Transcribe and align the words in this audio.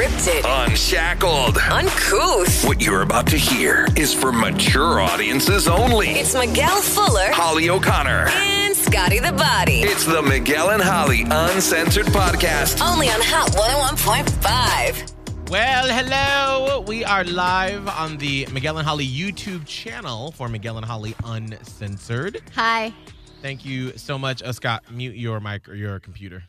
Unscripted, 0.00 0.66
Unshackled. 0.68 1.56
uncouth. 1.56 2.66
What 2.66 2.82
you're 2.82 3.00
about 3.00 3.26
to 3.28 3.38
hear 3.38 3.86
is 3.96 4.12
for 4.12 4.30
mature 4.30 5.00
audiences 5.00 5.66
only. 5.66 6.08
It's 6.08 6.34
Miguel 6.34 6.82
Fuller 6.82 7.30
Holly 7.32 7.70
O'Connor. 7.70 8.28
and 8.28 8.76
Scotty 8.76 9.20
the 9.20 9.32
Body. 9.32 9.80
It's 9.80 10.04
the 10.04 10.20
Miguel 10.20 10.68
and 10.68 10.82
Holly 10.82 11.22
Uncensored 11.22 12.04
Podcast. 12.08 12.86
Only 12.86 13.08
on 13.08 13.22
Hot 13.22 13.50
101.5. 13.52 15.50
Well, 15.50 15.86
hello. 15.88 16.80
We 16.82 17.02
are 17.02 17.24
live 17.24 17.88
on 17.88 18.18
the 18.18 18.46
Miguel 18.52 18.76
and 18.76 18.86
Holly 18.86 19.06
YouTube 19.06 19.64
channel 19.64 20.30
for 20.32 20.50
Miguel 20.50 20.76
and 20.76 20.84
Holly 20.84 21.14
Uncensored. 21.24 22.42
Hi. 22.54 22.92
Thank 23.40 23.64
you 23.64 23.96
so 23.96 24.18
much. 24.18 24.42
Uh, 24.42 24.52
Scott, 24.52 24.84
mute 24.90 25.16
your 25.16 25.40
mic 25.40 25.66
or 25.70 25.74
your 25.74 26.00
computer. 26.00 26.42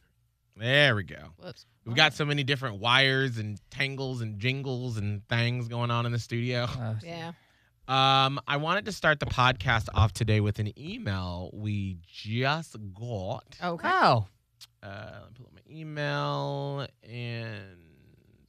There 0.59 0.95
we 0.95 1.03
go. 1.03 1.29
Whoops. 1.37 1.65
We've 1.85 1.95
got 1.95 2.13
so 2.13 2.25
many 2.25 2.43
different 2.43 2.79
wires 2.79 3.37
and 3.37 3.59
tangles 3.69 4.21
and 4.21 4.39
jingles 4.39 4.97
and 4.97 5.25
things 5.29 5.67
going 5.67 5.91
on 5.91 6.05
in 6.05 6.11
the 6.11 6.19
studio. 6.19 6.67
Yeah. 7.03 7.31
Um, 7.87 8.39
I 8.47 8.57
wanted 8.57 8.85
to 8.85 8.91
start 8.91 9.19
the 9.21 9.25
podcast 9.27 9.87
off 9.93 10.11
today 10.11 10.41
with 10.41 10.59
an 10.59 10.77
email 10.77 11.49
we 11.53 11.97
just 12.05 12.75
got. 12.93 13.55
Okay. 13.63 13.87
Oh, 13.89 14.25
Uh, 14.83 14.87
let 15.21 15.29
me 15.29 15.35
pull 15.37 15.45
up 15.45 15.53
my 15.53 15.61
email, 15.73 16.87
and 17.03 17.77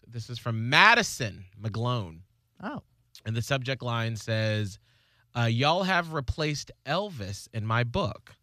this 0.09 0.29
is 0.31 0.39
from 0.41 0.69
Madison 0.69 1.45
McGlone. 1.61 2.21
oh, 2.63 2.83
And 3.25 3.37
the 3.37 3.43
subject 3.43 3.83
line 3.83 4.17
says, 4.17 4.79
uh, 5.37 5.43
Y'all 5.45 5.85
have 5.85 6.13
replaced 6.15 6.73
Elvis 6.85 7.47
in 7.53 7.65
my 7.65 7.85
book. 7.85 8.35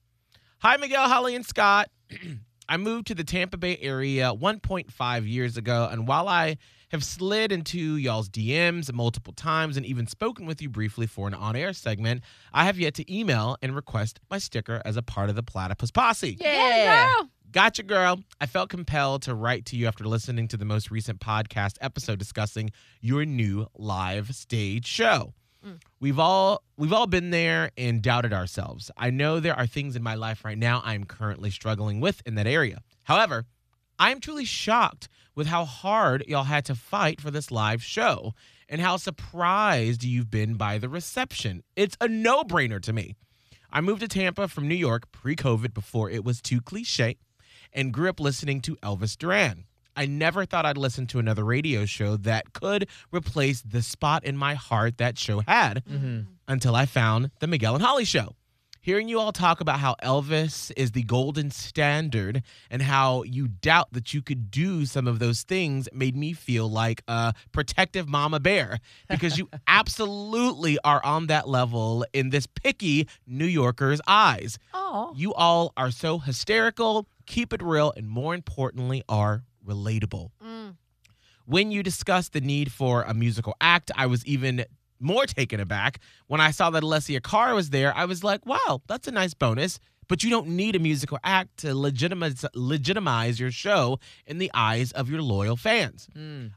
Hi, 0.59 0.77
Miguel, 0.77 1.09
Holly, 1.09 1.35
and 1.35 1.45
Scott. 1.45 1.89
I 2.67 2.77
moved 2.77 3.07
to 3.07 3.15
the 3.15 3.23
Tampa 3.23 3.57
Bay 3.57 3.77
area 3.81 4.33
1.5 4.33 5.29
years 5.29 5.57
ago, 5.57 5.87
and 5.91 6.07
while 6.07 6.27
I 6.27 6.57
have 6.89 7.03
slid 7.03 7.51
into 7.51 7.97
y'all's 7.97 8.29
DMs 8.29 8.91
multiple 8.91 9.33
times 9.33 9.77
and 9.77 9.85
even 9.85 10.07
spoken 10.07 10.45
with 10.45 10.61
you 10.61 10.69
briefly 10.69 11.07
for 11.07 11.27
an 11.27 11.33
on 11.33 11.55
air 11.55 11.73
segment, 11.73 12.23
I 12.53 12.65
have 12.65 12.79
yet 12.79 12.95
to 12.95 13.13
email 13.13 13.57
and 13.61 13.75
request 13.75 14.19
my 14.29 14.37
sticker 14.37 14.81
as 14.85 14.97
a 14.97 15.01
part 15.01 15.29
of 15.29 15.35
the 15.35 15.43
Platypus 15.43 15.91
Posse. 15.91 16.37
Yeah, 16.39 17.13
girl. 17.13 17.29
Gotcha, 17.51 17.83
girl. 17.83 18.19
I 18.41 18.47
felt 18.47 18.69
compelled 18.69 19.21
to 19.23 19.35
write 19.35 19.65
to 19.67 19.77
you 19.77 19.87
after 19.87 20.03
listening 20.05 20.47
to 20.49 20.57
the 20.57 20.65
most 20.65 20.91
recent 20.91 21.19
podcast 21.19 21.77
episode 21.81 22.19
discussing 22.19 22.71
your 22.99 23.25
new 23.25 23.67
live 23.77 24.35
stage 24.35 24.87
show. 24.87 25.33
We've 25.99 26.19
all 26.19 26.63
we've 26.77 26.93
all 26.93 27.07
been 27.07 27.31
there 27.31 27.71
and 27.77 28.01
doubted 28.01 28.33
ourselves. 28.33 28.91
I 28.97 29.09
know 29.09 29.39
there 29.39 29.57
are 29.57 29.67
things 29.67 29.95
in 29.95 30.03
my 30.03 30.15
life 30.15 30.45
right 30.45 30.57
now 30.57 30.81
I'm 30.83 31.05
currently 31.05 31.49
struggling 31.49 31.99
with 31.99 32.21
in 32.25 32.35
that 32.35 32.47
area. 32.47 32.81
However, 33.03 33.45
I 33.97 34.11
am 34.11 34.19
truly 34.19 34.45
shocked 34.45 35.07
with 35.35 35.47
how 35.47 35.65
hard 35.65 36.23
y'all 36.27 36.43
had 36.43 36.65
to 36.65 36.75
fight 36.75 37.21
for 37.21 37.31
this 37.31 37.51
live 37.51 37.83
show 37.83 38.33
and 38.69 38.81
how 38.81 38.97
surprised 38.97 40.03
you've 40.03 40.31
been 40.31 40.55
by 40.55 40.77
the 40.77 40.89
reception. 40.89 41.63
It's 41.75 41.97
a 42.01 42.07
no-brainer 42.07 42.81
to 42.81 42.93
me. 42.93 43.15
I 43.71 43.81
moved 43.81 44.01
to 44.01 44.07
Tampa 44.07 44.47
from 44.47 44.67
New 44.67 44.75
York 44.75 45.11
pre 45.11 45.35
COVID 45.35 45.73
before 45.73 46.09
it 46.09 46.23
was 46.23 46.41
too 46.41 46.61
cliche 46.61 47.17
and 47.73 47.93
grew 47.93 48.09
up 48.09 48.19
listening 48.19 48.61
to 48.61 48.75
Elvis 48.77 49.17
Duran. 49.17 49.65
I 49.95 50.05
never 50.05 50.45
thought 50.45 50.65
I'd 50.65 50.77
listen 50.77 51.07
to 51.07 51.19
another 51.19 51.43
radio 51.43 51.85
show 51.85 52.17
that 52.17 52.53
could 52.53 52.87
replace 53.11 53.61
the 53.61 53.81
spot 53.81 54.23
in 54.23 54.37
my 54.37 54.53
heart 54.53 54.97
that 54.97 55.17
show 55.17 55.41
had 55.47 55.83
mm-hmm. 55.85 55.95
Mm-hmm. 55.95 56.21
until 56.47 56.75
I 56.75 56.85
found 56.85 57.31
The 57.39 57.47
Miguel 57.47 57.75
and 57.75 57.83
Holly 57.83 58.05
Show. 58.05 58.35
Hearing 58.81 59.07
you 59.09 59.19
all 59.19 59.31
talk 59.31 59.61
about 59.61 59.79
how 59.79 59.95
Elvis 60.03 60.71
is 60.77 60.91
the 60.91 61.01
golden 61.01 61.49
standard 61.49 62.43
and 62.69 62.83
how 62.83 63.23
you 63.23 63.47
doubt 63.47 63.87
that 63.93 64.13
you 64.13 64.21
could 64.21 64.51
do 64.51 64.85
some 64.85 65.07
of 65.07 65.17
those 65.17 65.41
things 65.41 65.89
made 65.91 66.15
me 66.15 66.33
feel 66.33 66.69
like 66.69 67.01
a 67.07 67.33
protective 67.51 68.07
mama 68.07 68.39
bear 68.39 68.77
because 69.09 69.39
you 69.39 69.49
absolutely 69.65 70.77
are 70.83 71.03
on 71.03 71.25
that 71.27 71.49
level 71.49 72.05
in 72.13 72.29
this 72.29 72.45
picky 72.45 73.07
New 73.25 73.47
Yorker's 73.47 74.01
eyes. 74.05 74.59
oh, 74.71 75.13
You 75.15 75.33
all 75.33 75.73
are 75.75 75.89
so 75.89 76.19
hysterical, 76.19 77.07
keep 77.25 77.53
it 77.53 77.63
real, 77.63 77.91
and 77.97 78.07
more 78.07 78.35
importantly, 78.35 79.01
are 79.09 79.41
relatable. 79.65 80.29
Mm. 80.43 80.75
When 81.45 81.71
you 81.71 81.83
discussed 81.83 82.33
the 82.33 82.41
need 82.41 82.71
for 82.71 83.03
a 83.03 83.13
musical 83.13 83.55
act, 83.61 83.91
I 83.95 84.07
was 84.07 84.25
even 84.25 84.65
more 84.99 85.25
taken 85.25 85.59
aback. 85.59 85.99
When 86.27 86.41
I 86.41 86.51
saw 86.51 86.69
that 86.71 86.83
Alessia 86.83 87.21
Cara 87.21 87.53
was 87.53 87.69
there, 87.69 87.95
I 87.95 88.05
was 88.05 88.23
like, 88.23 88.45
wow, 88.45 88.81
that's 88.87 89.07
a 89.07 89.11
nice 89.11 89.33
bonus. 89.33 89.79
But 90.07 90.23
you 90.23 90.29
don't 90.29 90.49
need 90.49 90.75
a 90.75 90.79
musical 90.79 91.17
act 91.23 91.57
to 91.57 91.73
legitimize, 91.73 92.45
legitimize 92.53 93.39
your 93.39 93.49
show 93.51 93.99
in 94.27 94.37
the 94.37 94.51
eyes 94.53 94.91
of 94.91 95.09
your 95.09 95.21
loyal 95.21 95.55
fans. 95.55 96.07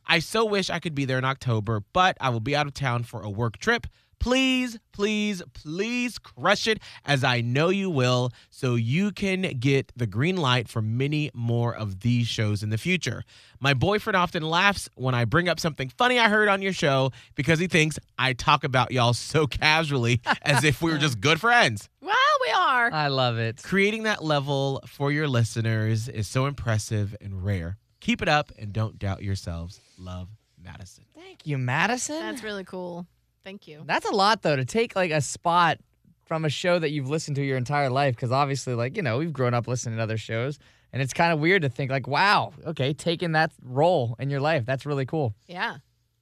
I 0.07 0.19
so 0.19 0.45
wish 0.45 0.69
I 0.69 0.79
could 0.81 0.95
be 0.95 1.07
there 1.07 1.17
in 1.19 1.25
October, 1.25 1.83
but 1.95 2.17
I 2.21 2.29
will 2.29 2.41
be 2.41 2.55
out 2.55 2.67
of 2.67 2.75
town 2.75 3.05
for 3.05 3.23
a 3.23 3.31
work 3.31 3.57
trip. 3.59 3.87
Please, 4.21 4.79
please, 4.93 5.43
please 5.55 6.19
crush 6.19 6.67
it 6.67 6.81
as 7.05 7.23
I 7.23 7.41
know 7.41 7.69
you 7.69 7.89
will 7.91 8.31
so 8.51 8.75
you 8.75 9.13
can 9.13 9.43
get 9.61 9.93
the 9.97 10.07
green 10.07 10.37
light 10.37 10.69
for 10.69 10.83
many 10.83 11.31
more 11.35 11.75
of 11.75 12.01
these 12.01 12.27
shows 12.27 12.63
in 12.63 12.71
the 12.71 12.79
future. 12.79 13.23
My 13.61 13.75
boyfriend 13.75 14.17
often 14.17 14.43
laughs 14.43 14.89
when 14.95 15.15
I 15.15 15.25
bring 15.25 15.49
up 15.49 15.61
something 15.61 15.89
funny 15.89 16.19
I 16.19 16.29
heard 16.29 16.49
on 16.49 16.63
your 16.63 16.73
show 16.73 17.13
because 17.35 17.59
he 17.59 17.67
thinks 17.67 17.99
I 18.19 18.33
talk 18.33 18.65
about 18.65 18.91
y'all 18.91 19.15
so 19.15 19.47
casually 19.47 20.21
as 20.43 20.65
if 20.65 20.83
we 20.83 20.91
were 20.91 20.99
just 20.99 21.21
good 21.21 21.41
friends. 21.41 21.89
Well, 22.01 22.15
we 22.47 22.53
are. 22.53 22.93
I 22.93 23.09
love 23.09 23.39
it. 23.39 23.63
Creating 23.63 24.05
that 24.05 24.23
level 24.25 24.83
for 24.87 25.13
your 25.13 25.29
listeners 25.29 26.09
is 26.09 26.27
so 26.27 26.47
impressive 26.47 27.15
and 27.21 27.45
rare. 27.45 27.77
Keep 28.01 28.23
it 28.23 28.29
up 28.29 28.53
and 28.59 28.73
don't 28.73 28.99
doubt 28.99 29.23
yourselves. 29.23 29.81
Love, 29.99 30.29
Madison. 30.63 31.05
Thank 31.15 31.47
you, 31.47 31.59
Madison. 31.59 32.21
That's 32.21 32.43
really 32.43 32.65
cool. 32.65 33.07
Thank 33.45 33.67
you. 33.67 33.83
That's 33.87 34.07
a 34.07 34.13
lot 34.15 34.43
though 34.43 34.57
to 34.57 34.65
take 34.65 34.95
like 34.97 35.11
a 35.11 35.21
spot 35.21 35.79
from 36.27 36.45
a 36.45 36.51
show 36.51 36.79
that 36.79 36.91
you've 36.91 37.09
listened 37.09 37.37
to 37.37 37.45
your 37.45 37.57
entire 37.57 37.89
life 37.89 38.15
because 38.15 38.31
obviously 38.33 38.75
like 38.75 38.97
you 38.97 39.03
know 39.03 39.19
we've 39.19 39.33
grown 39.33 39.55
up 39.55 39.67
listening 39.67 39.97
to 39.97 40.03
other 40.03 40.19
shows 40.19 40.59
and 40.93 41.01
it's 41.01 41.15
kind 41.15 41.33
of 41.33 41.39
weird 41.41 41.63
to 41.63 41.71
think 41.71 41.91
like 41.91 42.07
wow 42.07 42.53
okay 42.67 42.93
taking 42.93 43.33
that 43.33 43.51
role 43.63 44.15
in 44.19 44.29
your 44.29 44.41
life 44.41 44.67
that's 44.67 44.85
really 44.85 45.07
cool 45.07 45.35
Yeah. 45.47 45.79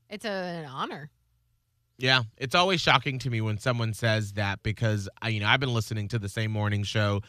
It's 0.08 0.24
a, 0.24 0.30
an 0.30 0.66
honor. 0.66 1.10
Yeah, 1.98 2.22
it's 2.36 2.54
always 2.54 2.80
shocking 2.80 3.18
to 3.20 3.30
me 3.30 3.40
when 3.40 3.58
someone 3.58 3.94
says 3.94 4.34
that 4.34 4.62
because 4.62 5.08
I, 5.20 5.30
you 5.30 5.40
know 5.40 5.48
I've 5.48 5.58
been 5.58 5.74
listening 5.74 6.06
to 6.08 6.18
the 6.20 6.28
same 6.28 6.52
morning 6.52 6.84
show 6.84 7.22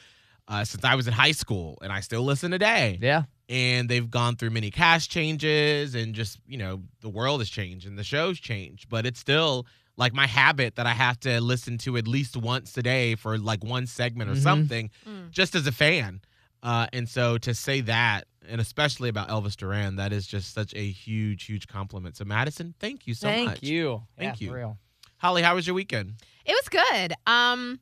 uh, 0.48 0.64
since 0.64 0.84
I 0.86 0.94
was 0.96 1.08
in 1.08 1.14
high 1.14 1.32
school, 1.32 1.78
and 1.82 1.92
I 1.92 2.02
still 2.02 2.24
listen 2.24 2.52
today. 2.52 3.00
yeah 3.02 3.24
And 3.50 3.88
they've 3.88 4.10
gone 4.10 4.36
through 4.36 4.50
many 4.50 4.70
cast 4.72 5.10
changes, 5.10 5.96
and 5.96 6.14
just 6.14 6.40
you 6.48 6.58
know 6.58 6.82
the 7.02 7.10
world 7.10 7.40
has 7.40 7.50
changed 7.50 7.88
and 7.88 7.98
the 7.98 8.04
show's 8.04 8.40
changed, 8.40 8.90
but 8.90 9.06
it's 9.06 9.20
still 9.20 9.66
like 9.96 10.14
my 10.14 10.28
habit 10.28 10.76
that 10.76 10.86
I 10.86 10.92
have 10.94 11.20
to 11.22 11.40
listen 11.42 11.78
to 11.80 11.98
at 11.98 12.08
least 12.08 12.36
once 12.38 12.78
a 12.78 12.84
day 12.84 13.16
for 13.16 13.38
like 13.38 13.64
one 13.64 13.88
segment 13.88 14.30
or 14.30 14.34
Mhm. 14.34 14.44
something, 14.44 14.90
Mm. 15.08 15.32
just 15.32 15.56
as 15.56 15.66
a 15.66 15.72
fan. 15.72 16.22
Uh, 16.62 16.88
and 16.94 17.08
so 17.08 17.38
to 17.40 17.54
say 17.54 17.82
that, 17.82 18.28
and 18.48 18.60
especially 18.62 19.10
about 19.10 19.30
Elvis 19.30 19.56
Duran, 19.56 19.96
that 19.96 20.12
is 20.12 20.28
just 20.28 20.54
such 20.54 20.74
a 20.76 20.90
huge, 20.92 21.46
huge 21.46 21.68
compliment. 21.68 22.18
So 22.18 22.26
Madison, 22.26 22.76
thank 22.80 23.08
you 23.08 23.14
so 23.14 23.30
much. 23.30 23.38
thank 23.38 23.48
much. 23.50 23.64
you 23.64 24.04
Thank 24.18 24.42
Yeah, 24.42 24.46
you. 24.46 24.52
for 24.52 24.58
real 24.58 24.78
Holly, 25.20 25.42
how 25.42 25.56
was 25.56 25.66
your 25.66 25.74
weekend? 25.74 26.16
It 26.46 26.52
was 26.52 26.70
good. 26.70 27.14
Um, 27.26 27.80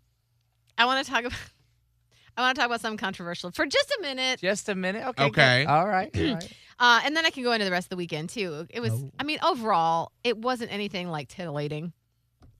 I 0.78 0.86
want 0.86 1.06
to 1.06 1.12
talk 1.12 1.24
about. 1.26 1.40
I 2.38 2.41
want 2.41 2.56
to 2.56 2.59
talk 2.59 2.68
about 2.68 2.81
something 2.81 2.97
controversial 2.97 3.51
for 3.51 3.66
just 3.66 3.90
a 3.97 4.01
minute, 4.01 4.40
just 4.41 4.68
a 4.69 4.75
minute 4.75 5.06
okay 5.09 5.23
Okay. 5.25 5.63
good. 5.63 5.69
all 5.69 5.88
right, 5.88 6.09
all 6.18 6.34
right. 6.35 6.53
uh, 6.79 7.01
and 7.06 7.16
then 7.16 7.25
I 7.25 7.29
can 7.29 7.44
go 7.44 7.51
into 7.53 7.66
the 7.66 7.72
rest 7.72 7.85
of 7.85 7.90
the 7.91 7.96
weekend 7.97 8.29
too. 8.29 8.68
It 8.69 8.79
was. 8.81 8.91
Oh. 8.91 9.12
I 9.19 9.23
mean, 9.23 9.40
overall, 9.44 10.12
it 10.23 10.38
wasn't 10.38 10.72
anything 10.73 11.09
like 11.09 11.29
titillating, 11.29 11.94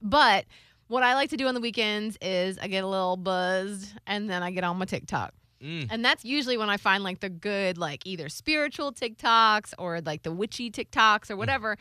but 0.02 0.44
what 0.88 1.02
I 1.02 1.14
like 1.14 1.30
to 1.30 1.36
do 1.36 1.46
on 1.48 1.54
the 1.54 1.60
weekends 1.60 2.16
is 2.20 2.58
I 2.58 2.68
get 2.68 2.84
a 2.84 2.86
little 2.86 3.16
buzzed, 3.16 3.92
and 4.06 4.30
then 4.30 4.42
I 4.42 4.50
get 4.50 4.64
on 4.64 4.76
my 4.78 4.84
TikTok. 4.84 5.32
Mm. 5.62 5.88
And 5.90 6.04
that's 6.04 6.24
usually 6.24 6.56
when 6.58 6.68
I 6.70 6.76
find 6.76 7.02
like 7.02 7.20
the 7.20 7.30
good, 7.30 7.78
like 7.78 8.02
either 8.06 8.28
spiritual 8.28 8.92
TikToks 8.92 9.72
or 9.78 10.00
like 10.02 10.22
the 10.22 10.30
witchy 10.30 10.70
TikToks 10.70 11.30
or 11.30 11.36
whatever. 11.36 11.76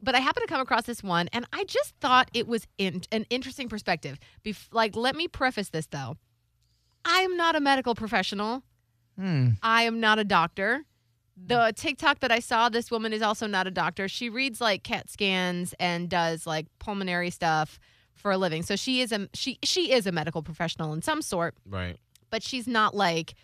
But 0.00 0.14
I 0.14 0.20
happened 0.20 0.44
to 0.46 0.48
come 0.48 0.60
across 0.60 0.84
this 0.84 1.02
one 1.02 1.28
and 1.32 1.44
I 1.52 1.64
just 1.64 1.94
thought 2.00 2.30
it 2.32 2.46
was 2.46 2.64
in- 2.78 3.02
an 3.10 3.26
interesting 3.28 3.68
perspective. 3.68 4.20
Bef- 4.44 4.68
like, 4.70 4.94
let 4.94 5.16
me 5.16 5.26
preface 5.26 5.70
this 5.70 5.86
though 5.88 6.16
I 7.08 7.20
am 7.20 7.36
not 7.36 7.56
a 7.56 7.60
medical 7.60 7.94
professional, 7.94 8.62
Hmm. 9.18 9.50
I 9.64 9.82
am 9.82 9.98
not 9.98 10.18
a 10.20 10.24
doctor. 10.24 10.84
The 11.36 11.72
TikTok 11.76 12.20
that 12.20 12.30
I 12.30 12.38
saw, 12.40 12.68
this 12.68 12.88
woman 12.90 13.12
is 13.12 13.22
also 13.22 13.46
not 13.48 13.66
a 13.66 13.70
doctor. 13.70 14.06
She 14.08 14.28
reads 14.28 14.60
like 14.60 14.82
CAT 14.84 15.08
scans 15.10 15.74
and 15.80 16.08
does 16.08 16.46
like 16.46 16.66
pulmonary 16.78 17.30
stuff 17.30 17.80
for 18.14 18.30
a 18.32 18.38
living. 18.38 18.62
So 18.62 18.76
she 18.76 19.00
is 19.00 19.10
a 19.12 19.28
she 19.34 19.58
she 19.64 19.92
is 19.92 20.06
a 20.06 20.12
medical 20.12 20.42
professional 20.42 20.92
in 20.92 21.02
some 21.02 21.22
sort 21.22 21.54
Right. 21.64 21.96
but 22.30 22.42
she's 22.42 22.66
not 22.68 22.94
like 22.94 23.34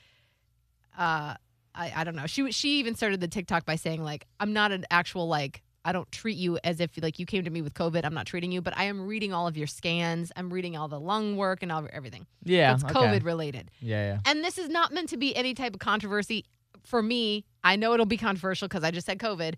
uh 0.98 1.34
I, 1.76 1.92
I 1.96 2.04
don't 2.04 2.14
know. 2.16 2.26
She 2.26 2.52
she 2.52 2.78
even 2.78 2.94
started 2.94 3.20
the 3.20 3.28
TikTok 3.28 3.64
by 3.64 3.74
saying 3.76 4.02
like 4.04 4.26
I'm 4.38 4.52
not 4.52 4.70
an 4.72 4.84
actual 4.90 5.26
like 5.28 5.62
I 5.84 5.92
don't 5.92 6.10
treat 6.10 6.36
you 6.36 6.58
as 6.64 6.80
if 6.80 6.90
like 7.02 7.18
you 7.18 7.26
came 7.26 7.44
to 7.44 7.50
me 7.50 7.60
with 7.62 7.74
COVID. 7.74 8.04
I'm 8.04 8.14
not 8.14 8.26
treating 8.26 8.50
you, 8.52 8.62
but 8.62 8.76
I 8.76 8.84
am 8.84 9.06
reading 9.06 9.32
all 9.32 9.46
of 9.46 9.56
your 9.56 9.66
scans. 9.66 10.32
I'm 10.34 10.52
reading 10.52 10.76
all 10.76 10.88
the 10.88 11.00
lung 11.00 11.36
work 11.36 11.62
and 11.62 11.70
all 11.70 11.86
everything. 11.92 12.26
Yeah. 12.42 12.74
it's 12.74 12.84
okay. 12.84 12.94
COVID 12.94 13.24
related. 13.24 13.70
Yeah, 13.80 14.14
yeah. 14.14 14.18
And 14.24 14.42
this 14.42 14.58
is 14.58 14.68
not 14.68 14.92
meant 14.92 15.10
to 15.10 15.16
be 15.16 15.36
any 15.36 15.54
type 15.54 15.74
of 15.74 15.80
controversy 15.80 16.46
for 16.84 17.02
me. 17.02 17.44
I 17.62 17.76
know 17.76 17.92
it'll 17.92 18.06
be 18.06 18.16
controversial 18.16 18.68
because 18.68 18.84
I 18.84 18.90
just 18.90 19.06
said 19.06 19.18
COVID. 19.18 19.54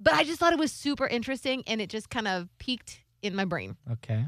But 0.00 0.14
I 0.14 0.24
just 0.24 0.38
thought 0.38 0.52
it 0.52 0.58
was 0.58 0.72
super 0.72 1.06
interesting 1.06 1.64
and 1.66 1.80
it 1.80 1.90
just 1.90 2.08
kind 2.08 2.28
of 2.28 2.48
peaked 2.58 3.02
in 3.20 3.34
my 3.34 3.44
brain. 3.44 3.76
Okay. 3.90 4.26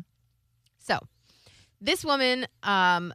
So, 0.81 0.99
this 1.81 2.05
woman 2.05 2.47
um, 2.63 3.15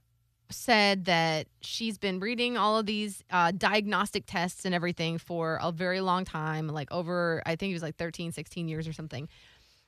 said 0.49 1.05
that 1.05 1.47
she's 1.61 1.97
been 1.97 2.19
reading 2.19 2.57
all 2.57 2.77
of 2.77 2.85
these 2.85 3.23
uh, 3.31 3.51
diagnostic 3.51 4.25
tests 4.25 4.65
and 4.65 4.75
everything 4.75 5.17
for 5.17 5.59
a 5.61 5.71
very 5.71 6.01
long 6.01 6.25
time, 6.25 6.67
like 6.67 6.91
over, 6.91 7.41
I 7.45 7.55
think 7.55 7.71
it 7.71 7.75
was 7.75 7.83
like 7.83 7.97
13, 7.97 8.31
16 8.31 8.67
years 8.67 8.87
or 8.87 8.93
something. 8.93 9.27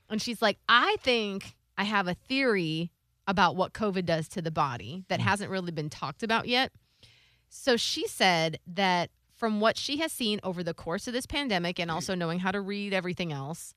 And 0.09 0.21
she's 0.21 0.41
like, 0.41 0.57
I 0.67 0.97
think 1.01 1.55
I 1.77 1.83
have 1.83 2.07
a 2.07 2.13
theory 2.13 2.91
about 3.27 3.55
what 3.55 3.73
COVID 3.73 4.05
does 4.05 4.27
to 4.29 4.41
the 4.41 4.51
body 4.51 5.03
that 5.09 5.19
hasn't 5.19 5.51
really 5.51 5.71
been 5.71 5.89
talked 5.89 6.23
about 6.23 6.47
yet. 6.47 6.71
So, 7.49 7.77
she 7.77 8.07
said 8.07 8.59
that 8.67 9.09
from 9.35 9.59
what 9.61 9.77
she 9.77 9.97
has 9.97 10.11
seen 10.11 10.39
over 10.43 10.63
the 10.63 10.73
course 10.73 11.07
of 11.07 11.13
this 11.13 11.25
pandemic 11.25 11.79
and 11.79 11.91
also 11.91 12.15
knowing 12.15 12.39
how 12.39 12.51
to 12.51 12.59
read 12.59 12.93
everything 12.93 13.31
else, 13.31 13.73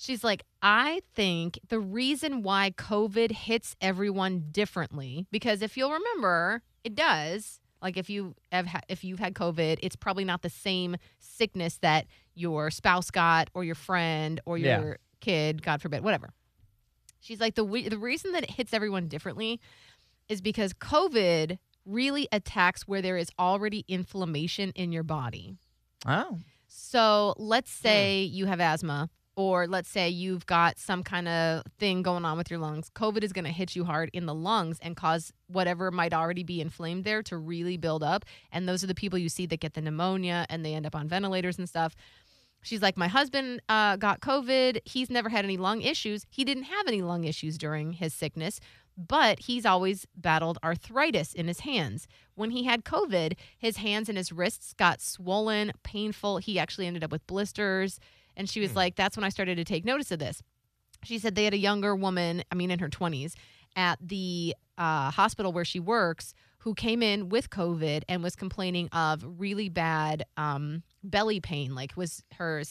She's 0.00 0.24
like, 0.24 0.44
I 0.62 1.02
think 1.14 1.60
the 1.68 1.78
reason 1.78 2.42
why 2.42 2.72
COVID 2.78 3.32
hits 3.32 3.76
everyone 3.82 4.46
differently, 4.50 5.26
because 5.30 5.60
if 5.60 5.76
you'll 5.76 5.92
remember, 5.92 6.62
it 6.82 6.94
does. 6.94 7.60
Like 7.82 7.98
if 7.98 8.08
you 8.08 8.34
have 8.50 8.66
ha- 8.66 8.80
if 8.88 9.04
you've 9.04 9.18
had 9.18 9.34
COVID, 9.34 9.78
it's 9.82 9.96
probably 9.96 10.24
not 10.24 10.40
the 10.40 10.48
same 10.48 10.96
sickness 11.18 11.76
that 11.82 12.06
your 12.34 12.70
spouse 12.70 13.10
got 13.10 13.50
or 13.52 13.62
your 13.62 13.74
friend 13.74 14.40
or 14.46 14.56
your 14.56 14.88
Yeah. 14.92 14.94
kid, 15.20 15.62
God 15.62 15.82
forbid, 15.82 16.02
whatever. 16.02 16.30
She's 17.20 17.38
like 17.38 17.54
the 17.54 17.64
we- 17.64 17.90
the 17.90 17.98
reason 17.98 18.32
that 18.32 18.44
it 18.44 18.52
hits 18.52 18.72
everyone 18.72 19.06
differently 19.06 19.60
is 20.30 20.40
because 20.40 20.72
COVID 20.72 21.58
really 21.84 22.26
attacks 22.32 22.88
where 22.88 23.02
there 23.02 23.18
is 23.18 23.28
already 23.38 23.84
inflammation 23.86 24.70
in 24.74 24.92
your 24.92 25.02
body. 25.02 25.58
Oh. 26.06 26.38
So 26.68 27.34
let's 27.36 27.70
hmm. 27.80 27.82
say 27.82 28.22
you 28.22 28.46
have 28.46 28.60
asthma, 28.60 29.10
or 29.40 29.66
let's 29.66 29.88
say 29.88 30.06
you've 30.06 30.44
got 30.44 30.78
some 30.78 31.02
kind 31.02 31.26
of 31.26 31.62
thing 31.78 32.02
going 32.02 32.26
on 32.26 32.36
with 32.36 32.50
your 32.50 32.58
lungs. 32.58 32.90
COVID 32.94 33.24
is 33.24 33.32
going 33.32 33.46
to 33.46 33.50
hit 33.50 33.74
you 33.74 33.86
hard 33.86 34.10
in 34.12 34.26
the 34.26 34.34
lungs 34.34 34.78
and 34.82 34.94
cause 34.94 35.32
whatever 35.46 35.90
might 35.90 36.12
already 36.12 36.44
be 36.44 36.60
inflamed 36.60 37.04
there 37.04 37.22
to 37.22 37.38
really 37.38 37.78
build 37.78 38.02
up. 38.02 38.26
And 38.52 38.68
those 38.68 38.84
are 38.84 38.86
the 38.86 38.94
people 38.94 39.18
you 39.18 39.30
see 39.30 39.46
that 39.46 39.60
get 39.60 39.72
the 39.72 39.80
pneumonia 39.80 40.44
and 40.50 40.62
they 40.62 40.74
end 40.74 40.84
up 40.84 40.94
on 40.94 41.08
ventilators 41.08 41.56
and 41.56 41.66
stuff. 41.66 41.96
She's 42.62 42.82
like, 42.82 42.98
My 42.98 43.08
husband 43.08 43.62
uh, 43.70 43.96
got 43.96 44.20
COVID. 44.20 44.80
He's 44.84 45.08
never 45.08 45.30
had 45.30 45.46
any 45.46 45.56
lung 45.56 45.80
issues. 45.80 46.26
He 46.28 46.44
didn't 46.44 46.64
have 46.64 46.86
any 46.86 47.00
lung 47.00 47.24
issues 47.24 47.56
during 47.56 47.94
his 47.94 48.12
sickness, 48.12 48.60
but 48.94 49.40
he's 49.40 49.64
always 49.64 50.06
battled 50.14 50.58
arthritis 50.62 51.32
in 51.32 51.48
his 51.48 51.60
hands. 51.60 52.06
When 52.34 52.50
he 52.50 52.64
had 52.64 52.84
COVID, 52.84 53.38
his 53.56 53.78
hands 53.78 54.10
and 54.10 54.18
his 54.18 54.32
wrists 54.32 54.74
got 54.74 55.00
swollen, 55.00 55.72
painful. 55.82 56.38
He 56.38 56.58
actually 56.58 56.86
ended 56.86 57.02
up 57.02 57.10
with 57.10 57.26
blisters. 57.26 57.98
And 58.40 58.48
she 58.48 58.60
was 58.60 58.74
like, 58.74 58.96
That's 58.96 59.18
when 59.18 59.24
I 59.24 59.28
started 59.28 59.56
to 59.56 59.64
take 59.64 59.84
notice 59.84 60.10
of 60.10 60.18
this. 60.18 60.42
She 61.04 61.18
said 61.18 61.34
they 61.34 61.44
had 61.44 61.52
a 61.52 61.58
younger 61.58 61.94
woman, 61.94 62.42
I 62.50 62.54
mean, 62.54 62.70
in 62.70 62.78
her 62.78 62.88
20s, 62.88 63.34
at 63.76 63.98
the 64.00 64.56
uh, 64.78 65.10
hospital 65.10 65.52
where 65.52 65.64
she 65.64 65.78
works 65.78 66.32
who 66.60 66.74
came 66.74 67.02
in 67.02 67.28
with 67.28 67.50
COVID 67.50 68.02
and 68.08 68.22
was 68.22 68.36
complaining 68.36 68.88
of 68.92 69.22
really 69.38 69.68
bad 69.68 70.24
um, 70.38 70.82
belly 71.04 71.38
pain. 71.38 71.74
Like, 71.74 71.92
was 71.96 72.22
her 72.36 72.62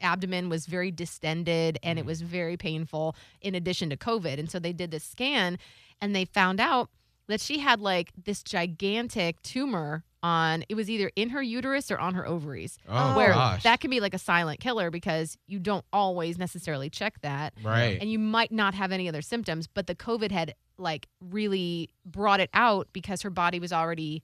abdomen 0.00 0.48
was 0.48 0.64
very 0.64 0.90
distended 0.90 1.78
and 1.82 1.98
it 1.98 2.06
was 2.06 2.22
very 2.22 2.56
painful 2.56 3.14
in 3.42 3.54
addition 3.54 3.90
to 3.90 3.98
COVID. 3.98 4.38
And 4.38 4.50
so 4.50 4.58
they 4.58 4.72
did 4.72 4.90
this 4.90 5.04
scan 5.04 5.58
and 6.00 6.16
they 6.16 6.24
found 6.24 6.60
out 6.60 6.88
that 7.28 7.42
she 7.42 7.58
had 7.58 7.78
like 7.80 8.10
this 8.24 8.42
gigantic 8.42 9.42
tumor 9.42 10.02
on 10.22 10.64
it 10.68 10.74
was 10.74 10.90
either 10.90 11.10
in 11.16 11.30
her 11.30 11.42
uterus 11.42 11.90
or 11.90 11.98
on 11.98 12.14
her 12.14 12.26
ovaries 12.26 12.76
Oh, 12.88 13.16
where 13.16 13.32
gosh. 13.32 13.62
that 13.62 13.80
can 13.80 13.90
be 13.90 14.00
like 14.00 14.12
a 14.14 14.18
silent 14.18 14.60
killer 14.60 14.90
because 14.90 15.38
you 15.46 15.58
don't 15.58 15.84
always 15.92 16.36
necessarily 16.38 16.90
check 16.90 17.20
that 17.22 17.54
right. 17.64 17.96
and 18.00 18.10
you 18.12 18.18
might 18.18 18.52
not 18.52 18.74
have 18.74 18.92
any 18.92 19.08
other 19.08 19.22
symptoms 19.22 19.66
but 19.66 19.86
the 19.86 19.94
covid 19.94 20.30
had 20.30 20.54
like 20.76 21.06
really 21.20 21.88
brought 22.04 22.40
it 22.40 22.50
out 22.52 22.88
because 22.92 23.22
her 23.22 23.30
body 23.30 23.58
was 23.60 23.72
already 23.72 24.22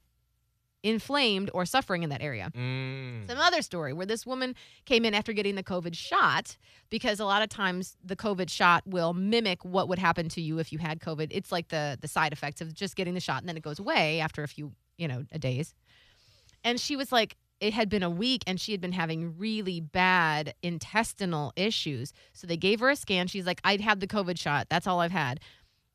inflamed 0.82 1.50
or 1.52 1.64
suffering 1.64 2.02
in 2.04 2.10
that 2.10 2.22
area 2.22 2.50
Mm. 2.54 3.26
some 3.26 3.38
other 3.38 3.60
story 3.62 3.92
where 3.92 4.06
this 4.06 4.24
woman 4.24 4.54
came 4.84 5.04
in 5.04 5.14
after 5.14 5.32
getting 5.32 5.56
the 5.56 5.64
COVID 5.64 5.96
shot 5.96 6.56
because 6.90 7.18
a 7.18 7.24
lot 7.24 7.42
of 7.42 7.48
times 7.48 7.96
the 8.04 8.14
COVID 8.14 8.48
shot 8.50 8.86
will 8.86 9.12
mimic 9.12 9.64
what 9.64 9.88
would 9.88 9.98
happen 9.98 10.28
to 10.28 10.40
you 10.40 10.58
if 10.58 10.72
you 10.72 10.78
had 10.78 11.00
COVID. 11.00 11.28
It's 11.32 11.50
like 11.50 11.68
the 11.68 11.98
the 12.00 12.06
side 12.06 12.32
effects 12.32 12.60
of 12.60 12.72
just 12.72 12.94
getting 12.94 13.14
the 13.14 13.20
shot 13.20 13.42
and 13.42 13.48
then 13.48 13.56
it 13.56 13.62
goes 13.64 13.80
away 13.80 14.20
after 14.20 14.44
a 14.44 14.48
few, 14.48 14.72
you 14.96 15.08
know, 15.08 15.24
a 15.32 15.38
days. 15.40 15.74
And 16.66 16.80
she 16.80 16.96
was 16.96 17.12
like 17.12 17.36
it 17.60 17.72
had 17.72 17.88
been 17.88 18.02
a 18.02 18.10
week 18.10 18.42
and 18.46 18.60
she 18.60 18.72
had 18.72 18.80
been 18.80 18.92
having 18.92 19.38
really 19.38 19.80
bad 19.80 20.52
intestinal 20.62 21.52
issues. 21.56 22.12
So 22.32 22.46
they 22.46 22.56
gave 22.58 22.80
her 22.80 22.90
a 22.90 22.96
scan. 22.96 23.28
She's 23.28 23.46
like, 23.46 23.60
I'd 23.64 23.80
had 23.80 24.00
the 24.00 24.06
COVID 24.06 24.38
shot. 24.38 24.66
That's 24.68 24.86
all 24.86 25.00
I've 25.00 25.12
had. 25.12 25.40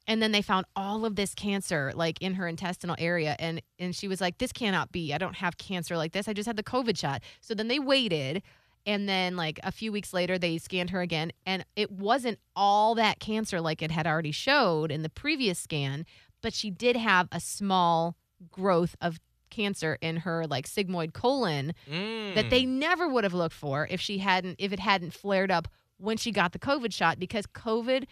And 0.08 0.24
then 0.24 0.32
they 0.32 0.42
found 0.42 0.66
all 0.76 1.06
of 1.06 1.16
this 1.16 1.36
cancer 1.36 1.92
like 1.94 2.20
in 2.22 2.34
her 2.36 2.48
intestinal 2.48 2.96
area. 2.98 3.36
And 3.38 3.62
and 3.78 3.96
she 3.96 4.08
was 4.08 4.20
like, 4.20 4.40
This 4.40 4.52
cannot 4.52 4.92
be. 4.92 5.14
I 5.14 5.18
don't 5.18 5.36
have 5.36 5.58
cancer 5.58 5.98
like 5.98 6.14
this. 6.14 6.28
I 6.28 6.34
just 6.34 6.48
had 6.48 6.58
the 6.58 6.64
COVID 6.64 6.98
shot. 6.98 7.22
So 7.42 7.54
then 7.54 7.68
they 7.68 7.80
waited. 7.80 8.42
And 8.86 9.08
then 9.08 9.36
like 9.36 9.60
a 9.62 9.72
few 9.72 9.92
weeks 9.92 10.14
later 10.14 10.40
they 10.40 10.58
scanned 10.58 10.90
her 10.90 11.02
again. 11.02 11.32
And 11.46 11.66
it 11.76 11.92
wasn't 11.92 12.40
all 12.56 12.96
that 12.96 13.20
cancer 13.20 13.62
like 13.62 13.82
it 13.82 13.92
had 13.92 14.08
already 14.08 14.32
showed 14.32 14.90
in 14.90 15.04
the 15.04 15.10
previous 15.10 15.60
scan, 15.60 16.06
but 16.42 16.54
she 16.54 16.72
did 16.72 16.96
have 16.96 17.28
a 17.32 17.40
small 17.40 18.16
growth 18.50 18.96
of 19.00 19.20
cancer 19.52 19.98
in 20.02 20.18
her 20.18 20.48
like 20.48 20.66
sigmoid 20.68 21.14
colon 21.14 21.74
Mm. 21.90 22.34
that 22.36 22.50
they 22.50 22.66
never 22.66 23.08
would 23.08 23.24
have 23.24 23.34
looked 23.34 23.54
for 23.56 23.88
if 23.92 24.02
she 24.02 24.18
hadn't 24.18 24.56
if 24.58 24.74
it 24.74 24.80
hadn't 24.80 25.14
flared 25.14 25.52
up 25.52 25.68
when 25.98 26.18
she 26.18 26.32
got 26.32 26.52
the 26.54 26.60
covid 26.60 26.92
shot 26.92 27.20
because 27.20 27.46
covid 27.46 28.06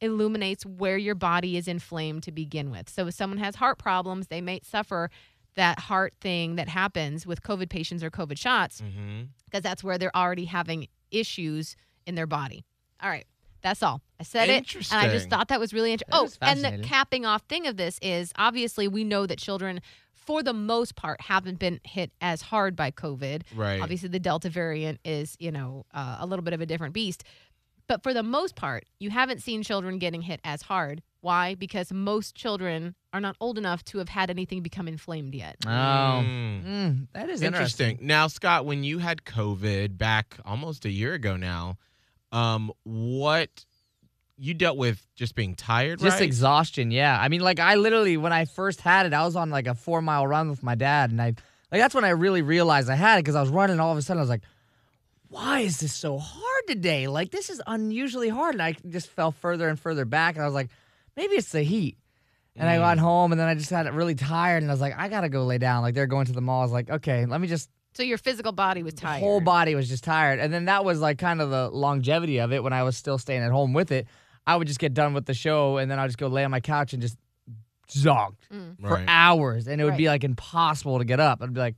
illuminates 0.00 0.64
where 0.66 0.96
your 0.98 1.14
body 1.14 1.56
is 1.56 1.68
inflamed 1.68 2.22
to 2.24 2.32
begin 2.32 2.70
with. 2.70 2.88
So 2.90 3.06
if 3.06 3.14
someone 3.14 3.38
has 3.38 3.54
heart 3.56 3.78
problems 3.78 4.26
they 4.28 4.40
may 4.40 4.60
suffer 4.62 5.10
that 5.56 5.78
heart 5.78 6.14
thing 6.20 6.56
that 6.56 6.68
happens 6.68 7.26
with 7.26 7.42
covid 7.42 7.68
patients 7.70 8.02
or 8.02 8.10
covid 8.10 8.38
shots 8.38 8.82
because 9.44 9.62
that's 9.62 9.84
where 9.84 9.98
they're 9.98 10.16
already 10.16 10.46
having 10.46 10.88
issues 11.10 11.76
in 12.06 12.14
their 12.16 12.26
body. 12.26 12.64
All 13.02 13.10
right 13.10 13.26
that's 13.62 13.82
all. 13.82 14.02
I 14.20 14.24
said 14.24 14.50
it 14.50 14.74
and 14.74 15.00
i 15.00 15.08
just 15.08 15.30
thought 15.30 15.48
that 15.48 15.58
was 15.60 15.72
really 15.72 15.92
interesting 15.92 16.18
oh 16.18 16.28
and 16.42 16.62
the 16.64 16.86
capping 16.86 17.24
off 17.24 17.42
thing 17.48 17.66
of 17.66 17.76
this 17.78 17.98
is 18.02 18.30
obviously 18.36 18.88
we 18.88 19.04
know 19.04 19.26
that 19.26 19.38
children 19.38 19.80
for 20.26 20.42
the 20.42 20.52
most 20.52 20.94
part 20.96 21.20
haven't 21.20 21.58
been 21.58 21.80
hit 21.84 22.10
as 22.20 22.42
hard 22.42 22.74
by 22.76 22.90
covid 22.90 23.42
Right. 23.54 23.80
Obviously, 23.80 24.08
the 24.08 24.18
Delta 24.20 24.48
variant 24.48 25.00
is, 25.04 25.36
you 25.38 25.50
know, 25.52 25.84
uh, 25.94 26.16
a 26.20 26.26
little 26.26 26.42
bit 26.42 26.54
of 26.54 26.60
a 26.60 26.66
different 26.66 26.94
beast. 26.94 27.24
But 27.86 28.02
for 28.02 28.14
the 28.14 28.22
most 28.22 28.56
part, 28.56 28.86
you 28.98 29.10
haven't 29.10 29.42
seen 29.42 29.62
children 29.62 29.98
getting 29.98 30.22
hit 30.22 30.40
as 30.42 30.62
hard. 30.62 31.02
Why? 31.20 31.54
Because 31.54 31.92
most 31.92 32.34
children 32.34 32.94
are 33.12 33.20
not 33.20 33.36
old 33.40 33.58
enough 33.58 33.84
to 33.86 33.98
have 33.98 34.08
had 34.08 34.30
anything 34.30 34.62
become 34.62 34.88
inflamed 34.88 35.34
yet. 35.34 35.56
Oh. 35.66 35.68
Mm. 35.70 36.64
Mm, 36.64 37.06
that 37.12 37.28
is 37.28 37.42
Interesting. 37.42 37.46
interesting. 37.90 37.98
Now, 38.06 38.26
Scott, 38.28 38.64
when 38.64 38.84
you 38.84 38.98
had 38.98 39.24
COVID 39.24 39.98
back 39.98 40.38
almost 40.46 40.84
a 40.86 40.90
year 40.90 41.12
ago 41.14 41.36
now, 41.36 41.76
um, 42.32 42.72
what 42.84 43.64
you 44.36 44.54
dealt 44.54 44.76
with 44.76 45.06
just 45.14 45.34
being 45.34 45.54
tired, 45.54 46.00
Just 46.00 46.18
right? 46.18 46.22
exhaustion, 46.22 46.90
yeah. 46.90 47.18
I 47.20 47.28
mean, 47.28 47.40
like 47.40 47.60
I 47.60 47.76
literally 47.76 48.16
when 48.16 48.32
I 48.32 48.44
first 48.46 48.80
had 48.80 49.06
it, 49.06 49.12
I 49.12 49.24
was 49.24 49.36
on 49.36 49.50
like 49.50 49.66
a 49.66 49.74
four 49.74 50.02
mile 50.02 50.26
run 50.26 50.50
with 50.50 50.62
my 50.62 50.74
dad, 50.74 51.10
and 51.10 51.20
I 51.20 51.34
like 51.70 51.80
that's 51.80 51.94
when 51.94 52.04
I 52.04 52.10
really 52.10 52.42
realized 52.42 52.90
I 52.90 52.96
had 52.96 53.18
it 53.18 53.22
because 53.22 53.36
I 53.36 53.40
was 53.40 53.50
running. 53.50 53.72
And 53.74 53.80
all 53.80 53.92
of 53.92 53.98
a 53.98 54.02
sudden, 54.02 54.18
I 54.18 54.22
was 54.22 54.30
like, 54.30 54.42
"Why 55.28 55.60
is 55.60 55.78
this 55.78 55.92
so 55.94 56.18
hard 56.18 56.62
today? 56.66 57.06
Like 57.06 57.30
this 57.30 57.48
is 57.48 57.62
unusually 57.66 58.28
hard." 58.28 58.54
And 58.54 58.62
I 58.62 58.76
just 58.88 59.08
fell 59.08 59.30
further 59.30 59.68
and 59.68 59.78
further 59.78 60.04
back, 60.04 60.34
and 60.34 60.42
I 60.42 60.46
was 60.46 60.54
like, 60.54 60.70
"Maybe 61.16 61.34
it's 61.34 61.52
the 61.52 61.62
heat." 61.62 61.96
And 62.56 62.68
I 62.68 62.78
got 62.78 62.98
mm. 62.98 63.00
home, 63.00 63.32
and 63.32 63.40
then 63.40 63.48
I 63.48 63.54
just 63.54 63.70
got 63.70 63.86
it 63.86 63.92
really 63.92 64.14
tired, 64.14 64.62
and 64.62 64.70
I 64.70 64.74
was 64.74 64.80
like, 64.80 64.96
"I 64.96 65.08
gotta 65.08 65.28
go 65.28 65.44
lay 65.44 65.58
down." 65.58 65.82
Like 65.82 65.94
they're 65.94 66.06
going 66.06 66.26
to 66.26 66.32
the 66.32 66.40
mall. 66.40 66.60
I 66.60 66.64
was 66.64 66.72
like, 66.72 66.90
"Okay, 66.90 67.26
let 67.26 67.40
me 67.40 67.48
just." 67.48 67.70
So 67.94 68.02
your 68.02 68.18
physical 68.18 68.50
body 68.50 68.82
was 68.82 68.94
The 68.94 69.02
tired. 69.02 69.20
whole 69.20 69.40
body 69.40 69.76
was 69.76 69.88
just 69.88 70.02
tired, 70.02 70.40
and 70.40 70.52
then 70.52 70.64
that 70.64 70.84
was 70.84 71.00
like 71.00 71.18
kind 71.18 71.40
of 71.40 71.50
the 71.50 71.70
longevity 71.70 72.38
of 72.38 72.52
it. 72.52 72.62
When 72.62 72.72
I 72.72 72.82
was 72.82 72.96
still 72.96 73.18
staying 73.18 73.42
at 73.42 73.52
home 73.52 73.72
with 73.72 73.92
it, 73.92 74.08
I 74.46 74.56
would 74.56 74.66
just 74.66 74.78
get 74.78 74.94
done 74.94 75.14
with 75.14 75.26
the 75.26 75.34
show, 75.34 75.78
and 75.78 75.90
then 75.90 75.98
I'd 75.98 76.08
just 76.08 76.18
go 76.18 76.28
lay 76.28 76.44
on 76.44 76.50
my 76.50 76.60
couch 76.60 76.92
and 76.92 77.00
just 77.00 77.16
zonked 77.88 78.48
mm. 78.52 78.78
for 78.80 78.94
Right. 78.94 79.04
hours, 79.08 79.66
and 79.68 79.80
it 79.80 79.84
would 79.84 79.96
be 79.96 80.06
like 80.06 80.24
impossible 80.24 80.98
to 80.98 81.04
get 81.04 81.20
up. 81.20 81.42
I'd 81.42 81.52
be 81.54 81.60
like, 81.60 81.76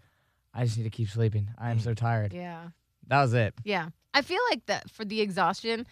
I 0.55 0.65
just 0.65 0.77
need 0.77 0.85
to 0.85 0.91
keep 0.91 1.09
sleeping. 1.09 1.51
I 1.59 1.71
am 1.71 1.79
mm. 1.79 1.83
so 1.83 1.95
tired. 1.95 2.33
Yeah. 2.33 2.69
That 3.09 3.23
was 3.23 3.35
it. 3.35 3.55
Yeah. 3.65 3.91
I 4.15 4.23
feel 4.23 4.41
like 4.51 4.65
that 4.67 4.91
for 4.91 5.05
the 5.05 5.21
exhaustion, 5.21 5.87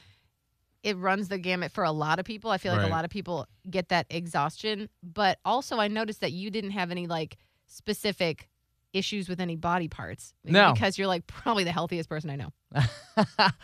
it 0.82 0.96
runs 0.96 1.28
the 1.28 1.38
gamut 1.38 1.70
for 1.70 1.84
a 1.84 1.92
lot 1.92 2.18
of 2.18 2.24
people. 2.24 2.50
I 2.50 2.58
feel 2.58 2.72
like 2.72 2.82
Right. 2.82 2.90
a 2.90 2.94
lot 2.94 3.04
of 3.04 3.10
people 3.10 3.46
get 3.68 3.90
that 3.90 4.06
exhaustion. 4.10 4.88
But 5.02 5.38
also, 5.44 5.78
I 5.78 5.88
noticed 5.88 6.20
that 6.22 6.32
you 6.32 6.50
didn't 6.50 6.70
have 6.72 6.90
any 6.90 7.06
like 7.06 7.36
specific 7.66 8.48
issues 8.94 9.28
with 9.28 9.40
any 9.40 9.56
body 9.56 9.88
parts. 9.88 10.32
No. 10.44 10.72
Because 10.72 10.96
you're 10.96 11.06
like 11.08 11.26
probably 11.26 11.64
the 11.64 11.72
healthiest 11.72 12.08
person 12.08 12.30
I 12.30 12.36
know. 12.36 12.52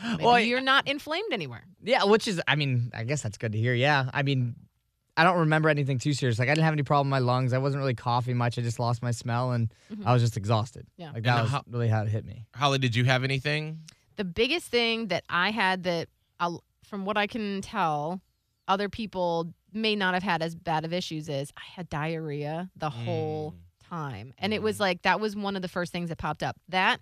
Maybe 0.05 0.25
well, 0.25 0.39
you're 0.39 0.61
not 0.61 0.87
inflamed 0.89 1.33
anywhere. 1.33 1.65
yeah, 1.83 2.05
which 2.05 2.29
is, 2.29 2.41
I 2.47 2.57
mean, 2.57 2.91
I 2.95 3.05
guess 3.05 3.23
that's 3.23 3.39
good 3.39 3.53
to 3.53 3.59
hear. 3.59 3.75
Yeah, 3.75 4.11
I 4.13 4.23
mean, 4.23 4.55
I 5.17 5.25
don't 5.25 5.39
remember 5.39 5.69
anything 5.69 5.99
too 5.99 6.13
serious. 6.13 6.39
Like 6.39 6.49
I 6.49 6.53
didn't 6.55 6.65
have 6.65 6.73
any 6.73 6.83
problem 6.83 7.09
with 7.09 7.13
my 7.13 7.19
lungs. 7.19 7.53
I 7.53 7.59
wasn't 7.59 7.81
really 7.81 7.95
coughing 7.95 8.37
much. 8.37 8.59
I 8.59 8.63
just 8.63 8.79
lost 8.79 9.03
my 9.03 9.11
smell, 9.11 9.53
and 9.53 9.73
Mhm. 9.93 10.07
I 10.07 10.13
was 10.13 10.23
just 10.23 10.37
exhausted. 10.37 10.87
Yeah. 10.97 11.11
like 11.13 11.25
that 11.25 11.35
And 11.35 11.43
was 11.43 11.51
how- 11.51 11.65
really 11.69 11.89
how 11.89 12.03
it 12.03 12.09
hit 12.09 12.25
me. 12.25 12.47
Holly, 12.55 12.79
did 12.79 12.95
you 12.95 13.05
have 13.05 13.25
anything? 13.25 13.81
the 14.17 14.25
biggest 14.25 14.67
thing 14.67 15.07
that 15.09 15.25
I 15.31 15.51
had 15.51 15.85
that, 15.85 16.09
uh, 16.41 16.59
from 16.85 17.07
what 17.07 17.17
I 17.17 17.27
can 17.27 17.63
tell, 17.63 18.21
other 18.69 18.91
people 18.91 19.55
may 19.73 19.97
not 19.97 20.13
have 20.13 20.23
had 20.23 20.43
as 20.43 20.55
bad 20.55 20.85
of 20.85 20.93
issues 20.93 21.29
is 21.31 21.51
I 21.57 21.63
had 21.75 21.89
diarrhea 21.89 22.71
the 22.77 22.91
whole 22.91 23.55
time. 23.91 24.33
And 24.39 24.55
it 24.55 24.63
was 24.63 24.77
Mhm. 24.77 24.81
like, 24.81 25.03
that 25.03 25.21
was 25.21 25.35
one 25.37 25.57
of 25.57 25.63
the 25.63 25.69
first 25.69 25.93
things 25.93 26.09
that 26.09 26.19
popped 26.19 26.43
up. 26.43 26.57
That 26.69 27.01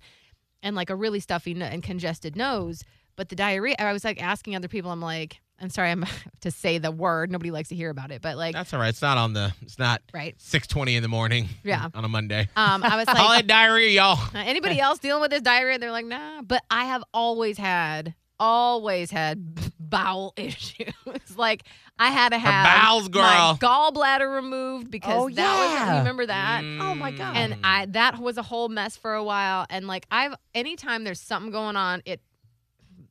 and 0.62 0.74
like 0.74 0.90
a 0.90 0.96
really 0.96 1.20
stuffy 1.20 1.54
no- 1.54 1.66
and 1.66 1.82
congested 1.82 2.34
nose. 2.36 2.82
But 3.16 3.28
the 3.28 3.36
diarrhea, 3.36 3.76
I 3.78 3.92
was 3.92 4.04
like 4.04 4.22
asking 4.22 4.56
other 4.56 4.68
people, 4.68 4.90
I'm 4.90 5.00
like, 5.00 5.40
I'm 5.60 5.70
sorry, 5.70 5.90
I'm 5.90 6.04
to 6.42 6.50
say 6.52 6.78
the 6.78 6.90
word. 6.92 7.30
Nobody 7.32 7.50
likes 7.50 7.68
to 7.70 7.74
hear 7.74 7.90
about 7.90 8.10
it, 8.12 8.22
but 8.22 8.36
like, 8.36 8.54
That's 8.54 8.72
all 8.72 8.78
right. 8.80 8.88
It's 8.90 9.02
not 9.02 9.18
on 9.18 9.32
the. 9.32 9.52
It's 9.62 9.78
not 9.78 10.02
right. 10.14 10.34
six 10.40 10.66
twenty 10.68 10.94
in 10.96 11.02
the 11.02 11.08
morning. 11.08 11.48
Yeah. 11.64 11.88
On 11.94 12.04
a 12.04 12.08
Monday. 12.08 12.48
Um, 12.56 12.82
I 12.84 12.96
was 12.96 13.06
like, 13.08 13.16
Call 13.16 13.32
it 13.32 13.46
diarrhea, 13.48 13.90
y'all. 13.90 14.18
Uh, 14.34 14.38
Anybody 14.38 14.78
else 14.80 14.98
dealing 15.00 15.20
with 15.20 15.30
this 15.32 15.42
diarrhea? 15.42 15.78
They're 15.80 15.90
like, 15.90 16.06
nah. 16.06 16.42
But 16.42 16.62
I 16.70 16.84
have 16.84 17.02
always 17.12 17.58
had, 17.58 18.14
always 18.38 19.10
had 19.10 19.58
bowel 19.80 20.32
issues. 20.36 20.92
like 21.36 21.64
I 21.98 22.10
had 22.10 22.28
to 22.30 22.38
have 22.38 22.64
bowels, 22.64 23.08
girl. 23.08 23.22
my 23.22 23.56
gallbladder 23.60 24.32
removed 24.34 24.90
because 24.90 25.14
Oh, 25.16 25.28
that 25.28 25.58
was. 25.58 25.72
yeah. 25.72 25.92
You 25.92 25.98
remember 25.98 26.26
that? 26.26 26.62
Oh, 26.80 26.94
my 26.94 27.10
God. 27.10 27.36
And 27.36 27.54
Mm. 27.54 27.60
I 27.64 27.86
that 27.86 28.18
was 28.18 28.38
a 28.38 28.42
whole 28.42 28.68
mess 28.68 28.96
for 28.96 29.14
a 29.14 29.24
while. 29.24 29.66
And 29.70 29.86
like 29.86 30.06
I've 30.10 30.34
anytime 30.54 31.04
there's 31.04 31.20
something 31.20 31.50
going 31.50 31.76
on, 31.76 32.02
it 32.04 32.20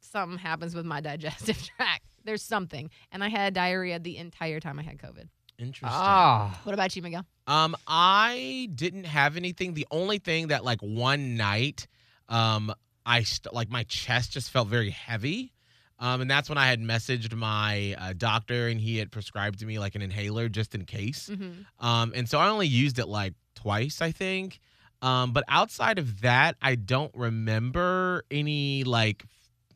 something 0.02 0.38
happens 0.38 0.74
with 0.76 0.86
my 0.86 1.02
digestive 1.12 1.62
tract. 1.76 2.04
There's 2.24 2.44
something, 2.44 2.90
and 3.12 3.24
I 3.24 3.30
had 3.30 3.54
diarrhea 3.54 4.00
the 4.00 4.18
entire 4.18 4.60
time 4.60 4.80
I 4.80 4.84
had 4.84 4.98
COVID. 4.98 5.30
Interesting. 5.60 5.90
Ah. 5.92 6.60
What 6.64 6.74
about 6.74 6.96
you, 6.96 7.02
Miguel? 7.02 7.26
Um, 7.48 7.76
I 7.88 8.70
didn't 8.76 9.06
have 9.06 9.38
anything. 9.38 9.74
The 9.74 9.88
only 9.92 10.20
thing 10.20 10.48
that 10.48 10.64
like 10.66 10.82
one 10.82 11.36
night, 11.38 11.88
um, 12.30 12.74
I 13.06 13.24
st- 13.24 13.54
like 13.54 13.70
my 13.72 13.84
chest 13.84 14.34
just 14.34 14.52
felt 14.52 14.68
very 14.68 14.90
heavy. 14.92 15.54
Um, 16.00 16.22
and 16.22 16.30
that's 16.30 16.48
when 16.48 16.58
I 16.58 16.68
had 16.68 16.80
messaged 16.80 17.34
my 17.34 17.96
uh, 17.98 18.14
doctor, 18.16 18.68
and 18.68 18.80
he 18.80 18.98
had 18.98 19.12
prescribed 19.12 19.60
to 19.60 19.66
me 19.66 19.80
like 19.80 19.96
an 19.96 20.02
inhaler 20.02 20.48
just 20.48 20.76
in 20.76 20.86
case. 20.86 21.30
Mm-hmm. 21.30 21.86
Um, 21.86 22.14
and 22.16 22.30
so 22.30 22.38
I 22.40 22.50
only 22.50 22.68
used 22.68 23.00
it 23.00 23.08
like 23.08 23.34
twice, 23.56 24.02
I 24.02 24.12
think. 24.12 24.60
Um, 25.02 25.32
but 25.32 25.44
outside 25.48 25.98
of 26.00 26.22
that, 26.22 26.56
I 26.62 26.76
don't 26.76 27.12
remember 27.16 28.24
any 28.30 28.84
like 28.84 29.26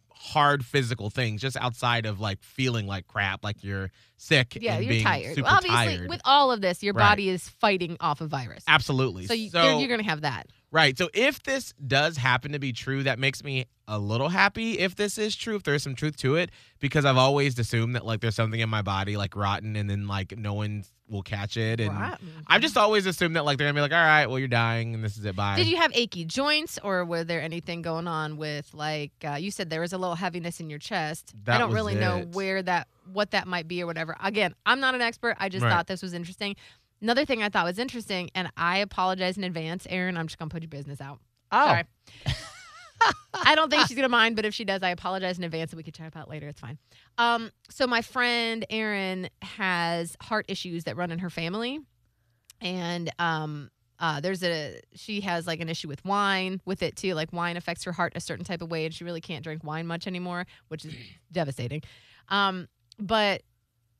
hard 0.09 0.63
physical 0.63 1.09
things. 1.09 1.41
Just 1.41 1.57
outside 1.57 2.05
of 2.05 2.19
like 2.19 2.43
feeling 2.43 2.85
like 2.87 3.07
crap, 3.07 3.43
like 3.43 3.63
you're 3.63 3.89
sick. 4.17 4.57
Yeah, 4.61 4.75
and 4.75 4.83
you're 4.83 4.89
being 4.91 5.03
tired. 5.03 5.39
Well, 5.41 5.53
obviously, 5.55 5.97
tired. 5.97 6.09
with 6.09 6.21
all 6.25 6.51
of 6.51 6.61
this, 6.61 6.83
your 6.83 6.93
Right. 6.93 7.09
body 7.09 7.29
is 7.29 7.49
fighting 7.49 7.97
off 7.99 8.21
a 8.21 8.27
virus. 8.27 8.63
Absolutely. 8.67 9.25
So, 9.25 9.33
you, 9.33 9.49
you're, 9.53 9.79
you're 9.79 9.87
going 9.87 9.99
to 10.01 10.05
have 10.05 10.21
that. 10.21 10.47
Right. 10.71 10.97
So 10.97 11.09
if 11.13 11.43
this 11.43 11.73
does 11.85 12.15
happen 12.17 12.53
to 12.53 12.59
be 12.59 12.71
true, 12.71 13.03
that 13.03 13.19
makes 13.19 13.43
me 13.43 13.65
a 13.87 13.99
little 13.99 14.29
happy 14.29 14.79
if 14.79 14.95
this 14.95 15.17
is 15.17 15.35
true, 15.35 15.55
if 15.57 15.63
there's 15.63 15.83
some 15.83 15.95
truth 15.95 16.15
to 16.17 16.35
it, 16.37 16.49
because 16.79 17.03
I've 17.03 17.17
always 17.17 17.59
assumed 17.59 17.95
that 17.95 18.05
like 18.05 18.21
there's 18.21 18.35
something 18.35 18.59
in 18.59 18.69
my 18.69 18.81
body 18.81 19.17
like 19.17 19.35
rotten 19.35 19.75
and 19.75 19.89
then 19.89 20.07
like 20.07 20.37
no 20.37 20.53
one 20.53 20.85
will 21.09 21.23
catch 21.23 21.57
it. 21.57 21.81
And 21.81 21.93
Rotten. 21.93 22.29
I've 22.47 22.61
just 22.61 22.77
always 22.77 23.05
assumed 23.05 23.35
that 23.35 23.43
like 23.43 23.57
they're 23.57 23.67
gonna 23.67 23.75
be 23.77 23.81
like, 23.81 23.91
all 23.91 23.97
right, 23.97 24.27
well 24.27 24.39
you're 24.39 24.47
dying 24.47 24.93
and 24.93 25.03
this 25.03 25.17
is 25.17 25.25
it. 25.25 25.35
Bye. 25.35 25.57
Did 25.57 25.67
you 25.67 25.75
have 25.75 25.91
achy 25.93 26.23
joints, 26.23 26.79
or 26.81 27.03
were 27.03 27.25
there 27.25 27.41
anything 27.41 27.81
going 27.81 28.07
on 28.07 28.37
with 28.37 28.73
like 28.73 29.11
uh, 29.27 29.33
you 29.35 29.51
said 29.51 29.69
there 29.69 29.81
was 29.81 29.91
a 29.91 29.97
little 29.97 30.15
heaviness 30.15 30.61
in 30.61 30.69
your 30.69 30.79
chest? 30.79 31.33
I 31.47 31.57
don't 31.57 31.73
really 31.73 31.95
know 31.95 32.21
where 32.31 32.63
that 32.63 32.87
what 33.11 33.31
that 33.31 33.45
might 33.45 33.67
be 33.67 33.83
or 33.83 33.87
whatever. 33.87 34.15
Again, 34.23 34.55
I'm 34.65 34.79
not 34.79 34.95
an 34.95 35.01
expert. 35.01 35.35
I 35.37 35.49
just 35.49 35.63
Right. 35.63 35.69
thought 35.71 35.87
this 35.87 36.01
was 36.01 36.13
interesting. 36.13 36.55
Another 37.01 37.25
thing 37.25 37.41
I 37.41 37.50
thought 37.50 37.65
was 37.65 37.79
interesting, 37.79 38.29
and 38.36 38.51
I 38.55 38.77
apologize 38.77 39.38
in 39.38 39.43
advance, 39.43 39.88
Erin. 39.89 40.17
I'm 40.17 40.27
just 40.27 40.38
gonna 40.38 40.50
put 40.50 40.62
your 40.62 40.70
business 40.70 41.01
out. 41.01 41.20
Oh. 41.51 41.65
Sorry. 41.65 41.84
I 43.34 43.55
don't 43.55 43.72
think 43.72 43.88
she's 43.88 43.96
gonna 43.96 44.10
mind, 44.10 44.36
but 44.36 44.46
if 44.46 44.53
she 44.53 44.65
does, 44.65 44.84
I 44.84 44.89
apologize 44.89 45.38
in 45.38 45.43
advance, 45.43 45.72
and 45.72 45.77
we 45.77 45.84
can 45.84 45.93
chat 45.93 46.08
about 46.08 46.27
it 46.27 46.29
later. 46.29 46.48
It's 46.48 46.60
fine. 46.60 46.77
Um, 47.17 47.51
so 47.70 47.88
my 47.88 48.01
friend 48.01 48.65
Erin 48.70 49.29
has 49.41 50.15
heart 50.22 50.46
issues 50.48 50.84
that 50.84 50.96
run 50.96 51.12
in 51.12 51.20
her 51.20 51.29
family, 51.29 51.79
and 52.60 53.12
um, 53.17 53.72
uh, 54.00 54.20
there's 54.20 54.43
a 54.43 54.79
she 54.93 55.22
has 55.22 55.48
like 55.48 55.60
an 55.60 55.70
issue 55.70 55.88
with 55.88 56.03
wine 56.05 56.62
with 56.65 56.84
it 56.84 56.96
too. 56.96 57.13
Like 57.13 57.34
wine 57.34 57.58
affects 57.58 57.84
her 57.86 57.91
heart 57.91 58.13
a 58.15 58.20
certain 58.20 58.46
type 58.46 58.62
of 58.62 58.70
way, 58.70 58.86
and 58.86 58.93
she 58.93 59.03
really 59.03 59.22
can't 59.22 59.43
drink 59.43 59.63
wine 59.63 59.88
much 59.88 60.08
anymore, 60.08 60.46
which 60.67 60.86
is 60.86 60.93
devastating. 61.31 61.81
Um, 62.29 62.67
but 63.00 63.41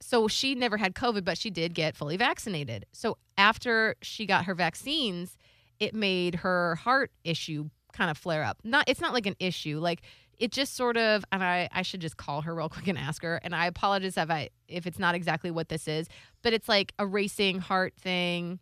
so 0.02 0.28
she 0.28 0.56
never 0.56 0.78
had 0.78 0.96
COVID, 0.96 1.24
but 1.24 1.38
she 1.38 1.50
did 1.50 1.74
get 1.74 1.96
fully 1.96 2.18
vaccinated. 2.18 2.86
So 2.92 3.18
after 3.38 3.96
she 4.02 4.26
got 4.26 4.46
her 4.46 4.56
vaccines, 4.56 5.38
it 5.80 5.94
made 5.94 6.36
her 6.36 6.76
heart 6.76 7.12
issue 7.24 7.70
kind 7.94 8.10
of 8.10 8.18
flare 8.18 8.44
up. 8.44 8.60
Not 8.64 8.86
it's 8.88 9.02
not 9.02 9.14
like 9.14 9.26
an 9.26 9.36
issue, 9.40 9.80
like 9.80 10.02
it 10.38 10.52
just 10.52 10.76
sort 10.76 10.98
of 10.98 11.24
and 11.32 11.44
I, 11.44 11.70
I 11.72 11.84
should 11.84 12.02
just 12.02 12.18
call 12.18 12.42
her 12.42 12.56
real 12.56 12.70
quick 12.70 12.88
and 12.88 12.98
ask 12.98 13.22
her. 13.24 13.40
And 13.44 13.56
I 13.56 13.68
apologize 13.68 14.18
if 14.18 14.30
I 14.30 14.50
if 14.68 14.88
it's 14.88 15.00
not 15.00 15.16
exactly 15.16 15.52
what 15.52 15.70
this 15.70 15.88
is, 15.88 16.08
but 16.42 16.54
it's 16.54 16.68
like 16.68 16.94
a 16.98 17.06
racing 17.06 17.60
heart 17.60 17.94
thing. 18.00 18.60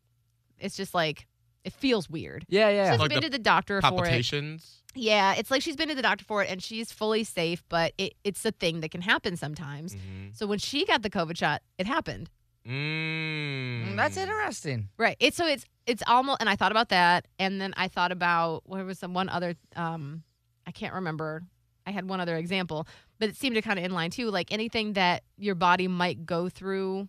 It's 0.59 0.75
just 0.75 0.93
like 0.93 1.25
it 1.63 1.73
feels 1.73 2.09
weird. 2.09 2.45
Yeah, 2.49 2.69
yeah. 2.69 2.91
She's 2.91 2.99
Like 2.99 3.09
been 3.09 3.17
the 3.21 3.27
to 3.27 3.29
the 3.29 3.39
doctor 3.39 3.81
for 3.81 3.87
it. 3.87 3.91
palpitations? 3.91 4.75
Yeah, 4.95 5.35
it's 5.35 5.51
like 5.51 5.61
she's 5.61 5.75
been 5.75 5.89
to 5.89 5.95
the 5.95 6.01
doctor 6.01 6.25
for 6.25 6.43
it 6.43 6.49
and 6.49 6.63
she's 6.63 6.91
fully 6.91 7.23
safe, 7.23 7.63
but 7.69 7.93
it, 7.97 8.13
it's 8.23 8.43
a 8.45 8.51
thing 8.51 8.79
that 8.81 8.89
can 8.91 9.01
happen 9.01 9.37
sometimes. 9.37 9.95
Mhm. 9.95 10.35
So 10.35 10.47
when 10.47 10.57
she 10.59 10.85
got 10.85 11.03
the 11.03 11.09
COVID 11.09 11.37
shot, 11.37 11.61
it 11.77 11.85
happened. 11.85 12.29
Mm. 12.67 13.95
That's 13.95 14.17
interesting. 14.17 14.89
Right. 14.97 15.15
It's 15.19 15.37
so 15.37 15.45
it's 15.47 15.65
it's 15.85 16.03
almost 16.07 16.37
and 16.39 16.49
I 16.49 16.55
thought 16.55 16.71
about 16.71 16.89
that 16.89 17.27
and 17.39 17.59
then 17.59 17.73
I 17.77 17.87
thought 17.87 18.11
about 18.11 18.63
what 18.65 18.83
was 18.85 18.99
some 18.99 19.13
one 19.13 19.29
other 19.29 19.55
um 19.75 20.23
I 20.67 20.71
can't 20.71 20.93
remember. 20.93 21.43
I 21.85 21.91
had 21.91 22.07
one 22.07 22.19
other 22.19 22.35
example, 22.37 22.87
but 23.19 23.29
it 23.29 23.35
seemed 23.35 23.55
to 23.55 23.61
kind 23.61 23.79
of 23.79 23.85
inline 23.89 24.11
too, 24.11 24.29
like 24.29 24.51
anything 24.51 24.93
that 24.93 25.23
your 25.37 25.55
body 25.55 25.87
might 25.87 26.25
go 26.25 26.47
through 26.49 27.07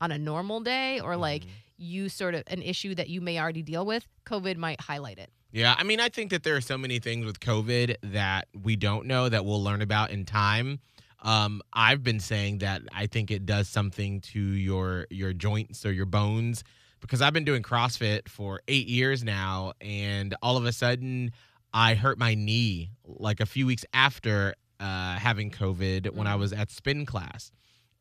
on 0.00 0.10
a 0.10 0.18
normal 0.18 0.60
day 0.60 1.00
or 1.00 1.16
like 1.16 1.44
Mhm. 1.44 1.48
You 1.76 2.08
sort 2.08 2.34
of 2.34 2.42
an 2.46 2.62
issue 2.62 2.94
that 2.94 3.08
you 3.08 3.20
may 3.20 3.38
already 3.38 3.62
deal 3.62 3.84
with, 3.86 4.06
COVID 4.26 4.56
might 4.56 4.80
highlight 4.80 5.18
it. 5.18 5.30
Yeah, 5.52 5.74
I 5.76 5.82
mean, 5.82 6.00
I 6.00 6.08
think 6.08 6.30
that 6.30 6.44
there 6.44 6.56
are 6.56 6.60
so 6.62 6.78
many 6.78 6.98
things 6.98 7.26
with 7.26 7.38
COVID 7.40 7.96
that 8.04 8.48
we 8.62 8.74
don't 8.76 9.06
know 9.06 9.28
that 9.28 9.44
we'll 9.44 9.62
learn 9.62 9.82
about 9.82 10.10
in 10.10 10.24
time. 10.24 10.80
Um, 11.20 11.60
I've 11.72 12.02
been 12.02 12.20
saying 12.20 12.58
that 12.58 12.82
I 12.92 13.06
think 13.06 13.30
it 13.30 13.44
does 13.46 13.68
something 13.68 14.20
to 14.32 14.40
your 14.40 15.06
your 15.10 15.32
joints 15.32 15.84
or 15.86 15.92
your 15.92 16.06
bones 16.06 16.64
because 17.00 17.20
I've 17.20 17.32
been 17.32 17.44
doing 17.44 17.62
CrossFit 17.62 18.28
for 18.28 18.60
eight 18.66 18.88
years 18.88 19.22
now, 19.22 19.72
and 19.80 20.34
all 20.42 20.56
of 20.56 20.64
a 20.64 20.72
sudden 20.72 21.32
I 21.74 21.94
hurt 21.94 22.18
my 22.18 22.34
knee 22.34 22.90
like 23.04 23.40
a 23.40 23.46
few 23.46 23.66
weeks 23.66 23.84
after 23.92 24.54
uh, 24.80 25.14
having 25.16 25.50
COVID 25.50 26.12
when 26.14 26.26
I 26.26 26.34
Mm. 26.34 26.40
was 26.40 26.52
at 26.52 26.70
spin 26.70 27.06
class. 27.06 27.52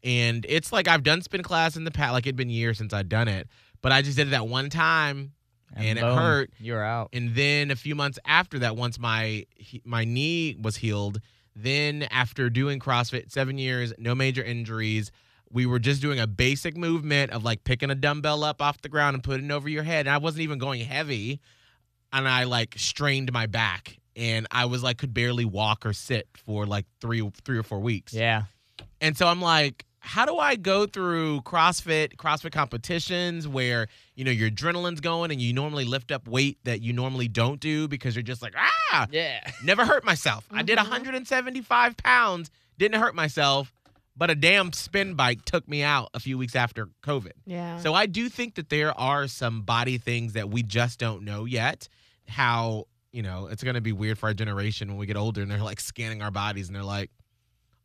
And 0.03 0.45
it's 0.49 0.71
like 0.73 0.87
I've 0.87 1.03
done 1.03 1.21
spin 1.21 1.43
class 1.43 1.75
in 1.75 1.83
the 1.83 1.91
past, 1.91 2.13
like 2.13 2.25
it'd 2.25 2.35
been 2.35 2.49
years 2.49 2.77
since 2.77 2.93
I'd 2.93 3.09
done 3.09 3.27
it, 3.27 3.47
but 3.81 3.91
I 3.91 4.01
just 4.01 4.17
did 4.17 4.27
it 4.27 4.31
that 4.31 4.47
one 4.47 4.69
time 4.69 5.33
And 5.75 5.97
it 5.99 6.01
boom, 6.01 6.17
hurt. 6.17 6.49
You're 6.59 6.83
out. 6.83 7.09
and 7.13 7.35
then 7.35 7.71
a 7.71 7.75
few 7.75 7.95
months 7.95 8.17
after 8.25 8.59
that 8.59 8.75
once 8.75 8.99
my 8.99 9.45
my 9.85 10.03
knee 10.03 10.57
was 10.61 10.77
healed 10.77 11.19
then 11.55 12.03
after 12.11 12.49
doing 12.49 12.79
crossfit 12.79 13.29
seven 13.31 13.57
years 13.57 13.93
no 13.97 14.15
major 14.15 14.41
injuries 14.43 15.11
we 15.53 15.65
were 15.65 15.79
just 15.79 16.01
doing 16.01 16.17
a 16.19 16.25
basic 16.27 16.77
movement 16.77 17.29
of 17.31 17.43
like 17.43 17.63
picking 17.65 17.89
a 17.91 17.95
dumbbell 17.95 18.43
up 18.43 18.61
off 18.61 18.81
the 18.81 18.87
ground 18.89 19.15
and 19.15 19.23
putting 19.23 19.45
it 19.47 19.51
over 19.51 19.67
your 19.69 19.83
head 19.83 20.07
and 20.07 20.13
i 20.15 20.17
wasn't 20.17 20.41
even 20.41 20.57
going 20.59 20.79
heavy 20.85 21.41
and 22.13 22.25
i 22.27 22.45
like 22.45 22.73
strained 22.77 23.31
my 23.33 23.45
back 23.47 23.97
and 24.15 24.47
i 24.51 24.63
was 24.65 24.81
like 24.81 24.97
could 24.97 25.13
barely 25.13 25.43
walk 25.45 25.85
or 25.85 25.91
sit 25.93 26.25
for 26.45 26.65
like 26.65 26.85
three 27.01 27.29
three 27.43 27.57
or 27.57 27.63
four 27.63 27.79
weeks 27.81 28.13
Yeah. 28.13 28.43
and 29.01 29.15
so 29.17 29.27
I'm 29.27 29.41
like, 29.41 29.85
how 30.03 30.25
do 30.25 30.37
I 30.37 30.55
go 30.55 30.87
through 30.87 31.41
CrossFit, 31.41 32.15
CrossFit 32.15 32.51
competitions 32.51 33.47
where, 33.47 33.87
you 34.15 34.25
know, 34.25 34.31
your 34.31 34.49
adrenaline's 34.49 34.99
going 34.99 35.31
and 35.31 35.39
you 35.39 35.53
normally 35.53 35.85
lift 35.85 36.11
up 36.11 36.27
weight 36.27 36.57
that 36.63 36.81
you 36.81 36.91
normally 36.91 37.27
don't 37.27 37.59
do 37.59 37.87
because 37.87 38.15
you're 38.15 38.23
just 38.23 38.41
like, 38.41 38.53
ah, 38.57 39.07
Yeah. 39.11 39.39
never 39.63 39.85
hurt 39.85 40.03
myself. 40.03 40.43
I 40.51 40.63
did 40.63 40.77
Mhm. 40.79 40.83
175 40.89 41.97
pounds, 41.97 42.49
didn't 42.79 42.99
hurt 42.99 43.13
myself, 43.13 43.71
but 44.17 44.31
a 44.31 44.35
damn 44.35 44.73
spin 44.73 45.13
bike 45.13 45.45
took 45.45 45.67
me 45.67 45.83
out 45.83 46.09
a 46.15 46.19
few 46.19 46.35
weeks 46.37 46.55
after 46.55 46.89
COVID. 47.03 47.33
Yeah. 47.45 47.79
So 47.79 47.93
I 47.93 48.07
do 48.07 48.27
think 48.27 48.55
that 48.55 48.69
there 48.69 48.97
are 48.99 49.27
some 49.27 49.61
body 49.61 49.99
things 49.99 50.33
that 50.33 50.49
we 50.49 50.63
just 50.63 50.97
don't 50.99 51.23
know 51.23 51.45
yet. 51.45 51.87
How, 52.27 52.85
you 53.11 53.21
know, 53.21 53.47
it's 53.47 53.63
going 53.63 53.75
to 53.75 53.81
be 53.81 53.91
weird 53.93 54.17
for 54.17 54.27
our 54.27 54.33
generation 54.33 54.87
when 54.89 54.97
we 54.97 55.05
get 55.05 55.15
older 55.15 55.41
and 55.43 55.51
they're 55.51 55.59
like 55.59 55.79
scanning 55.79 56.21
our 56.23 56.31
bodies 56.31 56.67
and 56.67 56.75
they're 56.75 56.83
like, 56.83 57.11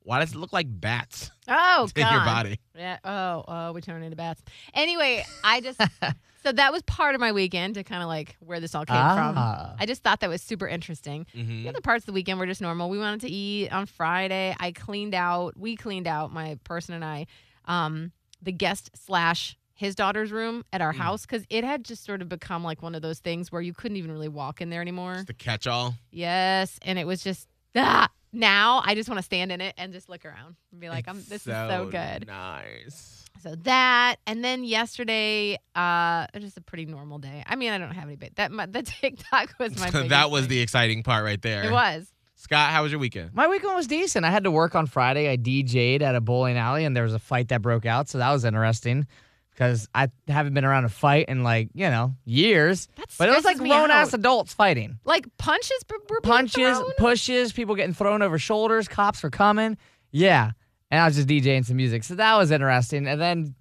why 0.07 0.21
does 0.21 0.33
it 0.33 0.37
look 0.39 0.53
like 0.53 0.67
bats 0.69 1.31
oh 1.49 1.89
in 1.95 2.03
God. 2.03 2.13
your 2.13 2.25
body? 2.25 2.61
Yeah. 2.77 2.99
Oh, 3.05 3.45
oh, 3.47 3.73
we 3.73 3.81
turned 3.81 4.05
into 4.05 4.17
bats. 4.17 4.43
Anyway, 4.73 5.25
I 5.45 5.61
just 5.61 5.81
so 6.45 6.53
that 6.53 6.73
was 6.73 6.83
part 6.83 7.15
of 7.17 7.21
my 7.21 7.33
weekend 7.33 7.75
to 7.75 7.83
kind 7.85 8.03
of 8.03 8.09
like 8.09 8.37
where 8.41 8.61
this 8.61 8.75
all 8.75 8.85
came 8.87 8.97
from. 8.97 9.35
Ah. 9.37 9.75
I 9.79 9.85
just 9.87 10.03
thought 10.03 10.21
that 10.21 10.31
was 10.31 10.41
super 10.43 10.69
interesting. 10.69 11.27
Mm-hmm. 11.35 11.65
The 11.65 11.69
other 11.71 11.81
parts 11.81 12.03
of 12.03 12.07
the 12.07 12.13
weekend 12.13 12.39
were 12.39 12.47
just 12.47 12.61
normal. 12.63 12.89
We 12.89 12.99
wanted 12.99 13.23
to 13.23 13.29
eat 13.31 13.71
on 13.73 13.87
Friday. 13.87 14.55
I 14.59 14.73
cleaned 14.73 15.15
out. 15.15 15.57
We 15.57 15.75
cleaned 15.77 16.07
out 16.07 16.33
my 16.33 16.59
person 16.65 16.95
and 16.95 17.05
I, 17.05 17.27
um, 17.67 18.13
the 18.41 18.53
guest 18.53 18.91
slash 18.95 19.57
his 19.75 19.95
daughter's 19.95 20.33
room 20.33 20.65
at 20.73 20.81
our 20.81 20.93
Mm. 20.95 20.99
house 20.99 21.27
because 21.27 21.45
it 21.51 21.63
had 21.65 21.85
just 21.85 22.05
sort 22.05 22.23
of 22.23 22.29
become 22.31 22.63
like 22.65 22.81
one 22.81 22.95
of 22.95 23.03
those 23.03 23.19
things 23.19 23.51
where 23.53 23.61
you 23.61 23.75
couldn't 23.75 23.97
even 23.99 24.11
really 24.13 24.29
walk 24.29 24.61
in 24.63 24.71
there 24.71 24.81
anymore. 24.81 25.15
It's 25.17 25.25
the 25.25 25.35
catch-all. 25.35 25.97
Yes, 26.11 26.79
and 26.83 26.99
it 26.99 27.07
was 27.07 27.23
just 27.23 27.47
ah, 27.75 28.09
now 28.37 28.83
I 28.85 28.95
just 28.95 29.09
want 29.09 29.19
to 29.19 29.25
stand 29.25 29.51
in 29.51 29.61
it 29.61 29.75
and 29.79 29.93
just 29.93 30.09
look 30.09 30.25
around 30.25 30.57
and 30.71 30.81
be 30.81 30.89
like, 30.89 31.09
I'm, 31.09 31.19
It's 31.19 31.29
this 31.29 31.47
is 31.47 31.55
so 31.55 31.89
good. 31.91 32.27
Nice. 32.27 33.25
So 33.43 33.55
that, 33.65 34.17
and 34.27 34.43
then 34.45 34.65
yesterday, 34.65 35.59
uh, 35.75 36.27
just 36.39 36.57
a 36.57 36.61
pretty 36.61 36.87
normal 36.87 37.19
day. 37.19 37.45
I 37.47 37.57
mean, 37.57 37.73
I 37.73 37.79
don't 37.79 37.93
have 37.93 38.05
any 38.05 38.17
big 38.17 38.35
that. 38.37 38.51
My, 38.51 38.67
the 38.67 38.83
TikTok 39.01 39.55
was 39.59 39.79
my. 39.79 39.91
that 40.09 40.31
was 40.31 40.43
thing. 40.43 40.51
the 40.51 40.61
exciting 40.61 41.03
part 41.03 41.25
right 41.25 41.41
there. 41.41 41.65
It 41.65 41.73
was. 41.73 42.11
Scott, 42.35 42.71
how 42.71 42.83
was 42.83 42.93
your 42.93 42.99
weekend? 42.99 43.35
My 43.35 43.49
weekend 43.49 43.75
was 43.75 43.87
decent. 43.87 44.27
I 44.27 44.31
had 44.31 44.45
to 44.45 44.51
work 44.51 44.75
on 44.75 44.87
Friday. 44.87 45.31
I 45.31 45.37
DJ'd 45.37 46.03
at 46.03 46.15
a 46.15 46.21
bowling 46.21 46.57
alley, 46.59 46.85
and 46.85 46.95
there 46.95 47.03
was 47.03 47.15
a 47.15 47.19
fight 47.19 47.49
that 47.49 47.63
broke 47.63 47.87
out, 47.87 48.09
so 48.09 48.19
that 48.19 48.31
was 48.31 48.45
interesting 48.45 49.07
because 49.57 49.89
I 49.95 50.11
haven't 50.29 50.53
been 50.53 50.67
around 50.67 50.85
a 50.85 50.89
fight 50.91 51.29
in 51.29 51.43
like 51.43 51.71
you 51.73 51.89
know 51.89 52.15
years. 52.25 52.89
That 52.97 53.07
But 53.19 53.29
it 53.31 53.35
was 53.35 53.45
like 53.45 53.57
grown 53.57 53.91
ass 53.91 54.13
adults 54.13 54.53
fighting. 54.53 54.99
Like 55.05 55.27
punches 55.39 55.85
were 56.11 56.21
punches, 56.21 56.79
thrown? 56.79 56.93
pushes, 56.99 57.53
people 57.53 57.75
getting 57.75 57.95
thrown 57.95 58.23
over 58.23 58.39
shoulders, 58.39 58.87
cops 58.87 59.23
were 59.23 59.31
coming. 59.31 59.79
Yeah. 60.13 60.53
And 60.91 61.01
I 61.01 61.07
was 61.07 61.17
just 61.17 61.29
DJing 61.29 61.65
some 61.65 61.77
music. 61.77 62.05
So 62.05 62.15
that 62.15 62.37
was 62.37 62.51
interesting. 62.51 63.09
And 63.09 63.21
then 63.21 63.55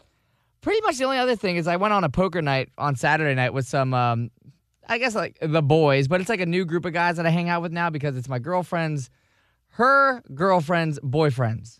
pretty 0.61 0.81
much 0.81 0.97
the 0.97 1.05
only 1.05 1.17
other 1.17 1.35
thing 1.35 1.55
is 1.55 1.67
I 1.67 1.77
went 1.77 1.93
on 1.93 2.03
a 2.03 2.09
poker 2.09 2.41
night 2.41 2.69
on 2.77 2.95
Saturday 2.95 3.33
night 3.33 3.53
with 3.53 3.65
some 3.65 3.93
um 3.93 4.31
I 4.87 4.99
guess 4.99 5.15
like 5.15 5.37
the 5.41 5.63
boys, 5.63 6.07
but 6.07 6.21
it's 6.21 6.29
like 6.29 6.41
a 6.41 6.45
new 6.45 6.65
group 6.65 6.85
of 6.85 6.93
guys 6.93 7.17
that 7.17 7.25
I 7.25 7.29
hang 7.29 7.49
out 7.49 7.61
with 7.61 7.71
now 7.71 7.89
because 7.89 8.15
it's 8.17 8.29
my 8.29 8.39
girlfriend's 8.39 9.09
her 9.69 10.21
girlfriend's 10.33 10.99
boyfriends. 10.99 11.79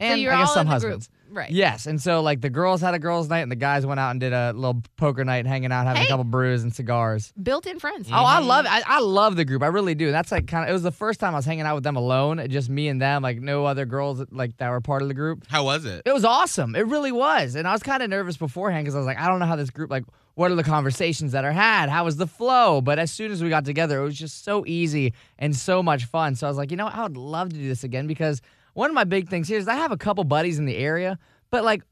And 0.00 0.20
so 0.22 0.30
I 0.30 0.38
guess 0.38 0.54
some 0.54 0.66
husbands. 0.66 1.08
group, 1.08 1.17
right? 1.30 1.50
Yes, 1.50 1.86
and 1.86 2.00
so 2.00 2.22
like 2.22 2.40
the 2.40 2.50
girls 2.50 2.80
had 2.80 2.94
a 2.94 2.98
girls' 2.98 3.28
night, 3.28 3.40
and 3.40 3.50
the 3.50 3.56
guys 3.56 3.84
went 3.86 4.00
out 4.00 4.10
and 4.10 4.20
did 4.20 4.32
a 4.32 4.52
little 4.52 4.82
poker 4.96 5.24
night, 5.24 5.46
hanging 5.46 5.72
out, 5.72 5.86
having 5.86 6.02
Hey. 6.02 6.06
a 6.06 6.08
couple 6.08 6.24
brews 6.24 6.62
and 6.62 6.74
cigars. 6.74 7.32
Built-in 7.42 7.78
friends. 7.78 8.08
Oh, 8.10 8.14
I 8.14 8.40
love 8.40 8.64
mm-hmm. 8.64 8.76
it. 8.76 8.88
I, 8.88 8.96
I 8.96 9.00
love 9.00 9.36
the 9.36 9.44
group. 9.44 9.62
I 9.62 9.66
really 9.66 9.94
do. 9.94 10.10
That's 10.10 10.32
like 10.32 10.46
kind 10.46 10.64
of. 10.64 10.70
It 10.70 10.72
was 10.72 10.82
the 10.82 10.92
first 10.92 11.20
time 11.20 11.34
I 11.34 11.38
was 11.38 11.44
hanging 11.44 11.64
out 11.64 11.74
with 11.74 11.84
them 11.84 11.96
alone, 11.96 12.46
just 12.48 12.68
me 12.68 12.88
and 12.88 13.00
them, 13.00 13.22
like 13.22 13.40
no 13.40 13.64
other 13.64 13.86
girls 13.86 14.22
like 14.30 14.56
that 14.58 14.70
were 14.70 14.80
part 14.80 15.02
of 15.02 15.08
the 15.08 15.14
group. 15.14 15.44
How 15.48 15.64
was 15.64 15.84
it? 15.84 16.02
It 16.04 16.12
was 16.12 16.24
awesome. 16.24 16.74
It 16.74 16.86
really 16.86 17.12
was. 17.12 17.54
And 17.54 17.66
I 17.66 17.72
was 17.72 17.82
kind 17.82 18.02
of 18.02 18.10
nervous 18.10 18.36
beforehand 18.36 18.84
because 18.84 18.94
I 18.94 18.98
was 18.98 19.06
like, 19.06 19.18
I 19.18 19.28
don't 19.28 19.38
know 19.38 19.46
how 19.46 19.56
this 19.56 19.70
group 19.70 19.90
like. 19.90 20.04
What 20.34 20.52
are 20.52 20.54
the 20.54 20.62
conversations 20.62 21.32
that 21.32 21.44
are 21.44 21.50
had? 21.50 21.88
How 21.88 22.04
was 22.04 22.16
the 22.16 22.28
flow? 22.28 22.80
But 22.80 23.00
as 23.00 23.10
soon 23.10 23.32
as 23.32 23.42
we 23.42 23.48
got 23.48 23.64
together, 23.64 24.00
it 24.00 24.04
was 24.04 24.16
just 24.16 24.44
so 24.44 24.64
easy 24.66 25.12
and 25.36 25.56
so 25.56 25.82
much 25.82 26.04
fun. 26.04 26.36
So 26.36 26.46
I 26.46 26.50
was 26.50 26.56
like, 26.56 26.70
you 26.70 26.76
know, 26.76 26.86
I 26.86 27.02
would 27.02 27.16
love 27.16 27.48
to 27.48 27.56
do 27.56 27.66
this 27.66 27.82
again 27.82 28.06
because 28.06 28.40
one 28.78 28.90
of 28.90 28.94
my 28.94 29.02
big 29.04 29.28
things 29.28 29.48
here 29.48 29.58
is 29.58 29.66
I 29.66 29.74
have 29.74 29.90
a 29.90 29.96
couple 29.96 30.22
buddies 30.22 30.60
in 30.60 30.64
the 30.64 30.76
area, 30.76 31.18
but 31.50 31.64
like 31.64 31.82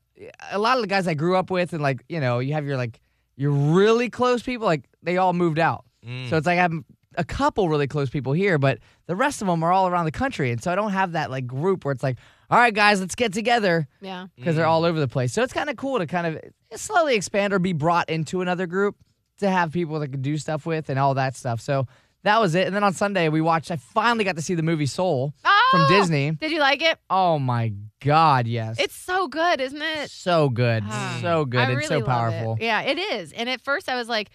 a 0.52 0.58
lot 0.58 0.76
of 0.76 0.82
the 0.82 0.86
guys 0.86 1.08
I 1.08 1.14
grew 1.14 1.36
up 1.36 1.50
with, 1.50 1.72
and 1.72 1.82
like 1.82 2.04
you 2.08 2.20
know, 2.20 2.38
you 2.38 2.52
have 2.52 2.64
your 2.64 2.76
like 2.76 3.00
your 3.36 3.50
really 3.50 4.08
close 4.08 4.40
people, 4.42 4.66
like 4.66 4.84
they 5.02 5.16
all 5.16 5.32
moved 5.32 5.58
out. 5.58 5.84
Mm. 6.06 6.30
So 6.30 6.36
it's 6.36 6.46
like 6.46 6.58
I 6.58 6.62
have 6.62 6.72
a 7.16 7.24
couple 7.24 7.68
really 7.68 7.88
close 7.88 8.08
people 8.08 8.32
here, 8.34 8.56
but 8.56 8.78
the 9.06 9.16
rest 9.16 9.42
of 9.42 9.48
them 9.48 9.64
are 9.64 9.72
all 9.72 9.88
around 9.88 10.04
the 10.04 10.12
country, 10.12 10.52
and 10.52 10.62
so 10.62 10.70
I 10.70 10.76
don't 10.76 10.92
have 10.92 11.12
that 11.12 11.28
like 11.28 11.46
group 11.46 11.84
where 11.84 11.90
it's 11.92 12.04
like, 12.04 12.18
all 12.50 12.58
right, 12.58 12.72
guys, 12.72 13.00
let's 13.00 13.16
get 13.16 13.32
together 13.32 13.88
Yeah. 14.00 14.26
because 14.36 14.54
they're 14.54 14.66
all 14.66 14.84
over 14.84 15.00
the 15.00 15.08
place. 15.08 15.32
So 15.32 15.42
it's 15.42 15.52
kind 15.52 15.68
of 15.68 15.76
cool 15.76 15.98
to 15.98 16.06
kind 16.06 16.26
of 16.28 16.78
slowly 16.80 17.16
expand 17.16 17.52
or 17.52 17.58
be 17.58 17.72
brought 17.72 18.08
into 18.10 18.42
another 18.42 18.66
group 18.68 18.94
to 19.38 19.50
have 19.50 19.72
people 19.72 19.98
that 20.00 20.12
can 20.12 20.22
do 20.22 20.38
stuff 20.38 20.64
with 20.66 20.88
and 20.88 20.98
all 21.00 21.14
that 21.14 21.34
stuff. 21.34 21.60
So 21.60 21.88
that 22.22 22.40
was 22.40 22.54
it. 22.54 22.66
And 22.68 22.76
then 22.76 22.84
on 22.84 22.92
Sunday 22.92 23.28
we 23.28 23.40
watched. 23.40 23.70
I 23.72 23.76
finally 23.76 24.22
got 24.24 24.36
to 24.36 24.42
see 24.42 24.54
the 24.54 24.62
movie 24.62 24.86
Soul 24.86 25.34
from! 25.70 25.88
Disney. 25.88 26.30
Did 26.32 26.50
you 26.52 26.60
like 26.60 26.82
it? 26.82 26.98
Oh 27.10 27.38
my 27.38 27.72
God, 28.00 28.46
yes, 28.46 28.76
It's 28.78 28.94
so 28.94 29.26
good, 29.28 29.60
isn't 29.60 29.80
it? 29.82 30.10
so 30.10 30.48
good, 30.48 30.84
Ah. 30.86 31.18
so 31.22 31.44
good, 31.44 31.60
I 31.60 31.64
and 31.64 31.76
really 31.76 31.86
so 31.86 31.94
love 31.98 32.02
it. 32.02 32.06
powerful. 32.06 32.58
Yeah, 32.60 32.82
it 32.82 32.98
is. 32.98 33.32
And 33.32 33.48
at 33.48 33.60
first 33.60 33.88
I 33.88 33.94
was 33.96 34.08
like, 34.08 34.30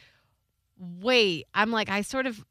wait, 0.77 1.47
I'm 1.53 1.71
like, 1.71 1.89
I 1.89 2.01
sort 2.01 2.25
of, 2.25 2.43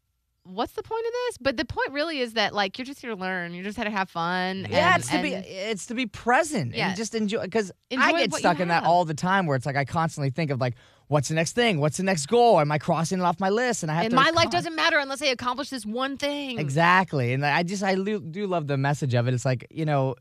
what's 0.44 0.72
the 0.72 0.82
point 0.82 1.04
of 1.06 1.12
this? 1.12 1.38
But 1.38 1.56
the 1.56 1.64
point 1.64 1.90
really 1.92 2.20
is 2.20 2.34
that 2.34 2.54
like 2.54 2.78
you're 2.78 2.86
just 2.86 3.00
here 3.00 3.10
to 3.10 3.16
learn. 3.20 3.52
You're 3.54 3.64
just 3.64 3.76
here 3.76 3.84
to 3.84 3.90
have 3.90 4.08
fun. 4.08 4.66
Yeah, 4.70 4.94
and- 4.94 5.02
it's 5.02 5.10
to 5.10 5.22
be 5.22 5.34
and- 5.34 5.44
it's 5.46 5.86
to 5.86 5.94
be 5.94 6.06
present 6.06 6.74
Yeah. 6.74 6.88
and 6.88 6.96
just 6.96 7.14
enjoy 7.14 7.42
because 7.44 7.70
I 7.90 7.94
Enjoy 7.94 8.06
get 8.18 8.30
what 8.30 8.32
you 8.32 8.38
stuck 8.38 8.60
in 8.60 8.68
that 8.68 8.82
have. 8.82 8.90
all 8.90 9.04
the 9.04 9.14
time 9.14 9.46
where 9.46 9.56
it's 9.56 9.66
like 9.66 9.76
I 9.76 9.84
constantly 9.84 10.30
think 10.30 10.50
of 10.50 10.60
like 10.60 10.74
what's 11.10 11.28
the 11.28 11.34
next 11.34 11.52
thing, 11.52 11.80
what's 11.80 11.96
the 11.96 12.04
next 12.04 12.26
goal, 12.26 12.60
am 12.60 12.70
I 12.70 12.78
crossing 12.78 13.18
it 13.18 13.22
off 13.22 13.40
my 13.40 13.50
list, 13.50 13.82
and 13.82 13.90
I 13.90 13.96
have 13.96 14.04
and 14.04 14.10
to. 14.12 14.16
my 14.16 14.30
life 14.30 14.48
doesn't 14.48 14.76
matter 14.76 14.96
unless 14.96 15.20
I 15.20 15.26
accomplish 15.26 15.68
this 15.68 15.84
one 15.84 16.16
thing. 16.16 16.58
exactly, 16.58 17.32
and 17.32 17.44
I 17.44 17.64
just 17.64 17.82
I 17.82 17.96
do 17.96 18.46
love 18.46 18.68
the 18.68 18.76
message 18.76 19.14
of 19.14 19.26
it. 19.26 19.34
It's 19.34 19.44
like 19.44 19.66
you 19.70 19.84
know. 19.84 20.14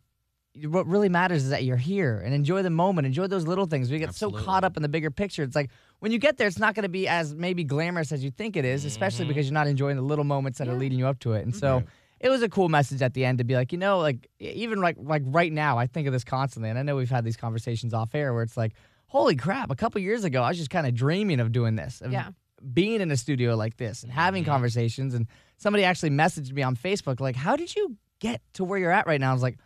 What 0.64 0.88
really 0.88 1.10
matters 1.10 1.44
is 1.44 1.52
that 1.52 1.64
you're 1.64 1.78
here 1.78 2.22
and 2.26 2.34
enjoy 2.34 2.64
the 2.64 2.72
moment, 2.72 3.06
enjoy 3.06 3.28
those 3.28 3.46
little 3.46 3.68
things. 3.68 3.90
We 3.92 4.00
get 4.00 4.16
so 4.16 4.30
caught 4.32 4.64
up 4.64 4.76
in 4.76 4.84
the 4.84 4.90
bigger 4.90 5.12
picture. 5.12 5.44
It's 5.44 5.56
like 5.56 5.70
when 6.00 6.12
you 6.12 6.18
get 6.18 6.38
there, 6.38 6.48
it's 6.48 6.58
not 6.58 6.74
going 6.74 6.84
to 6.84 6.90
be 6.90 7.08
as 7.08 7.36
maybe 7.36 7.64
glamorous 7.64 8.12
as 8.12 8.24
you 8.24 8.32
think 8.32 8.58
it 8.58 8.66
is, 8.66 8.84
especially 8.84 9.24
mm-hmm. 9.24 9.30
because 9.30 9.46
you're 9.46 9.54
not 9.54 9.68
enjoying 9.68 9.96
the 9.96 10.02
little 10.02 10.26
moments 10.26 10.58
that 10.58 10.68
are 10.68 10.74
leading 10.74 10.98
you 10.98 11.08
up 11.08 11.20
to 11.20 11.34
it. 11.34 11.46
And 11.46 11.56
so 11.56 11.80
mm-hmm. 11.80 11.88
it 12.20 12.30
was 12.30 12.42
a 12.42 12.50
cool 12.50 12.68
message 12.68 13.02
at 13.04 13.14
the 13.14 13.24
end 13.24 13.38
to 13.38 13.44
be 13.44 13.54
like, 13.54 13.72
you 13.72 13.78
know, 13.78 14.00
like 14.00 14.28
even 14.40 14.82
like 14.82 14.98
like 15.00 15.22
right 15.28 15.54
now, 15.54 15.78
I 15.78 15.86
think 15.86 16.08
of 16.08 16.14
this 16.14 16.26
constantly, 16.26 16.72
and 16.72 16.80
I 16.80 16.82
know 16.82 16.96
we've 16.96 17.12
had 17.12 17.24
these 17.24 17.38
conversations 17.38 17.94
off 17.94 18.14
air 18.16 18.34
where 18.34 18.44
it's 18.44 18.58
like, 18.58 18.74
holy 19.10 19.36
crap! 19.36 19.70
A 19.70 19.76
couple 19.76 20.02
years 20.02 20.24
ago, 20.24 20.42
I 20.42 20.50
was 20.50 20.58
just 20.58 20.70
kind 20.70 20.88
of 20.88 20.96
dreaming 20.96 21.40
of 21.40 21.52
doing 21.52 21.76
this, 21.76 22.02
of 22.02 22.12
Yeah. 22.12 22.30
being 22.74 23.02
in 23.02 23.12
a 23.12 23.18
studio 23.18 23.56
like 23.56 23.78
this 23.78 24.04
and 24.04 24.12
having 24.12 24.44
mm-hmm. 24.44 24.52
conversations. 24.52 25.14
And 25.14 25.28
somebody 25.58 25.84
actually 25.84 26.12
messaged 26.12 26.52
me 26.54 26.62
on 26.62 26.76
Facebook 26.76 27.20
like, 27.20 27.36
how 27.36 27.56
did 27.56 27.76
you 27.76 27.98
get 28.20 28.42
to 28.54 28.64
where 28.64 28.80
you're 28.80 28.92
at 28.92 29.08
right 29.08 29.20
now? 29.20 29.32
I 29.32 29.34
was 29.34 29.44
like. 29.44 29.58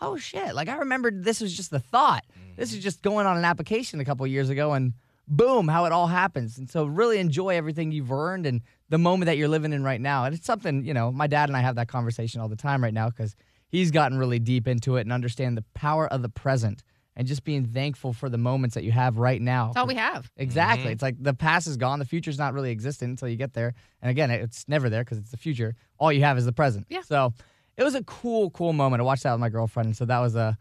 Oh 0.00 0.16
shit! 0.16 0.54
Like 0.54 0.68
I 0.68 0.76
remembered 0.76 1.24
this 1.24 1.40
was 1.40 1.56
just 1.56 1.72
the 1.72 1.80
thought. 1.80 2.24
This 2.54 2.68
is 2.68 2.76
mm-hmm. 2.76 2.82
just 2.82 3.02
going 3.02 3.26
on 3.26 3.36
an 3.36 3.44
application 3.44 3.98
a 3.98 4.04
couple 4.04 4.24
years 4.28 4.48
ago, 4.48 4.72
and 4.72 4.92
boom, 5.28 5.68
how 5.68 5.84
it 5.84 5.92
all 5.92 6.06
happens. 6.06 6.58
And 6.58 6.70
so, 6.70 6.84
really 6.84 7.18
enjoy 7.18 7.50
everything 7.50 7.92
you've 7.92 8.10
earned 8.10 8.46
and 8.46 8.62
the 8.88 8.98
moment 8.98 9.26
that 9.26 9.36
you're 9.36 9.48
living 9.48 9.72
in 9.72 9.84
right 9.84 10.00
now. 10.00 10.24
And 10.24 10.34
it's 10.34 10.46
something, 10.46 10.84
you 10.84 10.94
know, 10.94 11.12
my 11.12 11.26
dad 11.26 11.48
and 11.48 11.56
I 11.56 11.60
have 11.60 11.76
that 11.76 11.88
conversation 11.88 12.40
all 12.40 12.48
the 12.48 12.56
time 12.56 12.82
right 12.82 12.94
now 12.94 13.10
because 13.10 13.36
he's 13.68 13.90
gotten 13.90 14.18
really 14.18 14.38
deep 14.38 14.66
into 14.66 14.96
it 14.96 15.02
and 15.02 15.12
understand 15.12 15.56
the 15.56 15.64
power 15.74 16.06
of 16.06 16.22
the 16.22 16.28
present 16.28 16.82
and 17.18 17.26
just 17.26 17.42
being 17.42 17.66
thankful 17.66 18.12
for 18.12 18.30
the 18.30 18.38
moments 18.38 18.76
that 18.76 18.84
you 18.84 18.92
have 18.92 19.18
right 19.18 19.42
now. 19.42 19.66
That's 19.66 19.78
all 19.78 19.86
we 19.88 19.96
have. 19.96 20.30
Exactly. 20.36 20.84
Mm-hmm. 20.84 20.92
It's 20.92 21.02
like 21.02 21.16
the 21.20 21.34
past 21.34 21.66
is 21.66 21.76
gone, 21.76 21.98
the 21.98 22.04
future's 22.04 22.38
not 22.38 22.54
really 22.54 22.70
existent 22.70 23.10
until 23.10 23.28
you 23.28 23.36
get 23.36 23.52
there. 23.52 23.74
And 24.00 24.10
again, 24.10 24.30
it's 24.30 24.66
never 24.68 24.88
there 24.88 25.02
because 25.02 25.18
it's 25.18 25.32
the 25.32 25.36
future. 25.36 25.74
All 25.98 26.12
you 26.12 26.22
have 26.22 26.38
is 26.38 26.44
the 26.44 26.52
present. 26.52 26.86
Yeah. 26.88 27.02
So 27.02 27.34
it 27.76 27.82
was 27.82 27.96
a 27.96 28.04
cool, 28.04 28.50
cool 28.50 28.72
moment. 28.72 29.00
I 29.00 29.04
watched 29.04 29.24
that 29.24 29.32
with 29.32 29.40
my 29.40 29.48
girlfriend. 29.48 29.88
And 29.88 29.96
so 29.96 30.04
that 30.04 30.20
was 30.20 30.36
a 30.36 30.56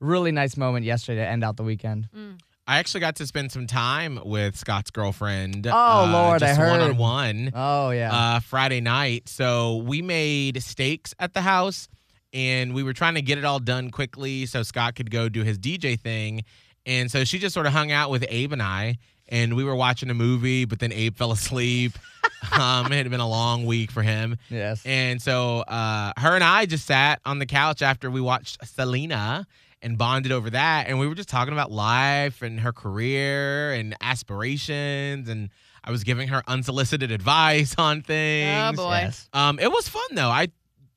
really 0.00 0.32
nice 0.32 0.58
moment 0.58 0.84
yesterday 0.84 1.22
to 1.22 1.26
end 1.26 1.42
out 1.42 1.56
the 1.56 1.64
weekend. 1.64 2.10
Mm. 2.14 2.38
I 2.66 2.78
actually 2.78 3.00
got 3.00 3.16
to 3.16 3.26
spend 3.26 3.50
some 3.50 3.66
time 3.66 4.20
with 4.22 4.56
Scott's 4.56 4.90
girlfriend. 4.90 5.66
Oh, 5.66 5.72
uh, 5.72 6.12
Lord, 6.12 6.42
I 6.42 6.46
just 6.46 6.60
heard. 6.60 6.70
one 6.70 6.80
on 6.80 6.96
one. 6.96 7.52
Oh, 7.54 7.90
yeah. 7.90 8.14
uh, 8.14 8.40
Friday 8.40 8.80
night. 8.82 9.28
So 9.30 9.78
we 9.78 10.02
made 10.02 10.62
steaks 10.62 11.14
at 11.18 11.32
the 11.32 11.40
house, 11.40 11.88
and 12.32 12.74
we 12.74 12.82
were 12.82 12.92
trying 12.92 13.14
to 13.14 13.22
get 13.22 13.38
it 13.38 13.44
all 13.44 13.58
done 13.58 13.90
quickly 13.90 14.46
so 14.46 14.62
Scott 14.62 14.94
could 14.94 15.10
go 15.10 15.28
do 15.28 15.42
his 15.42 15.58
DJ 15.58 15.98
thing. 15.98 16.44
And 16.86 17.10
so 17.10 17.24
she 17.24 17.38
just 17.38 17.54
sort 17.54 17.66
of 17.66 17.72
hung 17.72 17.92
out 17.92 18.10
with 18.10 18.24
Abe 18.28 18.52
and 18.52 18.62
I, 18.62 18.98
and 19.28 19.54
we 19.54 19.64
were 19.64 19.76
watching 19.76 20.10
a 20.10 20.14
movie. 20.14 20.64
But 20.64 20.78
then 20.80 20.92
Abe 20.92 21.16
fell 21.16 21.32
asleep. 21.32 21.92
um, 22.52 22.86
it 22.92 22.96
had 22.96 23.10
been 23.10 23.20
a 23.20 23.28
long 23.28 23.66
week 23.66 23.90
for 23.92 24.02
him, 24.02 24.36
yes. 24.50 24.84
and 24.84 25.22
so 25.22 25.60
uh, 25.60 26.12
her 26.18 26.34
and 26.34 26.42
I 26.42 26.66
just 26.66 26.86
sat 26.86 27.20
on 27.24 27.38
the 27.38 27.46
couch 27.46 27.82
after 27.82 28.10
we 28.10 28.20
watched 28.20 28.66
Selena 28.66 29.46
and 29.82 29.98
bonded 29.98 30.32
over 30.32 30.50
that. 30.50 30.86
And 30.88 30.98
we 30.98 31.06
were 31.06 31.14
just 31.14 31.28
talking 31.28 31.52
about 31.52 31.70
life 31.70 32.42
and 32.42 32.60
her 32.60 32.72
career 32.72 33.72
and 33.72 33.94
aspirations. 34.00 35.28
And 35.28 35.50
I 35.84 35.90
was 35.90 36.04
giving 36.04 36.28
her 36.28 36.42
unsolicited 36.46 37.10
advice 37.12 37.74
on 37.76 38.02
things. 38.02 38.78
Oh, 38.78 38.84
boy. 38.84 38.98
Yes. 39.02 39.28
Um, 39.32 39.58
it 39.58 39.70
was 39.70 39.88
fun 39.88 40.02
though. 40.12 40.30
I, 40.30 40.48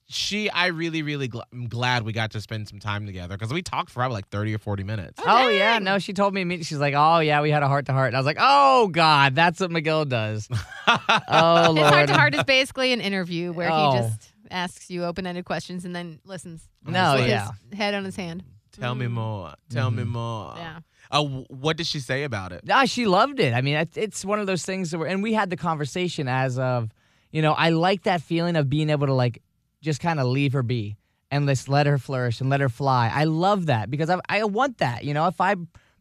she, 0.08 0.50
I 0.50 0.68
really, 0.68 1.02
really 1.02 1.28
gl- 1.30 1.44
am 1.52 1.68
glad 1.68 2.04
we 2.04 2.14
got 2.14 2.32
to 2.32 2.42
spend 2.42 2.68
some 2.70 2.80
time 2.80 3.06
together 3.06 3.36
because 3.38 3.52
we 3.52 3.62
talked 3.64 3.90
for 3.90 3.96
probably 3.96 4.14
like 4.16 4.30
thirty 4.30 4.54
or 4.54 4.60
forty 4.60 4.84
minutes. 4.84 5.20
Oh 5.26 5.50
yeah, 5.50 5.80
no. 5.80 5.98
She 6.00 6.14
told 6.14 6.34
me 6.34 6.42
immediately. 6.42 6.66
She's 6.66 6.78
like, 6.78 6.94
"Oh 6.96 7.20
yeah, 7.20 7.42
we 7.42 7.50
had 7.50 7.64
a 7.64 7.68
heart 7.68 7.88
to 7.88 7.94
heart," 7.94 8.08
and 8.08 8.16
I 8.16 8.20
was 8.20 8.26
like, 8.26 8.38
"Oh 8.40 8.88
God, 8.88 9.34
that's 9.36 9.60
what 9.60 9.72
Miguel 9.72 10.06
does." 10.06 10.48
oh 10.88 11.72
Lord. 11.72 11.78
His 11.78 11.88
heart 11.88 12.08
to 12.10 12.14
heart 12.14 12.36
is 12.36 12.44
basically 12.44 12.94
an 12.94 13.02
interview 13.02 13.52
where 13.52 13.70
Oh. 13.72 13.92
he 13.92 13.98
just 14.00 14.32
asks 14.52 14.90
you 14.92 15.04
open 15.06 15.26
ended 15.26 15.46
questions 15.46 15.86
and 15.86 15.96
then 15.96 16.20
listens. 16.24 16.68
No, 16.86 17.14
with 17.14 17.22
like, 17.22 17.30
yeah. 17.30 17.50
His 17.72 17.78
head 17.80 17.94
on 17.96 18.06
his 18.06 18.16
hand. 18.16 18.44
Tell 18.74 18.94
me 18.94 19.08
more. 19.08 19.54
Tell 19.70 19.90
me 19.90 20.04
more. 20.04 20.54
Yeah. 20.58 20.80
Uh, 21.10 21.24
wh- 21.24 21.50
what 21.50 21.78
did 21.78 21.88
she 21.88 22.00
say 22.00 22.24
about 22.24 22.52
it? 22.52 22.62
Ah, 22.70 22.86
she 22.86 23.06
loved 23.06 23.40
it. 23.40 23.54
I 23.54 23.62
mean, 23.62 23.76
it- 23.76 23.96
it's 23.98 24.24
one 24.26 24.40
of 24.40 24.48
those 24.48 24.64
things 24.66 24.92
that 24.92 24.98
were, 24.98 25.06
and 25.08 25.24
we 25.24 25.34
had 25.34 25.50
the 25.50 25.56
conversation 25.56 26.28
as 26.28 26.60
of, 26.60 26.90
you 27.32 27.42
know, 27.42 27.54
I 27.54 27.70
like 27.70 28.04
that 28.04 28.22
feeling 28.22 28.56
of 28.56 28.70
being 28.70 28.90
able 28.90 29.08
to 29.08 29.14
like 29.14 29.42
just 29.86 30.02
kind 30.02 30.20
of 30.20 30.28
leave 30.28 30.54
her 30.54 30.64
be 30.64 30.98
and 31.32 31.48
just 31.48 31.70
let 31.70 31.86
her 31.86 31.98
flourish 31.98 32.42
and 32.42 32.50
let 32.50 32.60
her 32.60 32.70
fly. 32.70 33.12
I 33.14 33.24
love 33.24 33.68
that 33.68 33.90
because 33.90 34.10
I, 34.10 34.20
I 34.28 34.44
want 34.44 34.80
that. 34.80 35.04
You 35.04 35.14
know, 35.14 35.28
if 35.28 35.40
I 35.40 35.56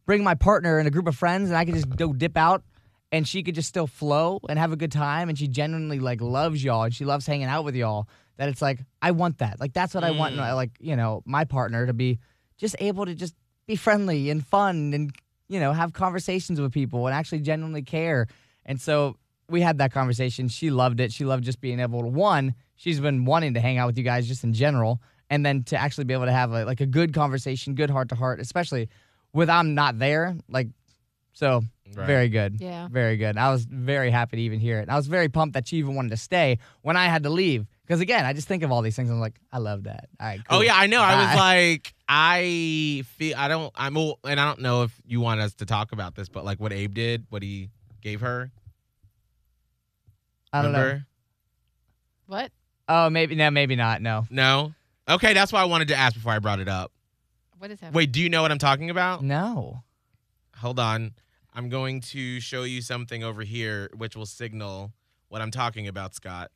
bring 0.05 0.23
my 0.23 0.35
partner 0.35 0.77
and 0.77 0.87
a 0.87 0.91
group 0.91 1.07
of 1.07 1.15
friends 1.15 1.49
and 1.49 1.57
I 1.57 1.65
can 1.65 1.73
just 1.73 1.89
go 1.89 2.13
dip 2.13 2.37
out 2.37 2.63
and 3.11 3.27
she 3.27 3.43
could 3.43 3.55
just 3.55 3.69
still 3.69 3.87
flow 3.87 4.39
and 4.49 4.59
have 4.59 4.71
a 4.71 4.75
good 4.75 4.91
time 4.91 5.29
and 5.29 5.37
she 5.37 5.47
genuinely 5.47 5.99
like 5.99 6.21
loves 6.21 6.63
y'all 6.63 6.83
and 6.83 6.93
she 6.93 7.05
loves 7.05 7.25
hanging 7.25 7.47
out 7.47 7.63
with 7.63 7.75
y'all, 7.75 8.07
that 8.37 8.49
it's 8.49 8.61
like, 8.61 8.79
I 9.01 9.11
want 9.11 9.37
that. 9.37 9.59
Like, 9.59 9.73
that's 9.73 9.93
what 9.93 10.03
I 10.03 10.11
want, 10.11 10.35
mm. 10.35 10.39
my- 10.39 10.53
like, 10.53 10.71
you 10.79 10.95
know, 10.95 11.23
my 11.25 11.45
partner 11.45 11.85
to 11.85 11.93
be 11.93 12.19
just 12.57 12.75
able 12.79 13.05
to 13.05 13.15
just 13.15 13.35
be 13.67 13.75
friendly 13.75 14.29
and 14.29 14.45
fun 14.45 14.93
and 14.93 15.11
you 15.47 15.59
know 15.59 15.73
have 15.73 15.93
conversations 15.93 16.59
with 16.59 16.71
people 16.71 17.07
and 17.07 17.15
actually 17.15 17.39
genuinely 17.39 17.81
care 17.81 18.27
and 18.65 18.79
so 18.79 19.15
we 19.49 19.61
had 19.61 19.77
that 19.77 19.91
conversation 19.91 20.47
she 20.47 20.69
loved 20.69 20.99
it 20.99 21.11
she 21.11 21.25
loved 21.25 21.43
just 21.43 21.61
being 21.61 21.79
able 21.79 22.01
to 22.01 22.07
one 22.07 22.53
she's 22.75 22.99
been 22.99 23.25
wanting 23.25 23.53
to 23.55 23.59
hang 23.59 23.77
out 23.77 23.87
with 23.87 23.97
you 23.97 24.03
guys 24.03 24.27
just 24.27 24.43
in 24.43 24.53
general, 24.53 25.01
and 25.29 25.45
then 25.45 25.63
to 25.65 25.77
actually 25.77 26.03
be 26.05 26.13
able 26.13 26.25
to 26.25 26.31
have 26.31 26.51
a, 26.51 26.65
like 26.65 26.81
a 26.81 26.85
good 26.85 27.13
conversation, 27.13 27.75
good 27.75 27.89
heart 27.89 28.09
to 28.09 28.15
heart, 28.15 28.39
especially 28.39 28.89
with 29.33 29.49
I'm 29.49 29.73
not 29.75 29.99
there. 29.99 30.35
Like, 30.49 30.67
so 31.33 31.63
Right. 31.93 32.07
very 32.07 32.29
good. 32.29 32.59
Yeah. 32.59 32.87
very 32.89 33.15
good. 33.15 33.37
I 33.37 33.51
was 33.51 33.65
very 33.65 34.09
happy 34.09 34.37
to 34.37 34.43
even 34.43 34.59
hear 34.59 34.79
it. 34.79 34.83
And 34.83 34.91
I 34.91 34.95
was 34.95 35.05
very 35.07 35.29
pumped 35.29 35.53
that 35.53 35.67
she 35.67 35.77
even 35.77 35.93
wanted 35.95 36.09
to 36.09 36.17
stay 36.17 36.57
when 36.81 36.97
I 36.97 37.05
had 37.05 37.23
to 37.23 37.29
leave. 37.29 37.67
Because 37.85 38.01
again, 38.01 38.25
I 38.25 38.33
just 38.33 38.47
think 38.47 38.63
of 38.63 38.71
all 38.71 38.81
these 38.81 38.95
things. 38.95 39.09
I'm 39.11 39.19
like, 39.19 39.35
I 39.51 39.59
love 39.59 39.83
that. 39.83 40.09
All 40.19 40.25
right. 40.27 40.41
Oh 40.49 40.61
yeah, 40.61 40.75
I 40.75 40.87
know. 40.87 40.99
I 40.99 41.27
was 41.27 41.35
like, 41.37 41.93
I 42.09 43.03
feel 43.17 43.35
I 43.37 43.47
don't. 43.47 43.71
I'm 43.75 43.95
and 43.95 44.39
I 44.39 44.45
don't 44.45 44.61
know 44.61 44.81
if 44.83 44.99
you 45.05 45.21
want 45.21 45.39
us 45.41 45.53
to 45.55 45.65
talk 45.65 45.91
about 45.91 46.15
this, 46.15 46.27
but 46.27 46.43
like 46.43 46.59
what 46.59 46.73
Abe 46.73 46.95
did, 46.95 47.25
what 47.29 47.43
he 47.43 47.69
gave 48.01 48.21
her. 48.21 48.51
I 50.51 50.63
don't 50.63 50.71
know. 50.71 51.01
What? 52.25 52.51
Oh, 52.87 53.09
maybe 53.09 53.35
no, 53.35 53.49
maybe 53.51 53.75
not. 53.75 54.01
No, 54.01 54.25
No. 54.29 54.73
Okay, 55.07 55.33
that's 55.33 55.53
why 55.53 55.61
I 55.61 55.65
wanted 55.65 55.89
to 55.89 55.95
ask 55.95 56.15
before 56.15 56.31
I 56.31 56.39
brought 56.39 56.59
it 56.59 56.67
up. 56.67 56.91
What 57.59 57.69
is 57.71 57.79
that? 57.79 57.93
Wait, 57.93 58.11
do 58.11 58.19
you 58.21 58.29
know 58.29 58.41
what 58.41 58.51
I'm 58.51 58.57
talking 58.57 58.89
about? 58.89 59.23
no. 59.23 59.83
Hold 60.57 60.79
on. 60.79 61.11
I'm 61.53 61.69
going 61.69 62.01
to 62.01 62.39
show 62.39 62.63
you 62.63 62.81
something 62.81 63.23
over 63.23 63.41
here, 63.43 63.89
which 63.95 64.15
will 64.15 64.25
signal 64.25 64.91
what 65.27 65.41
I'm 65.41 65.51
talking 65.51 65.87
about, 65.87 66.15
Scott. 66.15 66.49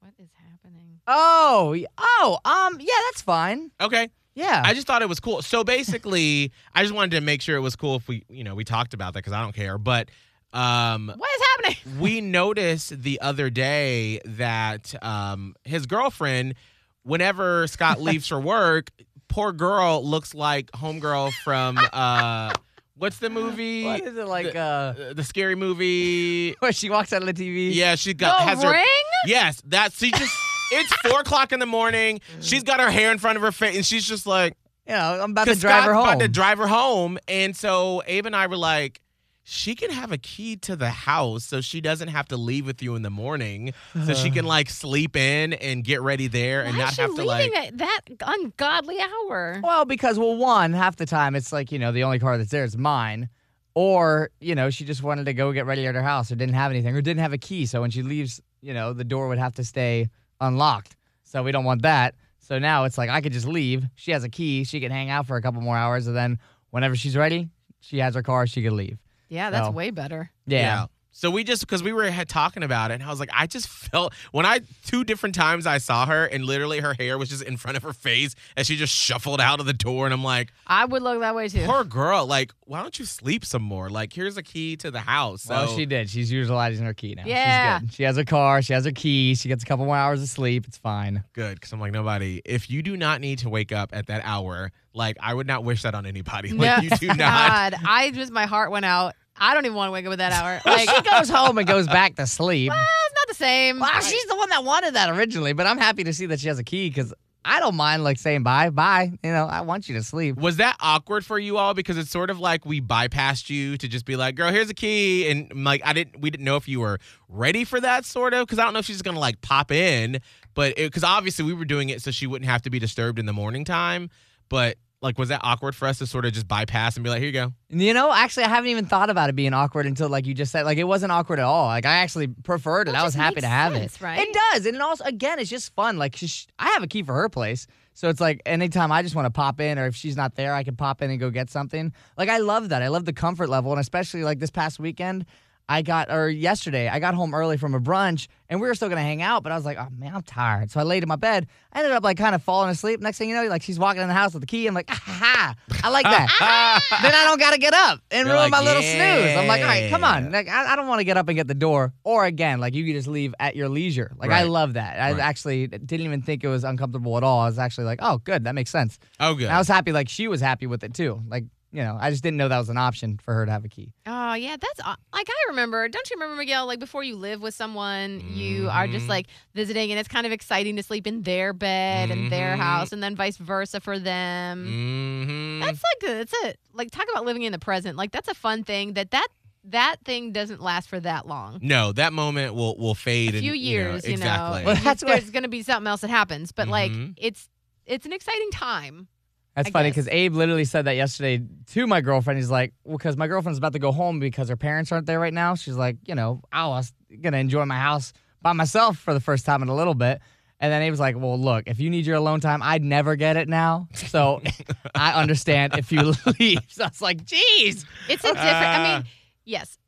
What 0.00 0.12
is 0.18 0.28
happening? 0.50 1.00
Oh, 1.06 1.76
oh, 1.98 2.38
um, 2.44 2.78
yeah, 2.80 2.94
that's 3.10 3.22
fine. 3.22 3.70
Okay. 3.80 4.08
Yeah. 4.34 4.62
I 4.64 4.74
just 4.74 4.86
thought 4.86 5.02
it 5.02 5.08
was 5.08 5.20
cool. 5.20 5.42
So 5.42 5.62
basically, 5.64 6.52
I 6.74 6.82
just 6.82 6.94
wanted 6.94 7.12
to 7.12 7.20
make 7.20 7.40
sure 7.42 7.56
it 7.56 7.60
was 7.60 7.76
cool 7.76 7.96
if 7.96 8.08
we, 8.08 8.24
you 8.28 8.44
know, 8.44 8.54
we 8.54 8.64
talked 8.64 8.94
about 8.94 9.14
that 9.14 9.20
because 9.20 9.32
I 9.32 9.42
don't 9.42 9.54
care. 9.54 9.78
But 9.78 10.10
um, 10.54 11.12
What 11.16 11.28
is 11.36 11.46
happening? 11.74 11.98
we 12.00 12.20
noticed 12.20 13.02
the 13.02 13.20
other 13.20 13.50
day 13.50 14.20
that 14.24 14.94
um, 15.04 15.54
his 15.64 15.86
girlfriend, 15.86 16.54
whenever 17.02 17.66
Scott 17.66 18.00
leaves 18.00 18.26
for 18.28 18.40
work, 18.40 18.90
poor 19.28 19.52
girl 19.52 20.04
looks 20.04 20.34
like 20.34 20.70
homegirl 20.72 21.32
from 21.44 21.78
uh, 21.92 22.52
what's 22.96 23.18
the 23.18 23.30
movie? 23.30 23.84
what 23.84 24.00
is 24.02 24.16
it 24.16 24.26
like? 24.26 24.52
The- 24.52 24.58
uh, 24.58 25.12
the 25.14 25.24
scary 25.24 25.54
movie. 25.56 26.52
where 26.60 26.72
she 26.72 26.88
walks 26.90 27.12
out 27.12 27.22
of 27.22 27.26
the 27.26 27.34
TV. 27.34 27.74
Yeah, 27.74 27.96
she 27.96 28.14
got 28.14 28.38
The 28.40 28.44
has 28.50 28.62
her 28.62 28.70
ring? 28.70 28.84
Yes, 29.26 29.60
that 29.66 29.92
she 29.92 30.10
just. 30.10 30.32
It's 30.72 30.92
four 31.08 31.20
o'clock 31.20 31.52
in 31.52 31.60
the 31.60 31.66
morning. 31.66 32.20
She's 32.40 32.62
got 32.62 32.80
her 32.80 32.90
hair 32.90 33.12
in 33.12 33.18
front 33.18 33.36
of 33.36 33.42
her 33.42 33.52
face, 33.52 33.76
and 33.76 33.84
she's 33.86 34.04
just 34.08 34.26
like, 34.26 34.56
"Yeah, 34.86 35.22
I'm 35.22 35.32
about 35.32 35.46
to 35.46 35.54
drive 35.54 35.84
her 35.84 35.90
Scott's 35.90 35.94
home. 35.94 36.08
about 36.14 36.20
to 36.20 36.28
drive 36.28 36.58
her 36.58 36.66
home. 36.66 37.18
And 37.28 37.54
so 37.54 38.02
Abe 38.06 38.26
and 38.26 38.34
I 38.34 38.46
were 38.46 38.56
like, 38.56 39.00
she 39.46 39.74
can 39.74 39.90
have 39.90 40.10
a 40.10 40.16
key 40.16 40.56
to 40.56 40.74
the 40.74 40.88
house 40.88 41.44
so 41.44 41.60
she 41.60 41.80
doesn't 41.82 42.08
have 42.08 42.26
to 42.28 42.36
leave 42.38 42.64
with 42.64 42.82
you 42.82 42.94
in 42.94 43.02
the 43.02 43.10
morning. 43.10 43.74
So 44.06 44.14
she 44.14 44.30
can 44.30 44.46
like 44.46 44.70
sleep 44.70 45.16
in 45.16 45.52
and 45.52 45.84
get 45.84 46.00
ready 46.00 46.28
there 46.28 46.62
and 46.62 46.76
Why 46.76 46.84
not 46.84 46.88
is 46.90 46.94
she 46.96 47.02
have 47.02 47.14
to 47.14 47.24
like. 47.24 47.54
at 47.54 47.76
that 47.78 48.00
ungodly 48.22 48.98
hour? 49.00 49.60
well, 49.62 49.84
because 49.84 50.18
well, 50.18 50.36
one 50.36 50.72
half 50.72 50.96
the 50.96 51.04
time 51.06 51.34
it's 51.36 51.52
like 51.52 51.70
you 51.72 51.78
know 51.78 51.92
the 51.92 52.04
only 52.04 52.18
car 52.18 52.38
that's 52.38 52.50
there 52.50 52.64
is 52.64 52.76
mine, 52.78 53.28
or 53.74 54.30
you 54.40 54.54
know 54.54 54.70
she 54.70 54.84
just 54.84 55.02
wanted 55.02 55.26
to 55.26 55.34
go 55.34 55.52
get 55.52 55.66
ready 55.66 55.86
at 55.86 55.94
her 55.94 56.02
house 56.02 56.32
or 56.32 56.36
didn't 56.36 56.54
have 56.54 56.70
anything 56.70 56.96
or 56.96 57.02
didn't 57.02 57.20
have 57.20 57.32
a 57.34 57.38
key. 57.38 57.66
So 57.66 57.82
when 57.82 57.90
she 57.90 58.02
leaves, 58.02 58.40
you 58.62 58.72
know 58.72 58.92
the 58.94 59.04
door 59.04 59.28
would 59.28 59.38
have 59.38 59.54
to 59.56 59.64
stay 59.64 60.08
unlocked. 60.40 60.96
So 61.24 61.42
we 61.42 61.52
don't 61.52 61.64
want 61.64 61.82
that. 61.82 62.14
So 62.38 62.58
now 62.58 62.84
it's 62.84 62.96
like 62.96 63.10
I 63.10 63.20
could 63.20 63.32
just 63.32 63.46
leave. 63.46 63.84
She 63.96 64.10
has 64.12 64.24
a 64.24 64.28
key. 64.28 64.64
She 64.64 64.80
can 64.80 64.90
hang 64.90 65.10
out 65.10 65.26
for 65.26 65.36
a 65.36 65.42
couple 65.42 65.60
more 65.60 65.76
hours, 65.76 66.06
and 66.06 66.16
then 66.16 66.38
whenever 66.70 66.96
she's 66.96 67.14
ready, 67.16 67.48
she 67.80 67.98
has 67.98 68.14
her 68.14 68.22
car. 68.22 68.46
She 68.46 68.62
can 68.62 68.74
leave. 68.76 68.98
Yeah, 69.34 69.50
that's 69.50 69.66
So- 69.66 69.72
way 69.72 69.90
better. 69.90 70.30
Yeah. 70.46 70.86
So 71.16 71.30
we 71.30 71.44
just 71.44 71.60
because 71.60 71.80
we 71.80 71.92
were 71.92 72.10
talking 72.24 72.64
about 72.64 72.90
it, 72.90 72.94
and 72.94 73.02
I 73.04 73.08
was 73.08 73.20
like, 73.20 73.30
I 73.32 73.46
just 73.46 73.68
felt 73.68 74.12
when 74.32 74.44
I 74.44 74.62
two 74.84 75.04
different 75.04 75.36
times 75.36 75.64
I 75.64 75.78
saw 75.78 76.06
her, 76.06 76.24
and 76.26 76.44
literally 76.44 76.80
her 76.80 76.92
hair 76.98 77.16
was 77.18 77.28
just 77.28 77.44
in 77.44 77.56
front 77.56 77.76
of 77.76 77.84
her 77.84 77.92
face 77.92 78.34
and 78.56 78.66
she 78.66 78.74
just 78.74 78.92
shuffled 78.92 79.40
out 79.40 79.60
of 79.60 79.66
the 79.66 79.72
door, 79.72 80.06
and 80.06 80.12
I'm 80.12 80.24
like, 80.24 80.52
I 80.66 80.84
would 80.84 81.02
look 81.02 81.20
that 81.20 81.36
way 81.36 81.46
too. 81.46 81.66
poor 81.66 81.84
girl, 81.84 82.26
like 82.26 82.52
why 82.66 82.82
don't 82.82 82.98
you 82.98 83.04
sleep 83.04 83.44
some 83.44 83.62
more? 83.62 83.88
Like 83.90 84.12
here's 84.12 84.36
a 84.36 84.42
key 84.42 84.74
to 84.78 84.90
the 84.90 84.98
house. 84.98 85.42
So 85.42 85.54
well, 85.54 85.76
she 85.76 85.86
did. 85.86 86.10
She's 86.10 86.32
utilizing 86.32 86.84
her 86.84 86.94
key 86.94 87.14
now. 87.14 87.22
Yeah. 87.26 87.78
She's 87.78 87.86
good. 87.90 87.94
She 87.94 88.02
has 88.02 88.16
a 88.16 88.24
car. 88.24 88.60
She 88.60 88.72
has 88.72 88.84
her 88.84 88.90
key. 88.90 89.36
She 89.36 89.48
gets 89.48 89.62
a 89.62 89.66
couple 89.66 89.84
more 89.86 89.96
hours 89.96 90.20
of 90.20 90.28
sleep. 90.28 90.66
It's 90.66 90.78
fine. 90.78 91.22
good 91.32 91.54
because 91.60 91.72
I'm 91.72 91.78
like 91.78 91.92
nobody. 91.92 92.42
If 92.44 92.68
you 92.70 92.82
do 92.82 92.96
not 92.96 93.20
need 93.20 93.38
to 93.38 93.48
wake 93.48 93.70
up 93.70 93.90
at 93.92 94.08
that 94.08 94.22
hour, 94.24 94.72
like 94.92 95.16
I 95.20 95.32
would 95.32 95.46
not 95.46 95.62
wish 95.62 95.82
that 95.82 95.94
on 95.94 96.06
anybody. 96.06 96.52
Like 96.58 96.82
you 96.82 96.90
do 96.90 97.06
not. 97.06 97.18
God, 97.18 97.74
I 97.86 98.10
just 98.10 98.32
my 98.32 98.46
heart 98.46 98.72
went 98.72 98.84
out. 98.84 99.14
I 99.36 99.54
don't 99.54 99.64
even 99.66 99.76
want 99.76 99.88
to 99.88 99.92
wake 99.92 100.06
up 100.06 100.12
at 100.12 100.18
that 100.18 100.32
hour. 100.32 100.60
Like, 100.64 100.88
she 100.88 101.02
goes 101.02 101.28
home 101.28 101.58
and 101.58 101.66
goes 101.66 101.86
back 101.86 102.16
to 102.16 102.26
sleep. 102.26 102.70
well, 102.70 102.78
it's 103.06 103.14
not 103.14 103.28
the 103.28 103.34
same. 103.34 103.78
Wow, 103.80 104.00
she's 104.00 104.24
the 104.26 104.36
one 104.36 104.48
that 104.50 104.64
wanted 104.64 104.94
that 104.94 105.10
originally, 105.10 105.52
but 105.52 105.66
I'm 105.66 105.78
happy 105.78 106.04
to 106.04 106.12
see 106.12 106.26
that 106.26 106.40
she 106.40 106.48
has 106.48 106.58
a 106.58 106.64
key 106.64 106.88
because 106.88 107.12
I 107.44 107.60
don't 107.60 107.74
mind 107.74 108.04
like 108.04 108.18
saying 108.18 108.42
bye, 108.42 108.70
bye. 108.70 109.12
You 109.22 109.30
know, 109.30 109.44
I 109.46 109.60
want 109.60 109.88
you 109.88 109.94
to 109.96 110.02
sleep. 110.02 110.36
Was 110.36 110.56
that 110.56 110.76
awkward 110.80 111.26
for 111.26 111.38
you 111.38 111.58
all? 111.58 111.74
Because 111.74 111.98
it's 111.98 112.10
sort 112.10 112.30
of 112.30 112.38
like 112.40 112.64
we 112.64 112.80
bypassed 112.80 113.50
you 113.50 113.76
to 113.76 113.86
just 113.86 114.06
be 114.06 114.16
like, 114.16 114.34
"Girl, 114.34 114.50
here's 114.50 114.70
a 114.70 114.74
key," 114.74 115.28
and 115.28 115.64
like 115.64 115.82
I 115.84 115.92
didn't, 115.92 116.20
we 116.22 116.30
didn't 116.30 116.44
know 116.44 116.56
if 116.56 116.66
you 116.68 116.80
were 116.80 116.98
ready 117.28 117.64
for 117.64 117.80
that 117.80 118.06
sort 118.06 118.32
of. 118.32 118.46
Because 118.46 118.58
I 118.58 118.64
don't 118.64 118.72
know 118.72 118.78
if 118.78 118.86
she's 118.86 119.02
gonna 119.02 119.18
like 119.20 119.42
pop 119.42 119.70
in, 119.70 120.20
but 120.54 120.76
because 120.76 121.04
obviously 121.04 121.44
we 121.44 121.52
were 121.52 121.66
doing 121.66 121.90
it 121.90 122.00
so 122.00 122.10
she 122.10 122.26
wouldn't 122.26 122.48
have 122.50 122.62
to 122.62 122.70
be 122.70 122.78
disturbed 122.78 123.18
in 123.18 123.26
the 123.26 123.32
morning 123.34 123.64
time. 123.66 124.08
But 124.48 124.78
like, 125.04 125.18
was 125.18 125.28
that 125.28 125.42
awkward 125.44 125.76
for 125.76 125.86
us 125.86 125.98
to 125.98 126.06
sort 126.06 126.24
of 126.24 126.32
just 126.32 126.48
bypass 126.48 126.96
and 126.96 127.04
be 127.04 127.10
like, 127.10 127.18
"Here 127.18 127.26
you 127.26 127.32
go"? 127.32 127.52
You 127.68 127.92
know, 127.92 128.10
actually, 128.12 128.44
I 128.44 128.48
haven't 128.48 128.70
even 128.70 128.86
thought 128.86 129.10
about 129.10 129.28
it 129.28 129.36
being 129.36 129.52
awkward 129.52 129.86
until 129.86 130.08
like 130.08 130.26
you 130.26 130.34
just 130.34 130.50
said. 130.50 130.64
Like 130.64 130.78
it 130.78 130.84
wasn't 130.84 131.12
awkward 131.12 131.38
at 131.38 131.44
all. 131.44 131.66
Like 131.66 131.86
I 131.86 131.96
actually 131.98 132.28
preferred 132.28 132.88
it. 132.88 132.92
Well, 132.92 133.00
it 133.00 133.02
I 133.02 133.06
was 133.06 133.14
happy 133.14 133.40
to 133.42 133.46
have 133.46 133.74
sense, 133.74 133.96
it. 133.96 134.00
right? 134.00 134.18
It 134.20 134.36
does, 134.52 134.66
and 134.66 134.74
it 134.74 134.80
also 134.80 135.04
again, 135.04 135.38
it's 135.38 135.50
just 135.50 135.74
fun. 135.74 135.98
Like 135.98 136.16
she's, 136.16 136.46
I 136.58 136.70
have 136.70 136.82
a 136.82 136.86
key 136.86 137.02
for 137.02 137.12
her 137.14 137.28
place, 137.28 137.66
so 137.92 138.08
it's 138.08 138.20
like 138.20 138.40
anytime 138.46 138.90
I 138.90 139.02
just 139.02 139.14
want 139.14 139.26
to 139.26 139.30
pop 139.30 139.60
in, 139.60 139.78
or 139.78 139.86
if 139.86 139.94
she's 139.94 140.16
not 140.16 140.34
there, 140.34 140.54
I 140.54 140.64
can 140.64 140.74
pop 140.74 141.02
in 141.02 141.10
and 141.10 141.20
go 141.20 141.30
get 141.30 141.50
something. 141.50 141.92
Like 142.16 142.30
I 142.30 142.38
love 142.38 142.70
that. 142.70 142.82
I 142.82 142.88
love 142.88 143.04
the 143.04 143.12
comfort 143.12 143.48
level, 143.48 143.72
and 143.72 143.80
especially 143.80 144.24
like 144.24 144.38
this 144.38 144.50
past 144.50 144.80
weekend. 144.80 145.26
I 145.68 145.80
got, 145.80 146.10
or 146.12 146.28
yesterday, 146.28 146.88
I 146.88 146.98
got 146.98 147.14
home 147.14 147.32
early 147.34 147.56
from 147.56 147.74
a 147.74 147.80
brunch 147.80 148.26
and 148.50 148.60
we 148.60 148.68
were 148.68 148.74
still 148.74 148.90
gonna 148.90 149.00
hang 149.00 149.22
out, 149.22 149.42
but 149.42 149.50
I 149.50 149.56
was 149.56 149.64
like, 149.64 149.78
oh 149.78 149.88
man, 149.96 150.14
I'm 150.14 150.20
tired. 150.22 150.70
So 150.70 150.78
I 150.78 150.82
laid 150.82 151.02
in 151.02 151.08
my 151.08 151.16
bed. 151.16 151.46
I 151.72 151.78
ended 151.78 151.92
up 151.92 152.04
like 152.04 152.18
kind 152.18 152.34
of 152.34 152.42
falling 152.42 152.68
asleep. 152.68 153.00
Next 153.00 153.16
thing 153.16 153.30
you 153.30 153.34
know, 153.34 153.44
like 153.48 153.62
she's 153.62 153.78
walking 153.78 154.02
in 154.02 154.08
the 154.08 154.14
house 154.14 154.34
with 154.34 154.42
the 154.42 154.46
key. 154.46 154.66
I'm 154.66 154.74
like, 154.74 154.90
ah, 154.90 155.00
ha, 155.02 155.54
ha. 155.70 155.76
I 155.82 155.88
like 155.88 156.04
that. 156.04 156.80
then 157.02 157.14
I 157.14 157.24
don't 157.24 157.40
gotta 157.40 157.56
get 157.56 157.72
up 157.72 158.00
and 158.10 158.26
You're 158.26 158.36
ruin 158.36 158.50
like, 158.50 158.52
my 158.52 158.62
little 158.62 158.82
snooze. 158.82 159.36
I'm 159.38 159.46
like, 159.46 159.62
all 159.62 159.66
right, 159.68 159.88
come 159.90 160.04
on. 160.04 160.30
Like 160.30 160.48
I, 160.48 160.74
I 160.74 160.76
don't 160.76 160.86
want 160.86 161.00
to 161.00 161.04
get 161.04 161.16
up 161.16 161.28
and 161.28 161.36
get 161.36 161.48
the 161.48 161.54
door. 161.54 161.94
Or 162.04 162.26
again, 162.26 162.60
like 162.60 162.74
you 162.74 162.84
could 162.84 162.94
just 162.94 163.08
leave 163.08 163.34
at 163.40 163.56
your 163.56 163.70
leisure. 163.70 164.12
Like 164.18 164.30
I 164.30 164.42
love 164.42 164.74
that. 164.74 165.00
I 165.00 165.12
Right. 165.12 165.20
actually 165.20 165.66
didn't 165.68 166.04
even 166.04 166.20
think 166.20 166.44
it 166.44 166.48
was 166.48 166.64
uncomfortable 166.64 167.16
at 167.16 167.24
all. 167.24 167.40
I 167.40 167.46
was 167.46 167.58
actually 167.58 167.84
like, 167.84 168.00
oh, 168.02 168.18
good, 168.18 168.44
that 168.44 168.54
makes 168.54 168.70
sense. 168.70 168.98
Oh, 169.18 169.32
good. 169.34 169.44
And 169.44 169.52
I 169.54 169.58
was 169.58 169.68
happy. 169.68 169.92
Like 169.92 170.10
she 170.10 170.28
was 170.28 170.42
happy 170.42 170.66
with 170.66 170.84
it 170.84 170.92
too. 170.92 171.22
Like 171.26 171.44
you 171.74 171.82
know, 171.82 171.98
I 172.00 172.10
just 172.10 172.22
didn't 172.22 172.36
know 172.36 172.46
that 172.48 172.58
was 172.58 172.68
an 172.70 172.78
option 172.78 173.18
for 173.18 173.34
her 173.34 173.44
to 173.44 173.50
have 173.52 173.64
a 173.64 173.68
key. 173.68 173.92
Oh 174.06 174.34
yeah, 174.34 174.56
that's 174.58 174.78
like 175.12 175.28
I 175.28 175.44
remember. 175.48 175.88
Don't 175.88 176.08
you 176.08 176.16
remember, 176.16 176.36
Miguel? 176.36 176.66
Like 176.66 176.78
before 176.78 177.02
you 177.02 177.16
live 177.16 177.40
with 177.42 177.54
someone, 177.54 178.22
you 178.32 178.68
are 178.70 178.86
just 178.86 179.06
Mhm. 179.06 179.08
like 179.10 179.26
visiting, 179.54 179.90
and 179.90 179.98
it's 179.98 180.08
kind 180.08 180.24
of 180.24 180.32
exciting 180.32 180.76
to 180.76 180.82
sleep 180.84 181.06
in 181.06 181.22
their 181.22 181.52
bed 181.52 182.10
and 182.12 182.30
their 182.30 182.54
Mhm. 182.56 182.60
house, 182.60 182.92
and 182.92 183.02
then 183.02 183.16
vice 183.16 183.36
versa 183.36 183.80
for 183.80 183.98
them. 183.98 184.66
mm-hmm. 184.66 185.60
That's 185.60 185.82
like 185.82 186.10
a, 186.10 186.20
it's 186.20 186.32
a 186.44 186.54
like 186.72 186.90
talk 186.90 187.06
about 187.10 187.24
living 187.24 187.42
in 187.42 187.52
the 187.52 187.58
present. 187.58 187.96
Like 187.96 188.12
that's 188.12 188.28
a 188.28 188.34
fun 188.34 188.64
thing. 188.64 188.94
That 188.94 189.10
that 189.10 189.28
that 189.64 189.96
thing 190.04 190.32
doesn't 190.32 190.60
last 190.60 190.88
for 190.88 191.00
that 191.00 191.26
long. 191.26 191.58
no, 191.62 191.92
that 191.92 192.12
moment 192.12 192.54
will 192.54 192.76
will 192.76 192.94
fade 192.94 193.30
in 193.30 193.36
A 193.36 193.40
few 193.40 193.52
in 193.54 193.58
years, 193.60 194.04
you 194.04 194.10
know. 194.16 194.26
exactly. 194.26 194.64
Well, 194.66 194.76
that's 194.84 195.02
what- 195.02 195.12
there's 195.12 195.30
going 195.30 195.42
to 195.44 195.48
be 195.48 195.62
something 195.62 195.86
else 195.88 196.02
that 196.02 196.10
happens, 196.10 196.52
but 196.52 196.68
like 196.68 196.92
Mhm. 196.92 197.14
it's 197.16 197.48
it's 197.86 198.06
an 198.06 198.12
exciting 198.12 198.50
time. 198.50 199.08
That's 199.56 199.68
I 199.68 199.70
funny 199.70 199.90
because 199.90 200.08
Abe 200.08 200.34
literally 200.34 200.64
said 200.64 200.86
that 200.86 200.96
yesterday 200.96 201.44
to 201.72 201.86
my 201.86 202.00
girlfriend. 202.00 202.38
He's 202.38 202.50
like, 202.50 202.72
well, 202.84 202.96
because 202.98 203.16
my 203.16 203.28
girlfriend's 203.28 203.58
about 203.58 203.72
to 203.74 203.78
go 203.78 203.92
home 203.92 204.18
because 204.18 204.48
her 204.48 204.56
parents 204.56 204.90
aren't 204.90 205.06
there 205.06 205.20
right 205.20 205.32
now. 205.34 205.54
She's 205.54 205.76
like, 205.76 205.96
you 206.06 206.14
know, 206.16 206.40
I 206.52 206.66
was 206.66 206.92
gonna 207.20 207.36
enjoy 207.38 207.64
my 207.64 207.78
house 207.78 208.12
by 208.42 208.52
myself 208.52 208.98
for 208.98 209.14
the 209.14 209.20
first 209.20 209.46
time 209.46 209.62
in 209.62 209.68
a 209.68 209.74
little 209.74 209.94
bit. 209.94 210.20
And 210.60 210.72
then 210.72 210.82
Abe's 210.82 211.00
like, 211.00 211.16
well, 211.16 211.38
look, 211.38 211.64
if 211.66 211.78
you 211.78 211.90
need 211.90 212.06
your 212.06 212.16
alone 212.16 212.40
time, 212.40 212.62
I'd 212.62 212.82
never 212.82 213.16
get 213.16 213.36
it 213.36 213.48
now. 213.48 213.88
So 213.94 214.40
I 214.94 215.20
understand 215.20 215.74
if 215.78 215.92
you 215.92 216.14
leave. 216.40 216.60
So 216.68 216.84
I 216.84 216.88
was 216.88 217.02
like, 217.02 217.24
geez. 217.24 217.84
It's 218.08 218.24
a 218.24 218.28
different. 218.28 218.38
I 218.38 218.76
Ah. 218.76 218.96
mean, 218.98 219.06
yes, 219.44 219.78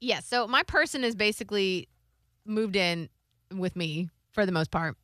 yes. 0.00 0.26
So 0.26 0.46
my 0.46 0.62
person 0.64 1.04
is 1.04 1.14
basically 1.14 1.88
moved 2.44 2.76
in 2.76 3.08
with 3.54 3.76
me 3.76 4.08
for 4.32 4.44
the 4.46 4.52
most 4.52 4.70
part. 4.70 4.96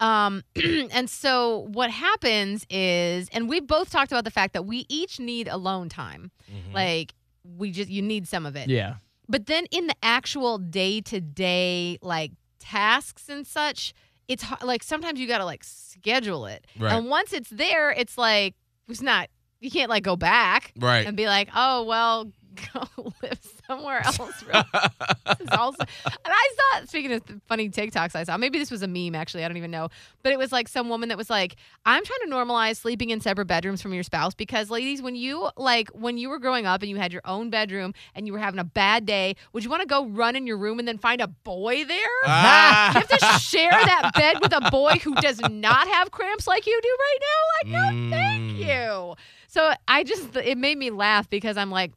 Um, 0.00 0.42
and 0.92 1.08
so 1.10 1.68
what 1.72 1.90
happens 1.90 2.66
is, 2.70 3.28
and 3.32 3.48
we 3.48 3.60
both 3.60 3.90
talked 3.90 4.12
about 4.12 4.24
the 4.24 4.30
fact 4.30 4.52
that 4.54 4.64
we 4.64 4.86
each 4.88 5.18
need 5.18 5.48
alone 5.48 5.88
time. 5.88 6.30
Mhm. 6.50 6.74
Like 6.74 7.14
we 7.44 7.70
just 7.70 7.90
you 7.90 8.02
need 8.02 8.28
some 8.28 8.46
of 8.46 8.56
it. 8.56 8.68
Yeah. 8.68 8.96
But 9.28 9.46
then 9.46 9.66
in 9.70 9.86
the 9.86 9.96
actual 10.02 10.58
day 10.58 11.00
to 11.02 11.20
day 11.20 11.98
like 12.02 12.32
tasks 12.58 13.28
and 13.28 13.46
such, 13.46 13.92
it's 14.26 14.44
like 14.62 14.82
sometimes 14.82 15.18
you 15.20 15.26
got 15.26 15.38
to 15.38 15.44
like 15.44 15.64
schedule 15.64 16.46
it. 16.46 16.66
Right. 16.78 16.92
And 16.92 17.08
once 17.08 17.32
it's 17.32 17.50
there, 17.50 17.90
it's 17.90 18.16
like 18.16 18.54
it's 18.88 19.02
not 19.02 19.28
you 19.60 19.70
can't 19.70 19.90
like 19.90 20.04
go 20.04 20.16
back 20.16 20.72
right. 20.78 21.06
and 21.06 21.16
be 21.16 21.26
like, 21.26 21.48
"Oh, 21.54 21.82
well, 21.84 22.30
go 22.72 23.12
live 23.22 23.38
somewhere 23.66 24.00
else. 24.04 24.18
Real- 24.46 24.64
this 24.72 25.40
is 25.40 25.48
also, 25.52 25.78
and 26.04 26.24
I 26.26 26.48
saw. 26.56 26.84
Speaking 26.86 27.12
of 27.12 27.22
funny 27.46 27.68
TikToks, 27.70 28.14
I 28.14 28.24
saw 28.24 28.36
maybe 28.36 28.58
this 28.58 28.70
was 28.70 28.82
a 28.82 28.88
meme. 28.88 29.14
Actually, 29.14 29.44
I 29.44 29.48
don't 29.48 29.56
even 29.56 29.70
know, 29.70 29.88
but 30.22 30.32
it 30.32 30.38
was 30.38 30.52
like 30.52 30.68
some 30.68 30.88
woman 30.88 31.08
that 31.10 31.18
was 31.18 31.28
like, 31.30 31.56
"I'm 31.84 32.04
trying 32.04 32.20
to 32.24 32.28
normalize 32.34 32.76
sleeping 32.76 33.10
in 33.10 33.20
separate 33.20 33.46
bedrooms 33.46 33.82
from 33.82 33.92
your 33.94 34.02
spouse 34.02 34.34
because, 34.34 34.70
ladies, 34.70 35.02
when 35.02 35.14
you 35.16 35.48
like 35.56 35.88
when 35.90 36.18
you 36.18 36.28
were 36.30 36.38
growing 36.38 36.66
up 36.66 36.82
and 36.82 36.90
you 36.90 36.96
had 36.96 37.12
your 37.12 37.22
own 37.24 37.50
bedroom 37.50 37.94
and 38.14 38.26
you 38.26 38.32
were 38.32 38.38
having 38.38 38.60
a 38.60 38.64
bad 38.64 39.06
day, 39.06 39.36
would 39.52 39.64
you 39.64 39.70
want 39.70 39.82
to 39.82 39.86
go 39.88 40.06
run 40.06 40.36
in 40.36 40.46
your 40.46 40.56
room 40.58 40.78
and 40.78 40.86
then 40.88 40.98
find 40.98 41.20
a 41.20 41.28
boy 41.28 41.84
there? 41.84 41.98
Ah. 42.26 42.94
you 42.94 43.00
have 43.00 43.08
to 43.08 43.40
share 43.40 43.70
that 43.70 44.12
bed 44.14 44.38
with 44.40 44.52
a 44.52 44.70
boy 44.70 44.92
who 45.02 45.14
does 45.16 45.40
not 45.50 45.88
have 45.88 46.10
cramps 46.10 46.46
like 46.46 46.66
you 46.66 46.78
do 46.82 46.96
right 47.00 47.18
now. 47.20 47.80
Like, 47.82 47.94
no, 47.94 48.10
thank 48.10 48.38
Mm. 48.38 48.58
you. 48.58 49.14
So 49.48 49.72
I 49.86 50.04
just 50.04 50.36
it 50.36 50.56
made 50.58 50.78
me 50.78 50.90
laugh 50.90 51.28
because 51.28 51.56
I'm 51.56 51.70
like. 51.70 51.92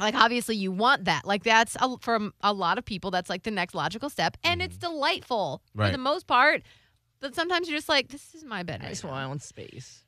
Like 0.00 0.14
obviously 0.14 0.56
you 0.56 0.72
want 0.72 1.04
that. 1.04 1.24
Like 1.24 1.44
that's 1.44 1.76
a, 1.80 1.98
from 1.98 2.32
a 2.40 2.52
lot 2.52 2.78
of 2.78 2.84
people 2.84 3.10
that's 3.10 3.28
like 3.28 3.42
the 3.42 3.50
next 3.50 3.74
logical 3.74 4.08
step 4.08 4.36
and 4.42 4.62
it's 4.62 4.76
delightful 4.76 5.62
for 5.76 5.90
the 5.90 5.98
most 5.98 6.26
part. 6.26 6.62
But 7.20 7.34
sometimes 7.34 7.68
you're 7.68 7.78
just 7.78 7.88
like 7.88 8.08
this 8.08 8.34
is 8.34 8.44
my 8.44 8.62
bed. 8.62 8.80
I 8.82 8.88
just 8.88 9.04
want 9.04 9.16
my 9.16 9.24
own 9.24 9.40
space. 9.40 10.04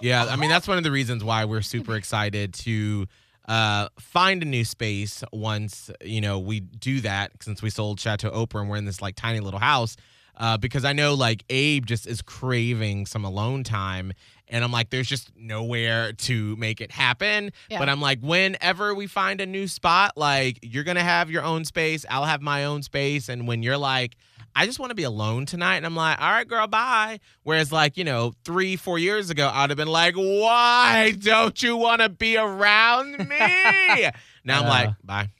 Yeah, 0.00 0.24
I 0.26 0.36
mean 0.36 0.50
that's 0.50 0.68
one 0.68 0.78
of 0.78 0.84
the 0.84 0.90
reasons 0.90 1.22
why 1.24 1.44
we're 1.44 1.62
super 1.62 1.94
excited 2.02 2.52
to 2.54 3.06
uh, 3.46 3.88
find 3.98 4.42
a 4.42 4.46
new 4.46 4.64
space 4.64 5.24
once 5.32 5.90
you 6.02 6.20
know 6.20 6.38
we 6.38 6.60
do 6.60 7.00
that 7.00 7.32
since 7.40 7.62
we 7.62 7.70
sold 7.70 7.98
Chateau 7.98 8.30
Oprah 8.30 8.60
and 8.60 8.68
we're 8.68 8.76
in 8.76 8.84
this 8.84 9.00
like 9.00 9.16
tiny 9.16 9.40
little 9.40 9.60
house. 9.60 9.96
Uh, 10.38 10.56
because 10.56 10.84
I 10.84 10.92
know 10.92 11.14
like 11.14 11.44
Abe 11.50 11.84
just 11.84 12.06
is 12.06 12.22
craving 12.22 13.06
some 13.06 13.24
alone 13.24 13.64
time, 13.64 14.12
and 14.46 14.64
I'm 14.64 14.70
like, 14.70 14.90
there's 14.90 15.08
just 15.08 15.30
nowhere 15.36 16.12
to 16.12 16.56
make 16.56 16.80
it 16.80 16.92
happen. 16.92 17.50
Yeah. 17.68 17.80
But 17.80 17.88
I'm 17.88 18.00
like, 18.00 18.20
whenever 18.20 18.94
we 18.94 19.08
find 19.08 19.40
a 19.40 19.46
new 19.46 19.66
spot, 19.66 20.16
like 20.16 20.60
you're 20.62 20.84
gonna 20.84 21.02
have 21.02 21.30
your 21.30 21.42
own 21.42 21.64
space, 21.64 22.06
I'll 22.08 22.24
have 22.24 22.40
my 22.40 22.64
own 22.64 22.82
space, 22.82 23.28
and 23.28 23.48
when 23.48 23.62
you're 23.62 23.76
like, 23.76 24.16
I 24.54 24.66
just 24.66 24.78
want 24.80 24.90
to 24.90 24.96
be 24.96 25.04
alone 25.04 25.46
tonight. 25.46 25.76
And 25.76 25.86
I'm 25.86 25.94
like, 25.94 26.20
all 26.20 26.30
right, 26.30 26.46
girl, 26.46 26.66
bye. 26.66 27.20
Whereas, 27.44 27.70
like, 27.70 27.96
you 27.96 28.04
know, 28.04 28.32
three, 28.44 28.74
four 28.74 28.98
years 28.98 29.30
ago, 29.30 29.48
I'd 29.52 29.70
have 29.70 29.76
been 29.76 29.86
like, 29.86 30.14
why 30.16 31.14
don't 31.16 31.62
you 31.62 31.76
want 31.76 32.00
to 32.00 32.08
be 32.08 32.36
around 32.36 33.18
me? 33.18 33.38
now 34.44 34.62
I'm 34.62 34.68
like, 34.68 34.90
bye. 35.04 35.30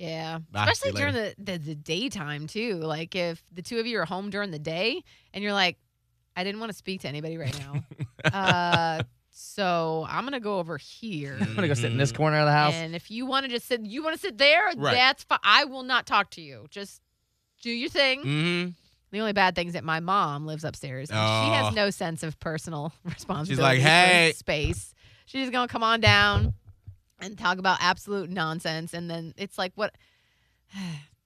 Yeah. 0.00 0.38
Bye. 0.50 0.70
Especially 0.70 0.98
during 0.98 1.12
the, 1.14 1.34
the, 1.38 1.58
the 1.58 1.74
daytime, 1.74 2.46
too. 2.46 2.76
Like, 2.76 3.14
if 3.14 3.42
the 3.52 3.60
two 3.62 3.78
of 3.78 3.86
you 3.86 3.98
are 4.00 4.04
home 4.06 4.30
during 4.30 4.50
the 4.50 4.58
day 4.58 5.04
and 5.34 5.44
you're 5.44 5.52
like, 5.52 5.76
I 6.34 6.42
didn't 6.44 6.58
want 6.60 6.72
to 6.72 6.78
speak 6.78 7.02
to 7.02 7.08
anybody 7.08 7.36
right 7.36 7.54
now. 7.58 7.84
uh, 8.32 9.02
so 9.30 10.06
I'm 10.08 10.22
going 10.24 10.32
to 10.32 10.40
go 10.40 10.58
over 10.58 10.76
here. 10.78 11.36
I'm 11.40 11.54
gonna 11.54 11.68
go 11.68 11.74
sit 11.74 11.90
in 11.92 11.98
this 11.98 12.12
Mhm. 12.12 12.16
corner 12.16 12.38
of 12.38 12.46
the 12.46 12.52
house. 12.52 12.74
And 12.74 12.94
if 12.94 13.10
you 13.10 13.26
want 13.26 13.44
to 13.46 13.50
just 13.50 13.66
sit, 13.66 13.82
you 13.82 14.02
want 14.02 14.14
to 14.14 14.20
sit 14.20 14.38
there, 14.38 14.64
Right. 14.76 14.94
that's 14.94 15.24
fine. 15.24 15.38
I 15.42 15.64
will 15.66 15.82
not 15.82 16.06
talk 16.06 16.30
to 16.32 16.40
you. 16.40 16.66
Just 16.70 17.00
do 17.62 17.70
your 17.70 17.90
thing. 17.90 18.20
Mm-hmm. 18.20 18.70
The 19.12 19.20
only 19.20 19.32
bad 19.32 19.54
thing 19.54 19.66
is 19.66 19.72
that 19.74 19.84
my 19.84 20.00
mom 20.00 20.46
lives 20.46 20.64
upstairs. 20.64 21.10
And 21.10 21.16
She 21.16 21.50
Oh. 21.50 21.52
has 21.64 21.74
no 21.74 21.90
sense 21.90 22.22
of 22.22 22.38
personal 22.40 22.92
responsibility. 23.04 23.78
for 23.80 23.82
"Hey." 23.88 24.32
space. 24.36 24.94
She's 25.26 25.50
gonna 25.50 25.68
come 25.68 25.82
on 25.82 26.00
down 26.00 26.54
and 27.20 27.38
talk 27.38 27.58
about 27.58 27.78
absolute 27.80 28.30
nonsense, 28.30 28.94
and 28.94 29.10
then 29.10 29.34
it's 29.36 29.56
like 29.58 29.72
what. 29.74 29.94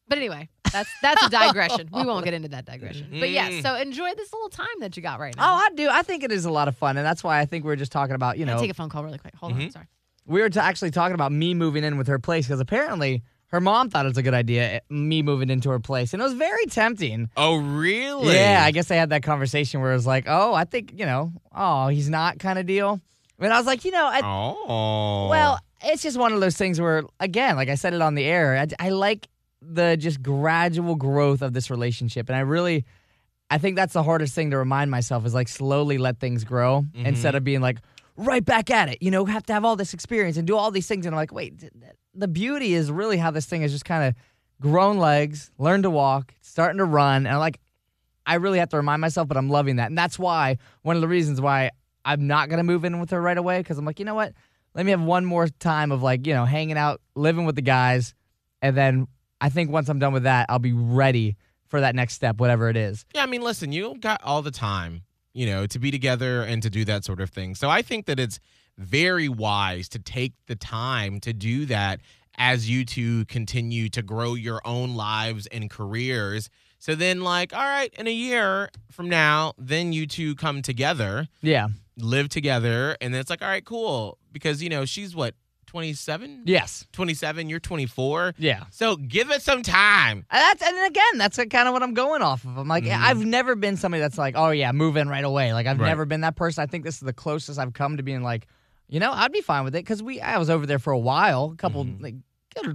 But 0.07 0.19
anyway, 0.19 0.51
that's 0.71 0.91
that's 1.01 1.25
a 1.27 1.31
digression. 1.31 1.89
we 1.91 2.05
won't 2.05 2.27
get 2.27 2.35
into 2.35 2.49
that 2.49 2.67
digression. 2.67 3.07
But 3.19 3.31
yeah, 3.31 3.49
Mm. 3.49 3.63
so 3.63 3.75
enjoy 3.75 4.13
this 4.15 4.31
little 4.35 4.51
time 4.51 4.67
that 4.81 4.95
you 4.99 5.03
got 5.03 5.19
right 5.19 5.35
now 5.35 5.55
Oh. 5.55 5.57
I 5.57 5.71
do. 5.75 5.89
I 5.91 6.03
think 6.03 6.23
it 6.25 6.31
is 6.31 6.45
a 6.45 6.51
lot 6.51 6.69
of 6.69 6.77
fun, 6.77 6.99
and 6.99 7.07
that's 7.07 7.25
why 7.25 7.41
I 7.41 7.47
think 7.47 7.65
we 7.65 7.73
are 7.73 7.77
just 7.77 7.91
talking 7.91 8.15
about. 8.15 8.37
You 8.37 8.45
know, 8.45 8.59
take 8.61 8.71
a 8.71 8.75
phone 8.75 8.91
call 8.91 9.03
really 9.03 9.17
quick. 9.17 9.35
Hold 9.37 9.53
on, 9.55 9.59
Mhm. 9.61 9.73
sorry. 9.73 9.87
we 10.27 10.41
were 10.43 10.51
t- 10.51 10.61
actually 10.61 10.91
talking 10.91 11.15
about 11.15 11.33
me 11.33 11.55
moving 11.55 11.85
in 11.85 11.97
with 11.97 12.07
her 12.09 12.19
place 12.19 12.47
because 12.47 12.61
apparently 12.61 13.23
her 13.49 13.61
mom 13.63 13.89
thought 13.89 14.05
it 14.05 14.09
was 14.09 14.19
a 14.19 14.23
good 14.23 14.35
idea, 14.35 14.75
eh, 14.75 14.81
me 14.91 15.23
moving 15.23 15.49
into 15.49 15.71
her 15.71 15.79
place, 15.81 16.13
and 16.13 16.21
it 16.21 16.25
was 16.25 16.35
very 16.35 16.67
tempting. 16.67 17.31
Oh, 17.37 17.57
really? 17.57 18.35
Yeah, 18.35 18.61
I 18.63 18.73
guess 18.73 18.91
I 18.91 18.97
had 18.97 19.09
that 19.11 19.23
conversation 19.23 19.81
where 19.81 19.91
it 19.93 19.95
was 19.97 20.07
like, 20.07 20.25
oh, 20.27 20.53
I 20.53 20.65
think 20.65 20.93
you 20.95 21.07
know, 21.07 21.33
oh, 21.55 21.89
he's 21.89 22.11
not 22.11 22.39
kind 22.39 22.59
of 22.59 22.67
deal. 22.67 23.01
And 23.39 23.53
I 23.53 23.57
was 23.59 23.67
like, 23.67 23.85
you 23.87 23.91
know, 23.91 24.05
I, 24.07 24.21
Oh. 24.23 25.29
Well, 25.31 25.59
it's 25.85 26.03
just 26.03 26.19
one 26.19 26.33
of 26.33 26.41
those 26.41 26.57
things 26.57 26.81
where, 26.81 27.05
again, 27.21 27.57
like 27.57 27.69
I 27.69 27.75
said 27.75 27.95
it 27.95 28.03
on 28.03 28.15
the 28.15 28.25
air, 28.25 28.57
I, 28.57 28.87
I 28.87 28.89
like 28.91 29.29
the 29.61 29.97
just 29.97 30.23
gradual 30.23 30.95
growth 30.95 31.43
of 31.43 31.53
this 31.53 31.71
relationship. 31.71 32.29
And 32.29 32.37
I 32.37 32.41
really, 32.41 32.85
I 33.51 33.59
think 33.59 33.77
that's 33.77 33.93
the 33.93 34.03
hardest 34.03 34.35
thing 34.35 34.51
to 34.51 34.59
remind 34.59 34.91
myself 34.91 35.25
is 35.25 35.35
like 35.35 35.49
slowly 35.49 35.99
let 35.99 36.19
things 36.19 36.45
grow 36.45 36.83
mm-hmm. 36.83 37.07
instead 37.07 37.35
of 37.35 37.45
being 37.45 37.61
like 37.61 37.79
right 38.17 38.45
back 38.45 38.71
at 38.71 38.89
it. 38.89 38.99
You 39.01 39.11
know, 39.11 39.25
have 39.25 39.45
to 39.47 39.53
have 39.53 39.65
all 39.65 39.77
this 39.77 39.95
experience 39.95 40.37
and 40.37 40.47
do 40.47 40.57
all 40.57 40.71
these 40.71 40.87
things. 40.87 41.07
And 41.07 41.15
I'm 41.15 41.19
like, 41.19 41.33
wait, 41.33 41.59
th- 41.61 41.73
th- 41.73 41.93
the 42.15 42.29
beauty 42.29 42.75
is 42.75 42.91
really 42.91 43.17
how 43.17 43.31
this 43.31 43.47
thing 43.47 43.63
is 43.63 43.73
just 43.73 43.85
kind 43.85 44.05
of 44.05 44.15
grown 44.61 44.99
legs, 44.99 45.51
learned 45.59 45.83
to 45.83 45.91
walk, 45.91 46.35
starting 46.41 46.79
to 46.79 46.85
run. 46.85 47.27
And 47.27 47.35
I'm 47.35 47.41
like, 47.41 47.59
I 48.27 48.37
really 48.37 48.59
have 48.59 48.71
to 48.71 48.77
remind 48.77 49.01
myself, 49.01 49.29
but 49.29 49.37
I'm 49.37 49.51
loving 49.51 49.77
that. 49.77 49.89
And 49.89 49.99
that's 49.99 50.19
why, 50.19 50.59
one 50.83 50.97
of 50.97 51.03
the 51.03 51.09
reasons 51.09 51.41
why 51.41 51.71
I'm 52.05 52.27
not 52.27 52.49
going 52.49 52.59
to 52.59 52.65
move 52.65 52.85
in 52.85 53.01
with 53.01 53.11
her 53.11 53.21
right 53.21 53.37
away, 53.37 53.59
because 53.59 53.79
I'm 53.79 53.85
like, 53.85 53.99
you 53.99 54.05
know 54.05 54.15
what? 54.15 54.33
Let 54.75 54.85
me 54.85 54.91
have 54.91 55.01
one 55.03 55.25
more 55.25 55.47
time 55.49 55.93
of 55.93 56.03
like, 56.03 56.27
you 56.27 56.35
know, 56.35 56.45
hanging 56.45 56.77
out, 56.77 57.01
living 57.15 57.45
with 57.45 57.55
the 57.57 57.63
guys. 57.63 58.15
And 58.61 58.77
then 58.77 59.07
I 59.41 59.49
think 59.49 59.71
once 59.71 59.89
I'm 59.89 59.99
done 59.99 60.13
with 60.13 60.25
that, 60.25 60.47
I'll 60.49 60.59
be 60.59 60.73
ready 60.73 61.37
for 61.69 61.81
that 61.81 61.95
next 61.95 62.15
step, 62.15 62.39
whatever 62.39 62.69
it 62.69 62.77
is. 62.77 63.05
Yeah, 63.15 63.23
I 63.23 63.27
mean, 63.27 63.43
listen, 63.43 63.73
you 63.73 63.97
got 64.01 64.21
all 64.25 64.43
the 64.43 64.51
time, 64.51 65.03
you 65.33 65.47
know, 65.47 65.67
to 65.67 65.79
be 65.79 65.91
together 65.91 66.43
and 66.43 66.63
to 66.63 66.71
do 66.71 66.85
that 66.87 67.05
sort 67.05 67.21
of 67.21 67.31
thing. 67.31 67.55
So 67.55 67.69
I 67.71 67.83
think 67.83 68.07
that 68.07 68.19
it's 68.19 68.39
very 68.79 69.29
wise 69.29 69.89
to 69.91 69.99
take 69.99 70.33
the 70.47 70.57
time 70.57 71.21
to 71.21 71.33
do 71.33 71.67
that 71.67 72.01
as 72.37 72.69
you 72.69 72.85
two 72.85 73.25
continue 73.27 73.89
to 73.91 74.03
grow 74.03 74.35
your 74.35 74.61
own 74.65 74.95
lives 74.97 75.47
and 75.49 75.71
careers. 75.71 76.51
So 76.81 76.95
then, 76.97 77.23
like, 77.23 77.55
all 77.55 77.63
right, 77.65 77.95
in 77.97 78.07
a 78.09 78.13
year 78.13 78.69
from 78.91 79.09
now, 79.09 79.53
then 79.57 79.93
you 79.93 80.07
two 80.07 80.35
come 80.35 80.61
together, 80.61 81.29
Yeah. 81.43 81.69
live 81.97 82.29
together, 82.29 82.97
and 83.01 83.15
then 83.15 83.21
it's 83.21 83.31
like, 83.31 83.41
all 83.41 83.49
right, 83.49 83.65
cool. 83.65 84.19
Because, 84.35 84.63
you 84.63 84.69
know, 84.69 84.85
she's 84.85 85.17
what, 85.17 85.35
27? 85.67 86.43
Yes. 86.45 86.87
27, 86.93 87.49
you're 87.49 87.59
24. 87.59 88.35
Yeah. 88.39 88.65
So 88.71 88.97
give 88.97 89.31
it 89.31 89.41
some 89.43 89.63
time. 89.63 90.27
And 90.31 90.41
that's 90.41 90.63
and 90.63 90.87
again, 90.87 91.17
that's 91.19 91.37
kind 91.37 91.67
of 91.67 91.73
what 91.73 91.83
I'm 91.83 91.95
going 91.95 92.21
off 92.23 92.45
of. 92.45 92.57
I'm 92.59 92.69
like, 92.69 92.85
Mhm. 92.85 93.01
I've 93.01 93.25
never 93.25 93.57
been 93.57 93.77
somebody 93.77 94.01
that's 94.03 94.19
like, 94.19 94.35
oh 94.37 94.51
yeah, 94.51 94.71
move 94.73 94.97
in 94.97 95.09
right 95.09 95.25
away. 95.25 95.53
Like 95.55 95.67
I've 95.67 95.81
Right. 95.81 95.89
never 95.89 96.05
been 96.05 96.21
that 96.21 96.37
person. 96.37 96.63
I 96.63 96.67
think 96.67 96.85
this 96.85 96.97
is 96.97 97.01
the 97.01 97.13
closest 97.15 97.59
I've 97.59 97.73
come 97.73 97.97
to 97.97 98.03
being 98.03 98.23
like, 98.23 98.47
you 98.89 99.01
know, 99.01 99.11
I'd 99.13 99.33
be 99.33 99.41
fine 99.41 99.65
with 99.65 99.75
it 99.75 99.79
because 99.85 100.03
we 100.03 100.21
I 100.21 100.37
was 100.39 100.51
over 100.51 100.67
there 100.67 100.79
for 100.79 100.93
a 100.93 100.99
while, 100.99 101.51
a 101.53 101.57
couple 101.57 101.85
Mhm. 101.87 102.01
like 102.03 102.15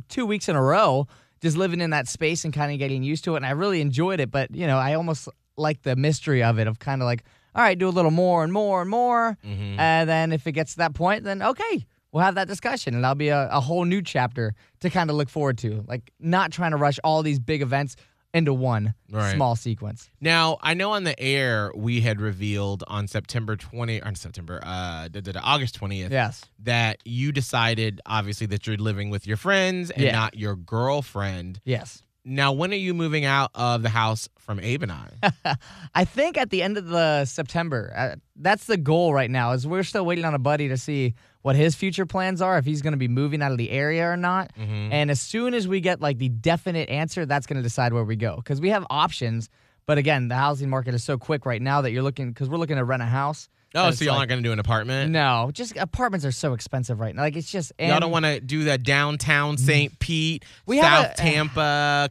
two 0.09 0.25
weeks 0.25 0.49
in 0.49 0.55
a 0.55 0.61
row, 0.61 1.07
just 1.41 1.55
living 1.55 1.79
in 1.81 1.91
that 1.91 2.07
space 2.07 2.43
and 2.43 2.53
kind 2.53 2.71
of 2.73 2.79
getting 2.79 3.03
used 3.03 3.23
to 3.25 3.35
it, 3.35 3.37
and 3.37 3.45
I 3.45 3.51
really 3.51 3.79
enjoyed 3.81 4.19
it. 4.19 4.29
But 4.31 4.53
you 4.53 4.67
know, 4.67 4.77
I 4.77 4.95
almost 4.95 5.29
like 5.55 5.83
the 5.83 5.95
mystery 5.95 6.43
of 6.43 6.57
it 6.59 6.67
of 6.67 6.79
kind 6.79 7.01
of 7.01 7.05
like, 7.05 7.23
all 7.55 7.61
right, 7.63 7.77
do 7.77 7.87
a 7.87 7.89
little 7.89 8.11
more 8.11 8.43
and 8.43 8.51
more 8.53 8.81
and 8.81 8.89
more, 8.89 9.37
Mhm. 9.45 9.77
and 9.79 10.09
then 10.09 10.31
if 10.31 10.45
it 10.47 10.51
gets 10.53 10.71
to 10.71 10.77
that 10.77 10.93
point, 10.93 11.23
then 11.23 11.41
okay. 11.41 11.85
We'll 12.11 12.23
have 12.23 12.33
that 12.35 12.47
discussion, 12.47 12.95
and 12.95 13.03
that'll 13.03 13.13
be 13.13 13.29
a, 13.29 13.47
a 13.51 13.59
whole 13.59 13.85
new 13.85 14.01
chapter 14.01 14.55
to 14.79 14.89
kind 14.89 15.11
of 15.11 15.15
look 15.15 15.29
forward 15.29 15.59
to. 15.59 15.83
Like, 15.87 16.11
not 16.19 16.51
trying 16.51 16.71
to 16.71 16.77
rush 16.77 16.97
all 17.03 17.21
these 17.21 17.37
big 17.37 17.61
events 17.61 17.95
into 18.33 18.51
one 18.51 18.95
Right. 19.11 19.35
small 19.35 19.55
sequence. 19.55 20.09
Now, 20.19 20.57
I 20.61 20.73
know 20.73 20.91
on 20.93 21.03
the 21.03 21.19
air 21.19 21.71
we 21.75 22.01
had 22.01 22.19
revealed 22.19 22.83
on 22.87 23.07
September 23.07 23.55
20 23.55 24.01
on 24.01 24.15
September 24.15 24.59
uh 24.63 25.07
da, 25.09 25.21
da, 25.21 25.33
da, 25.33 25.39
August 25.43 25.79
20th 25.79 26.09
Yes. 26.11 26.45
that 26.63 26.97
you 27.05 27.31
decided 27.31 28.01
obviously 28.07 28.47
that 28.47 28.65
you're 28.65 28.77
living 28.77 29.11
with 29.11 29.27
your 29.27 29.37
friends 29.37 29.91
and 29.91 30.03
Yeah. 30.05 30.11
not 30.11 30.35
your 30.35 30.55
girlfriend. 30.55 31.59
Yes. 31.63 32.01
Now, 32.25 32.51
when 32.51 32.71
are 32.71 32.75
you 32.75 32.93
moving 32.93 33.25
out 33.25 33.51
of 33.55 33.81
the 33.81 33.89
house 33.89 34.27
from 34.37 34.59
Abe 34.59 34.83
and 34.83 34.91
I? 34.91 35.55
I 35.95 36.05
think 36.05 36.37
at 36.37 36.49
the 36.49 36.61
end 36.61 36.77
of 36.77 36.87
the 36.87 37.25
September, 37.25 37.93
uh, 37.95 38.15
that's 38.35 38.65
the 38.65 38.77
goal 38.77 39.13
right 39.13 39.31
now. 39.31 39.51
Is 39.53 39.65
we're 39.65 39.83
still 39.83 40.05
waiting 40.05 40.25
on 40.25 40.33
a 40.33 40.39
buddy 40.39 40.67
to 40.67 40.77
see 40.77 41.15
what 41.41 41.55
his 41.55 41.75
future 41.75 42.05
plans 42.05 42.41
are, 42.41 42.57
if 42.57 42.65
he's 42.65 42.81
going 42.81 42.91
to 42.91 42.97
be 42.97 43.07
moving 43.07 43.41
out 43.41 43.51
of 43.53 43.57
the 43.57 43.69
area 43.71 44.05
or 44.09 44.17
not. 44.17 44.51
Mhm. 44.59 44.89
And 44.91 45.09
as 45.09 45.21
soon 45.21 45.53
as 45.53 45.67
we 45.67 45.79
get 45.79 46.01
like 46.01 46.17
the 46.17 46.27
definite 46.29 46.89
answer, 46.89 47.25
that's 47.25 47.47
going 47.47 47.57
to 47.57 47.63
decide 47.63 47.93
where 47.93 48.03
we 48.03 48.17
go 48.17 48.35
because 48.35 48.59
we 48.59 48.69
have 48.69 48.85
options. 48.89 49.49
But 49.85 49.97
again, 49.97 50.27
the 50.27 50.35
housing 50.35 50.69
market 50.69 50.93
is 50.93 51.03
so 51.03 51.17
quick 51.17 51.45
right 51.45 51.61
now 51.61 51.81
that 51.81 51.91
you're 51.91 52.03
looking 52.03 52.29
because 52.29 52.49
we're 52.49 52.57
looking 52.57 52.75
to 52.75 52.83
rent 52.83 53.01
a 53.01 53.05
house. 53.05 53.47
Oh, 53.75 53.91
so 53.91 54.03
y'all 54.03 54.13
like- 54.13 54.19
aren't 54.21 54.29
going 54.29 54.43
to 54.43 54.47
do 54.49 54.51
an 54.53 54.57
apartment? 54.59 55.11
No, 55.11 55.51
just 55.53 55.77
apartments 55.77 56.25
are 56.25 56.31
so 56.31 56.53
expensive 56.53 56.99
right 56.99 57.13
now. 57.15 57.21
Like 57.21 57.35
it's 57.35 57.51
just 57.51 57.71
Y'all 57.79 57.99
don't 57.99 58.09
want 58.11 58.25
to 58.25 58.39
do 58.39 58.63
that 58.63 58.81
downtown 58.83 59.57
St. 59.57 59.97
Pete, 59.99 60.43
We 60.65 60.77
have 60.79 61.05
South 61.05 61.13
a- 61.13 61.17
Tampa, 61.21 62.09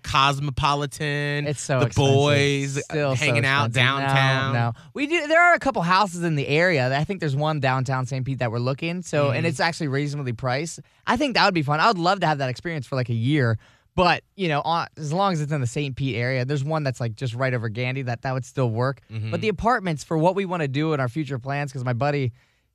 Cosmopolitan. 0.52 1.46
It's 1.46 1.60
so 1.60 1.80
the 1.80 1.86
expensive. 1.86 2.14
boys 2.14 2.84
Still 2.84 3.16
so 3.16 3.24
hanging 3.24 3.44
out 3.44 3.66
expensive. 3.68 3.92
No, 4.00 4.06
downtown. 4.06 4.52
No, 4.54 4.72
we 4.94 5.06
do. 5.06 5.26
There 5.26 5.42
are 5.42 5.54
a 5.54 5.58
couple 5.58 5.82
houses 5.82 6.22
in 6.22 6.36
the 6.36 6.46
area. 6.46 6.96
I 6.96 7.04
think 7.04 7.20
there's 7.20 7.36
one 7.36 7.60
downtown 7.60 8.06
St. 8.06 8.24
Pete 8.24 8.38
that 8.38 8.50
we're 8.50 8.58
looking. 8.58 9.02
So, 9.02 9.30
and 9.30 9.44
Mhm. 9.44 9.48
it's 9.48 9.60
actually 9.60 9.88
reasonably 9.88 10.32
priced. 10.32 10.80
I 11.06 11.16
think 11.16 11.34
that 11.34 11.44
would 11.44 11.54
be 11.54 11.62
fun. 11.62 11.80
I 11.80 11.88
would 11.88 11.98
love 11.98 12.20
to 12.20 12.26
have 12.26 12.38
that 12.38 12.48
experience 12.50 12.86
for 12.86 12.96
like 12.96 13.08
a 13.08 13.14
year. 13.14 13.58
But 13.98 14.22
you 14.36 14.46
know, 14.46 14.60
on, 14.64 14.86
as 14.96 15.12
long 15.12 15.32
as 15.32 15.40
it's 15.40 15.50
in 15.50 15.60
the 15.60 15.66
St. 15.66 15.96
Pete 15.96 16.14
area, 16.14 16.44
there's 16.44 16.62
one 16.62 16.84
that's 16.84 17.00
like 17.00 17.16
just 17.16 17.34
right 17.34 17.52
over 17.52 17.68
Gandy. 17.68 18.02
That 18.02 18.22
that 18.22 18.32
would 18.32 18.44
still 18.44 18.70
work. 18.70 19.00
Mhm. 19.12 19.32
But 19.32 19.40
the 19.40 19.48
apartments 19.48 20.04
for 20.04 20.16
what 20.16 20.36
we 20.36 20.44
want 20.44 20.62
to 20.62 20.68
do 20.68 20.92
in 20.92 21.00
our 21.00 21.08
future 21.08 21.40
plans, 21.40 21.72
because 21.72 21.84
my 21.84 21.94
buddy 21.94 22.30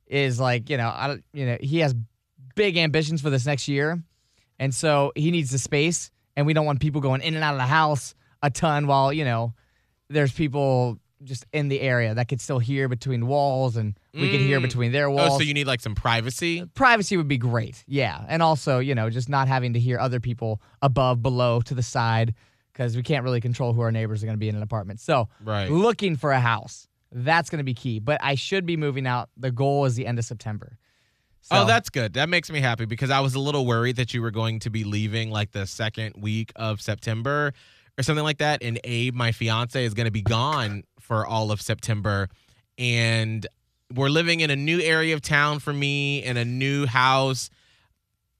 is 0.06 0.38
like, 0.38 0.68
you 0.68 0.76
know, 0.76 0.88
I 0.88 1.16
you 1.32 1.46
know, 1.46 1.56
he 1.58 1.78
has 1.78 1.94
big 2.54 2.76
ambitions 2.76 3.22
for 3.22 3.30
this 3.30 3.46
next 3.46 3.68
year. 3.68 4.02
And 4.58 4.74
so 4.74 5.12
he 5.16 5.30
needs 5.30 5.50
the 5.50 5.58
space, 5.58 6.10
and 6.36 6.44
we 6.44 6.52
don't 6.52 6.66
want 6.66 6.80
people 6.80 7.00
going 7.00 7.22
in 7.22 7.34
and 7.36 7.42
out 7.42 7.54
of 7.54 7.58
the 7.58 7.64
house 7.66 8.14
a 8.42 8.50
ton 8.50 8.86
while, 8.86 9.10
you 9.10 9.24
know, 9.24 9.54
there's 10.10 10.30
people 10.30 10.98
just 11.22 11.46
in 11.54 11.68
the 11.68 11.80
area 11.80 12.14
that 12.14 12.28
could 12.28 12.42
still 12.42 12.58
hear 12.58 12.86
between 12.86 13.26
walls 13.26 13.78
and 13.78 13.98
we 14.14 14.30
could 14.30 14.40
hear 14.40 14.58
Mm. 14.60 14.62
between 14.62 14.92
their 14.92 15.10
walls. 15.10 15.32
Oh, 15.34 15.38
so 15.38 15.42
you 15.44 15.54
need 15.54 15.66
like 15.66 15.80
some 15.80 15.94
privacy? 15.94 16.64
Privacy 16.74 17.16
would 17.16 17.28
be 17.28 17.38
great. 17.38 17.82
Yeah. 17.86 18.24
And 18.28 18.42
also, 18.42 18.78
you 18.78 18.94
know, 18.94 19.10
just 19.10 19.28
not 19.28 19.48
having 19.48 19.72
to 19.74 19.80
hear 19.80 19.98
other 19.98 20.20
people 20.20 20.62
above, 20.82 21.22
below, 21.22 21.60
to 21.62 21.74
the 21.74 21.82
side, 21.82 22.34
because 22.72 22.96
we 22.96 23.02
can't 23.02 23.24
really 23.24 23.40
control 23.40 23.72
who 23.72 23.80
our 23.80 23.90
neighbors 23.92 24.22
are 24.22 24.26
going 24.26 24.36
to 24.36 24.40
be 24.40 24.48
in 24.48 24.56
an 24.56 24.62
apartment. 24.62 25.00
So, 25.00 25.28
Right. 25.42 25.70
looking 25.70 26.16
for 26.16 26.32
a 26.32 26.40
house, 26.40 26.86
that's 27.12 27.50
going 27.50 27.58
to 27.58 27.64
be 27.64 27.74
key. 27.74 27.98
But 27.98 28.18
I 28.22 28.34
should 28.34 28.66
be 28.66 28.76
moving 28.76 29.06
out. 29.06 29.30
The 29.36 29.50
goal 29.50 29.84
is 29.84 29.94
the 29.96 30.06
end 30.06 30.18
of 30.18 30.24
September. 30.24 30.78
Oh, 31.50 31.66
that's 31.66 31.90
good. 31.90 32.14
That 32.14 32.28
makes 32.30 32.50
me 32.50 32.60
happy 32.60 32.86
because 32.86 33.10
I 33.10 33.20
was 33.20 33.34
a 33.34 33.38
little 33.38 33.66
worried 33.66 33.96
that 33.96 34.14
you 34.14 34.22
were 34.22 34.30
going 34.30 34.60
to 34.60 34.70
be 34.70 34.82
leaving 34.82 35.30
like 35.30 35.52
the 35.52 35.66
second 35.66 36.14
week 36.16 36.50
of 36.56 36.80
September 36.80 37.52
or 37.98 38.02
something 38.02 38.24
like 38.24 38.38
that. 38.38 38.62
And 38.62 38.80
Abe, 38.82 39.14
my 39.14 39.30
fiance, 39.30 39.84
is 39.84 39.92
going 39.92 40.06
to 40.06 40.10
be 40.10 40.22
gone 40.22 40.84
for 41.00 41.26
all 41.26 41.52
of 41.52 41.60
September. 41.60 42.28
And 42.78 43.46
we're 43.94 44.08
living 44.08 44.40
in 44.40 44.50
a 44.50 44.56
new 44.56 44.80
area 44.80 45.14
of 45.14 45.22
town 45.22 45.58
for 45.60 45.72
me 45.72 46.22
in 46.22 46.36
a 46.36 46.44
new 46.44 46.86
house. 46.86 47.50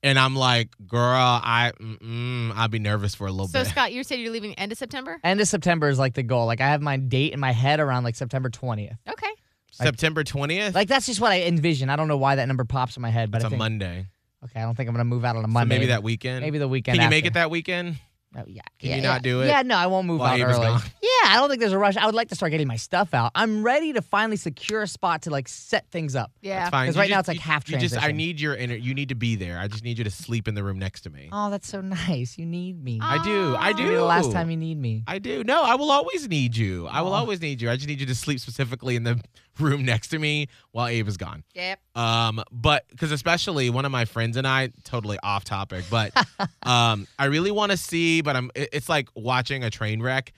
And 0.02 0.18
I'm 0.18 0.36
like, 0.36 0.68
girl, 0.86 1.00
I, 1.16 1.72
I'd 1.80 2.70
be 2.70 2.78
nervous 2.78 3.14
for 3.14 3.26
a 3.26 3.30
little 3.30 3.48
So 3.48 3.60
bit. 3.60 3.64
So 3.66 3.70
Scott, 3.72 3.92
you 3.92 4.04
said 4.04 4.16
you're 4.20 4.32
leaving 4.32 4.52
end 4.54 4.70
of 4.70 4.76
September. 4.76 5.18
End 5.24 5.40
of 5.40 5.48
September 5.48 5.88
is 5.88 5.98
like 5.98 6.12
the 6.12 6.22
goal. 6.22 6.44
Like 6.44 6.60
I 6.60 6.66
have 6.68 6.82
my 6.82 6.98
date 6.98 7.32
in 7.32 7.40
my 7.40 7.52
head 7.52 7.80
around 7.80 8.04
like 8.04 8.14
September 8.14 8.50
20th. 8.50 8.98
Okay. 9.08 9.30
September 9.72 10.22
20th? 10.22 10.74
Like 10.74 10.88
that's 10.88 11.06
just 11.06 11.20
what 11.20 11.32
I 11.32 11.42
envision. 11.44 11.88
I 11.88 11.96
don't 11.96 12.06
know 12.08 12.18
why 12.18 12.34
that 12.36 12.46
number 12.46 12.64
pops 12.64 12.96
in 12.96 13.02
my 13.02 13.08
head, 13.10 13.30
but 13.30 13.38
it's 13.38 13.44
I 13.44 13.48
a 13.48 13.50
think 13.50 13.58
Monday. 13.58 14.06
okay, 14.44 14.60
I 14.60 14.64
don't 14.64 14.76
think 14.76 14.88
I'm 14.88 14.94
gonna 14.94 15.04
move 15.04 15.24
out 15.24 15.36
on 15.36 15.42
a 15.44 15.48
So 15.48 15.52
Monday. 15.52 15.74
maybe 15.76 15.86
that 15.86 16.02
weekend. 16.02 16.42
maybe 16.42 16.58
the 16.58 16.68
weekend. 16.68 16.98
Can 16.98 17.04
you 17.04 17.10
make 17.10 17.24
it 17.24 17.32
that 17.34 17.50
weekend? 17.50 17.96
Oh, 18.36 18.42
yeah. 18.46 18.62
Can 18.78 18.90
yeah, 18.90 18.96
you 18.96 19.02
yeah. 19.02 19.08
not 19.08 19.22
do 19.22 19.42
it? 19.42 19.46
Yeah, 19.46 19.62
no, 19.62 19.76
I 19.76 19.86
won't 19.86 20.06
move 20.06 20.20
While 20.20 20.32
out 20.32 20.38
Abe 20.40 20.46
early. 20.48 20.66
gone? 20.66 20.82
Yeah, 21.02 21.08
I 21.26 21.36
don't 21.36 21.48
think 21.48 21.60
there's 21.60 21.72
a 21.72 21.78
rush. 21.78 21.96
I 21.96 22.06
would 22.06 22.14
like 22.14 22.28
to 22.28 22.34
start 22.34 22.50
getting 22.50 22.66
my 22.66 22.76
stuff 22.76 23.14
out. 23.14 23.32
I'm 23.34 23.62
ready 23.62 23.92
to 23.92 24.02
finally 24.02 24.36
secure 24.36 24.82
a 24.82 24.88
spot 24.88 25.22
to 25.22 25.30
like 25.30 25.48
set 25.48 25.90
things 25.90 26.16
up. 26.16 26.32
Yeah. 26.42 26.60
That's 26.60 26.70
fine. 26.70 26.86
'Cause 26.88 26.96
You 26.96 27.00
right 27.02 27.10
now 27.10 27.18
it's 27.20 27.28
like 27.28 27.36
you- 27.36 27.42
half 27.42 27.68
You 27.70 27.78
just, 27.78 27.96
I 28.02 28.12
need 28.12 28.40
your 28.40 28.54
inner. 28.54 28.74
You 28.74 28.94
need 28.94 29.10
to 29.10 29.14
be 29.14 29.36
there. 29.36 29.58
I 29.58 29.68
just 29.68 29.84
need 29.84 29.98
you 29.98 30.04
to 30.04 30.10
sleep 30.10 30.48
in 30.48 30.54
the 30.54 30.64
room 30.64 30.78
next 30.78 31.02
to 31.02 31.10
me. 31.10 31.28
Oh, 31.32 31.50
that's 31.50 31.68
so 31.68 31.80
nice. 32.08 32.36
You 32.38 32.46
need 32.46 32.82
me. 32.82 32.98
I 33.02 33.22
do. 33.24 33.56
I 33.56 33.72
do. 33.72 33.84
Maybe 33.84 33.94
the 33.96 34.04
last 34.04 34.32
time 34.32 34.50
you 34.50 34.56
need 34.56 34.78
me. 34.78 35.04
I 35.06 35.18
do. 35.18 35.44
No, 35.44 35.62
I 35.62 35.76
will 35.76 35.90
always 35.90 36.28
need 36.28 36.56
you. 36.56 36.86
I 36.88 37.00
will 37.02 37.12
Aw. 37.12 37.18
always 37.20 37.40
need 37.40 37.60
you. 37.62 37.70
I 37.70 37.76
just 37.76 37.86
need 37.88 38.00
you 38.00 38.06
to 38.06 38.14
sleep 38.14 38.40
specifically 38.40 38.96
in 38.96 39.04
the 39.04 39.20
room 39.60 39.84
next 39.84 40.08
to 40.08 40.18
me 40.18 40.48
while 40.72 40.88
Abe 40.88 41.06
is 41.06 41.16
gone. 41.16 41.44
Yep. 41.54 41.78
Um, 41.94 42.42
but 42.50 42.84
because 42.90 43.12
especially 43.12 43.70
one 43.70 43.84
of 43.84 43.92
my 43.92 44.04
friends 44.04 44.36
and 44.36 44.46
I, 44.48 44.70
totally 44.82 45.16
off 45.22 45.44
topic, 45.44 45.84
but 45.88 46.12
um, 46.64 47.06
I 47.18 47.26
really 47.26 47.52
want 47.52 47.70
to 47.70 47.76
see. 47.76 48.20
But 48.24 48.34
I'm. 48.36 48.50
It's 48.56 48.88
like 48.88 49.08
watching 49.14 49.62
a 49.62 49.70
train 49.70 50.02
wreck. 50.02 50.32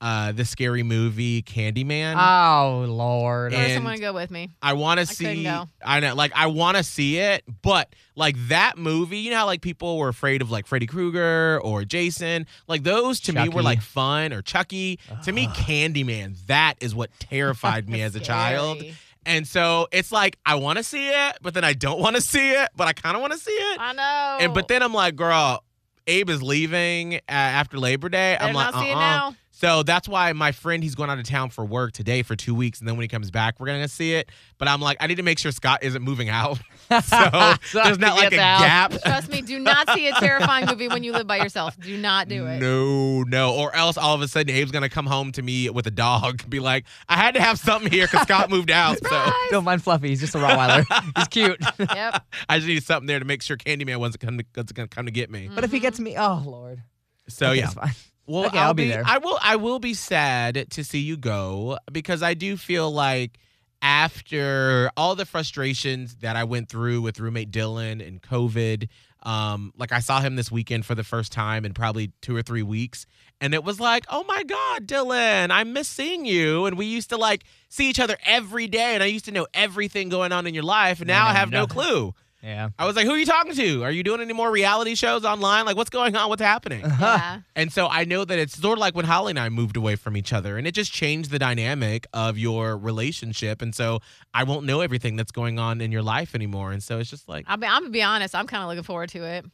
Uh, 0.00 0.30
the 0.30 0.44
scary 0.44 0.84
movie 0.84 1.42
Candyman. 1.42 2.14
Oh 2.16 2.84
Lord. 2.88 3.52
And- 3.52 3.60
Where's 3.60 3.74
someone 3.74 3.94
to 3.94 4.00
go 4.00 4.12
with 4.12 4.30
me? 4.30 4.50
I 4.62 4.74
want 4.74 5.00
to 5.00 5.06
see. 5.06 5.42
go. 5.42 5.68
I 5.84 5.98
know, 5.98 6.14
like 6.14 6.30
I 6.36 6.46
want 6.46 6.76
to 6.76 6.84
see 6.84 7.18
it, 7.18 7.42
but 7.62 7.92
like 8.14 8.36
that 8.46 8.78
movie, 8.78 9.18
you 9.18 9.30
know 9.32 9.38
how 9.38 9.46
like 9.46 9.60
people 9.60 9.98
were 9.98 10.06
afraid 10.08 10.40
of 10.40 10.52
like 10.52 10.68
Freddy 10.68 10.86
Krueger 10.86 11.58
or 11.64 11.84
Jason, 11.84 12.46
like 12.68 12.84
those 12.84 13.18
to 13.22 13.32
me 13.32 13.48
were 13.48 13.60
like 13.60 13.82
fun 13.82 14.32
or 14.32 14.40
Chucky. 14.40 15.00
To 15.24 15.32
me, 15.32 15.48
Candyman, 15.48 16.36
that 16.46 16.74
is 16.80 16.94
what 16.94 17.10
terrified 17.18 17.88
me 17.90 18.00
as 18.02 18.14
a 18.14 18.20
child. 18.20 18.80
And 19.26 19.48
so 19.48 19.88
it's 19.90 20.12
like 20.12 20.38
I 20.46 20.54
want 20.54 20.78
to 20.78 20.84
see 20.84 21.08
it, 21.08 21.38
but 21.42 21.54
then 21.54 21.64
I 21.64 21.72
don't 21.72 21.98
want 22.00 22.14
to 22.14 22.22
see 22.22 22.50
it, 22.52 22.68
but 22.76 22.86
I 22.86 22.92
kind 22.92 23.16
of 23.16 23.20
want 23.20 23.32
to 23.32 23.38
see 23.40 23.50
it. 23.50 23.80
I 23.80 23.92
know. 23.94 24.44
And 24.44 24.54
but 24.54 24.68
then 24.68 24.80
I'm 24.84 24.94
like, 24.94 25.16
girl, 25.16 25.64
Abe 26.08 26.30
is 26.30 26.42
leaving 26.42 27.16
uh, 27.16 27.20
after 27.28 27.78
Labor 27.78 28.08
Day. 28.08 28.36
Better 28.38 28.48
I'm 28.48 28.54
like, 28.54 28.74
it 28.74 28.92
uh-uh. 28.92 28.98
now. 28.98 29.36
So 29.50 29.82
that's 29.82 30.08
why 30.08 30.32
my 30.34 30.52
friend 30.52 30.84
he's 30.84 30.94
going 30.94 31.10
out 31.10 31.18
of 31.18 31.24
town 31.24 31.50
for 31.50 31.64
work 31.64 31.92
today 31.92 32.22
for 32.22 32.36
two 32.36 32.54
weeks, 32.54 32.78
and 32.78 32.88
then 32.88 32.96
when 32.96 33.02
he 33.02 33.08
comes 33.08 33.30
back, 33.30 33.58
we're 33.58 33.66
gonna 33.66 33.88
see 33.88 34.14
it. 34.14 34.30
But 34.56 34.68
I'm 34.68 34.80
like, 34.80 34.98
I 35.00 35.08
need 35.08 35.16
to 35.16 35.24
make 35.24 35.38
sure 35.38 35.50
Scott 35.50 35.82
isn't 35.82 36.02
moving 36.02 36.28
out, 36.28 36.60
so 37.04 37.54
So 37.64 37.82
there's 37.84 37.98
not 37.98 38.16
like 38.16 38.32
a 38.32 38.38
out. 38.40 38.60
gap. 38.60 38.92
Trust 39.02 39.30
me, 39.30 39.42
do 39.42 39.58
not 39.58 39.90
see 39.90 40.08
a 40.08 40.12
terrifying 40.14 40.66
movie 40.66 40.88
when 40.88 41.04
you 41.04 41.12
live 41.12 41.26
by 41.26 41.36
yourself. 41.36 41.78
Do 41.78 41.96
not 41.96 42.28
do 42.28 42.46
it. 42.46 42.60
No, 42.60 43.22
no, 43.24 43.54
or 43.54 43.74
else 43.74 43.96
all 43.96 44.14
of 44.14 44.22
a 44.22 44.28
sudden 44.28 44.54
Abe's 44.54 44.70
gonna 44.70 44.88
come 44.88 45.06
home 45.06 45.32
to 45.32 45.42
me 45.42 45.68
with 45.70 45.86
a 45.86 45.90
dog, 45.90 46.48
be 46.48 46.60
like, 46.60 46.84
I 47.08 47.16
had 47.16 47.34
to 47.34 47.40
have 47.40 47.58
something 47.58 47.90
here 47.90 48.06
because 48.06 48.22
Scott 48.22 48.50
moved 48.50 48.70
out, 48.70 48.98
so 49.06 49.30
Don't 49.50 49.64
mind 49.64 49.82
Fluffy. 49.82 50.08
He's 50.08 50.20
just 50.20 50.34
a 50.34 50.38
Rottweiler. 50.38 50.84
He's 51.16 51.28
cute. 51.28 51.60
Yep. 51.78 52.24
I 52.48 52.56
just 52.58 52.68
need 52.68 52.82
something 52.82 53.06
there 53.06 53.18
to 53.18 53.24
make 53.24 53.42
sure 53.42 53.56
Candyman 53.56 53.98
wasn't 53.98 54.20
gonna, 54.22 54.42
wasn't 54.56 54.74
gonna 54.74 54.88
come 54.88 55.06
to 55.06 55.12
get 55.12 55.30
me. 55.30 55.48
but 55.54 55.64
if 55.64 55.70
he 55.72 55.80
gets 55.80 56.00
me, 56.00 56.16
oh 56.16 56.42
Lord. 56.44 56.82
So 57.28 57.48
Okay, 57.50 57.58
yeah, 57.58 57.64
it's 57.66 57.74
fine. 57.74 57.90
Well, 58.26 58.46
Okay, 58.46 58.58
I'll, 58.58 58.68
I'll 58.68 58.74
be 58.74 58.84
be, 58.84 58.90
there. 58.90 59.02
I 59.06 59.18
will. 59.18 59.38
I 59.42 59.56
will 59.56 59.78
be 59.78 59.94
sad 59.94 60.66
to 60.72 60.84
see 60.84 60.98
you 61.00 61.16
go 61.16 61.78
because 61.92 62.22
I 62.22 62.34
do 62.34 62.56
feel 62.58 62.90
like 62.90 63.38
after 63.82 64.90
all 64.96 65.14
the 65.14 65.26
frustrations 65.26 66.16
that 66.16 66.36
I 66.36 66.44
went 66.44 66.68
through 66.68 67.02
with 67.02 67.20
roommate 67.20 67.50
Dylan 67.50 68.06
and 68.06 68.20
COVID, 68.22 68.88
um, 69.22 69.72
like 69.76 69.92
I 69.92 70.00
saw 70.00 70.20
him 70.20 70.36
this 70.36 70.50
weekend 70.50 70.86
for 70.86 70.94
the 70.94 71.04
first 71.04 71.32
time 71.32 71.64
in 71.64 71.74
probably 71.74 72.12
two 72.20 72.36
or 72.36 72.42
three 72.42 72.62
weeks, 72.62 73.06
and 73.40 73.54
it 73.54 73.64
was 73.64 73.78
like, 73.80 74.04
oh 74.10 74.24
my 74.24 74.42
God, 74.44 74.86
Dylan, 74.86 75.50
I 75.50 75.64
miss 75.64 75.88
seeing 75.88 76.24
you, 76.24 76.66
and 76.66 76.76
we 76.76 76.86
used 76.86 77.10
to 77.10 77.16
like 77.16 77.44
see 77.68 77.88
each 77.88 78.00
other 78.00 78.16
every 78.24 78.66
day, 78.66 78.94
and 78.94 79.02
I 79.02 79.06
used 79.06 79.26
to 79.26 79.32
know 79.32 79.46
everything 79.54 80.08
going 80.08 80.32
on 80.32 80.46
in 80.46 80.54
your 80.54 80.64
life, 80.64 81.00
and 81.00 81.10
I 81.10 81.14
now 81.14 81.26
I 81.26 81.32
know 81.32 81.38
have 81.38 81.50
no 81.50 81.66
clue. 81.66 82.14
Yeah. 82.42 82.68
I 82.78 82.86
was 82.86 82.94
like, 82.94 83.04
who 83.04 83.12
are 83.12 83.18
you 83.18 83.26
talking 83.26 83.54
to? 83.54 83.82
Are 83.82 83.90
you 83.90 84.04
doing 84.04 84.20
any 84.20 84.32
more 84.32 84.50
reality 84.50 84.94
shows 84.94 85.24
online? 85.24 85.66
Like, 85.66 85.76
what's 85.76 85.90
going 85.90 86.14
on? 86.14 86.28
What's 86.28 86.42
happening? 86.42 86.84
Yeah. 86.98 87.40
And 87.54 87.72
so 87.72 87.86
I 87.88 88.04
know 88.04 88.24
that 88.24 88.38
it's 88.38 88.58
sort 88.58 88.78
of 88.78 88.80
like 88.80 88.94
when 88.94 89.04
Holly 89.04 89.30
and 89.30 89.38
I 89.38 89.48
moved 89.48 89.76
away 89.76 89.96
from 89.96 90.16
each 90.16 90.32
other, 90.32 90.58
and 90.58 90.66
it 90.66 90.72
just 90.72 90.92
changed 90.92 91.30
the 91.30 91.38
dynamic 91.38 92.06
of 92.12 92.36
your 92.38 92.76
relationship. 92.76 93.62
And 93.62 93.74
so 93.74 94.00
I 94.34 94.44
won't 94.44 94.66
know 94.66 94.80
everything 94.80 95.16
that's 95.16 95.32
going 95.32 95.58
on 95.58 95.80
in 95.80 95.90
your 95.92 96.02
life 96.02 96.34
anymore. 96.34 96.72
And 96.72 96.82
so 96.82 96.98
it's 96.98 97.10
just 97.10 97.28
like, 97.28 97.44
I'll 97.48 97.56
be, 97.56 97.66
I'm 97.66 97.82
gonna 97.82 97.90
be 97.90 98.02
honest. 98.02 98.34
I'm 98.34 98.46
kind 98.46 98.62
of 98.62 98.68
looking 98.68 98.82
forward 98.82 99.08
to 99.10 99.24
it. 99.24 99.44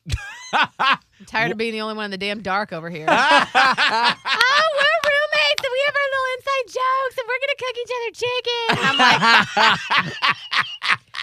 I'm 0.52 0.98
tired 1.26 1.52
of 1.52 1.58
being 1.58 1.72
the 1.72 1.80
only 1.80 1.94
one 1.94 2.06
in 2.06 2.10
the 2.10 2.18
damn 2.18 2.42
dark 2.42 2.72
over 2.72 2.90
here. 2.90 3.06
oh, 3.08 3.14
we're 3.14 3.20
roommates 5.04 5.62
and 5.62 5.72
we 5.72 5.82
have 5.86 5.94
our 5.94 6.08
little 6.10 6.28
inside 6.36 6.66
jokes 6.66 7.16
and 7.18 7.26
we're 7.28 7.40
gonna 7.44 7.58
cook 7.58 7.76
each 7.82 7.92
other 7.96 8.12
chicken. 8.20 8.68
I'm 8.84 8.98
like, 8.98 9.20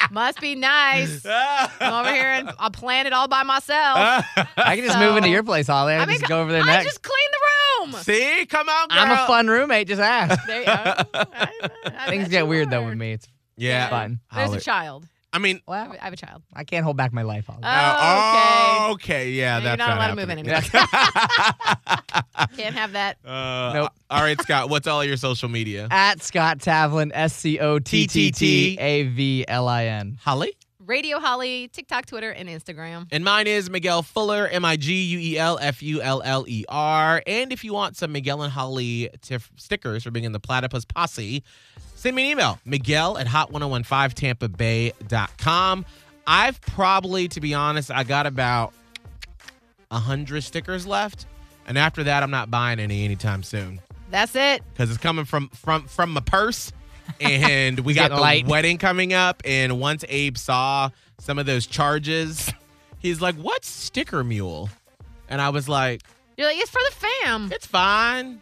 must 0.10 0.40
be 0.42 0.56
nice. 0.56 1.26
I'm 1.30 1.94
over 2.06 2.14
here 2.14 2.28
and 2.32 2.52
I'll 2.60 2.72
plan 2.72 3.06
it 3.08 3.14
all 3.14 3.28
by 3.28 3.44
myself. 3.44 3.98
I 4.58 4.76
can 4.76 4.86
just 4.86 4.98
move 5.00 5.18
into 5.18 5.30
your 5.30 5.44
place, 5.44 5.68
Holly. 5.68 5.94
I 5.96 6.00
can 6.00 6.04
I 6.10 6.12
mean, 6.12 6.20
just 6.20 6.30
go 6.30 6.42
over 6.42 6.52
there 6.52 6.64
I 6.64 6.66
next. 6.66 6.86
just 6.86 7.02
clean 7.04 7.16
the 7.32 7.92
room. 7.92 8.02
see, 8.04 8.46
come 8.48 8.68
on, 8.70 8.88
girl. 8.90 8.98
I'm 9.00 9.12
a 9.12 9.28
fun 9.28 9.48
roommate. 9.48 9.88
Just 9.88 10.02
ask. 10.02 10.46
There 10.48 10.60
you 10.62 10.66
go. 10.66 10.72
I- 10.74 11.48
I 11.86 12.10
Things 12.10 12.24
bet 12.26 12.32
get 12.32 12.40
you 12.40 12.46
weird 12.48 12.70
though 12.70 12.84
are. 12.84 12.90
with 12.90 12.98
me. 12.98 13.14
It's 13.14 13.28
yeah. 13.58 13.90
fun. 13.90 14.20
There's 14.34 14.48
Holly. 14.48 14.58
a 14.58 14.62
child. 14.62 15.06
I 15.34 15.40
mean, 15.40 15.58
I 15.58 15.62
Well, 15.72 15.84
have- 15.86 15.98
I 16.02 16.04
have 16.04 16.14
a 16.14 16.18
child. 16.18 16.42
I 16.54 16.66
can't 16.66 16.84
hold 16.84 16.98
back 16.98 17.14
my 17.14 17.22
life, 17.22 17.46
Holly. 17.48 17.60
Oh, 17.64 17.70
oh, 17.70 18.90
okay, 18.94 19.32
yeah, 19.32 19.60
No, 19.60 19.70
you're 19.70 19.78
that's 19.78 19.80
not 19.80 19.98
allowed 19.98 20.08
to 20.10 20.16
move 20.16 20.30
happening. 20.30 20.46
Can't 22.58 22.76
have 22.76 22.94
that. 22.94 23.18
uh, 23.26 23.72
Nope. 23.74 23.92
All 24.10 24.22
right, 24.22 24.40
Scott, 24.42 24.70
what's 24.70 24.88
all 24.88 25.04
your 25.06 25.18
social 25.18 25.50
media? 25.50 25.88
At 25.92 26.22
Scott 26.22 26.60
Tavlin, 26.60 27.12
S 27.14 27.34
C 27.36 27.60
O 27.60 27.80
T 27.80 28.08
T 28.08 28.32
T 28.32 28.78
A 28.80 29.04
V 29.04 29.46
L 29.48 29.68
I 29.68 29.86
N. 29.86 30.18
Holly? 30.22 30.54
Radio 30.86 31.20
Holly, 31.20 31.70
TikTok, 31.70 32.06
Twitter, 32.08 32.32
and 32.32 32.50
Instagram. 32.50 33.08
And 33.12 33.24
mine 33.24 33.48
is 33.48 33.70
Miguel 33.70 34.02
Fuller, 34.04 34.48
M 34.48 34.66
I 34.66 34.76
G 34.76 35.02
U 35.04 35.20
E 35.20 35.38
L 35.38 35.58
F 35.62 35.82
U 35.82 36.02
L 36.02 36.22
L 36.26 36.44
E 36.48 36.66
R. 36.68 37.22
And 37.26 37.54
if 37.54 37.64
you 37.64 37.74
want 37.74 37.96
some 37.96 38.12
Miguel 38.12 38.42
and 38.42 38.52
Holly 38.52 39.10
tif- 39.22 39.50
stickers 39.56 40.04
for 40.04 40.12
being 40.12 40.26
in 40.26 40.34
the 40.34 40.40
Platypus 40.40 40.84
Posse, 40.84 41.44
send 42.02 42.16
me 42.16 42.24
an 42.26 42.32
email, 42.32 42.60
Miguel 42.66 43.18
at 43.18 43.28
hot1015tampabay.com. 43.28 45.86
I've 46.28 46.62
probably, 46.62 47.28
to 47.30 47.42
be 47.42 47.54
honest, 47.54 47.90
I 47.92 48.04
got 48.04 48.26
about 48.28 48.74
100 49.90 50.42
stickers 50.44 50.86
left. 50.88 51.26
And 51.68 51.78
after 51.78 52.04
that, 52.06 52.24
I'm 52.24 52.32
not 52.32 52.50
buying 52.50 52.80
any 52.80 53.04
anytime 53.06 53.44
soon 53.44 53.80
That's 54.10 54.36
it. 54.36 54.64
because 54.74 54.90
it's 54.90 55.00
coming 55.02 55.26
from 55.26 55.50
from 55.50 55.84
from 55.88 56.12
my 56.12 56.22
purse. 56.22 56.72
And 57.20 57.80
we 57.82 57.94
got 57.94 58.10
the 58.12 58.18
light. 58.18 58.48
wedding 58.48 58.78
coming 58.78 59.14
up. 59.14 59.42
And 59.46 59.80
once 59.80 60.04
Abe 60.10 60.38
saw 60.38 60.90
some 61.20 61.38
of 61.40 61.46
those 61.46 61.68
charges, 61.68 62.52
he's 63.00 63.22
like, 63.22 63.36
"What's 63.36 63.70
sticker 63.70 64.24
mule?" 64.24 64.70
And 65.30 65.40
I 65.40 65.50
was 65.50 65.70
like, 65.70 66.02
You're 66.38 66.48
like, 66.48 66.58
it's 66.58 66.72
for 66.72 66.82
the 66.90 66.96
fam. 66.96 67.52
"It's 67.54 67.68
fine, 67.68 68.42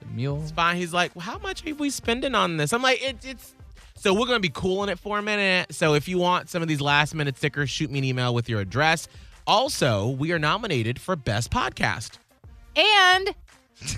It's 0.00 0.10
a 0.10 0.14
mule. 0.14 0.40
it's 0.42 0.50
fine." 0.52 0.76
He's 0.76 0.92
like, 0.92 1.14
well, 1.14 1.24
"How 1.24 1.38
much 1.38 1.66
are 1.66 1.74
we 1.74 1.90
spending 1.90 2.34
on 2.34 2.56
this?" 2.56 2.72
I'm 2.72 2.82
like, 2.82 3.02
it, 3.02 3.18
"It's." 3.24 3.54
So 3.96 4.14
we're 4.14 4.26
gonna 4.26 4.40
be 4.40 4.48
cooling 4.48 4.88
it 4.88 4.98
for 4.98 5.18
a 5.18 5.22
minute. 5.22 5.74
So 5.74 5.94
if 5.94 6.08
you 6.08 6.18
want 6.18 6.48
some 6.48 6.62
of 6.62 6.68
these 6.68 6.80
last 6.80 7.14
minute 7.14 7.36
stickers, 7.36 7.68
shoot 7.68 7.90
me 7.90 7.98
an 7.98 8.04
email 8.04 8.34
with 8.34 8.48
your 8.48 8.60
address. 8.60 9.08
Also, 9.46 10.08
we 10.08 10.32
are 10.32 10.38
nominated 10.38 10.98
for 10.98 11.16
best 11.16 11.50
podcast. 11.50 12.18
And 12.76 13.34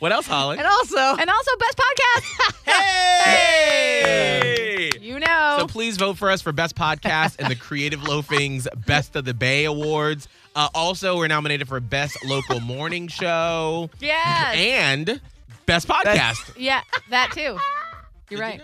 What 0.00 0.12
else, 0.12 0.26
Holly? 0.26 0.56
And 0.56 0.66
also, 0.66 0.96
and 0.96 1.28
also 1.28 1.50
best 1.58 1.78
podcast. 1.78 2.54
Hey! 3.20 4.90
you 5.00 5.18
know. 5.18 5.56
So 5.60 5.66
please 5.66 5.96
vote 5.98 6.16
for 6.16 6.30
us 6.30 6.40
for 6.40 6.52
Best 6.52 6.74
Podcast 6.74 7.36
and 7.38 7.50
the 7.50 7.54
Creative 7.54 8.00
Loafing's 8.00 8.66
Best 8.86 9.14
of 9.14 9.24
the 9.26 9.34
Bay 9.34 9.64
Awards. 9.66 10.26
Uh, 10.60 10.68
also, 10.74 11.16
we're 11.16 11.26
nominated 11.26 11.66
for 11.66 11.80
Best 11.80 12.22
Local 12.22 12.60
Morning 12.60 13.08
Show 13.08 13.88
Yes. 13.98 14.54
and 14.58 15.18
Best 15.64 15.88
Podcast. 15.88 16.52
yeah, 16.58 16.82
that 17.08 17.30
too. 17.32 17.56
You're 18.28 18.40
right. 18.40 18.60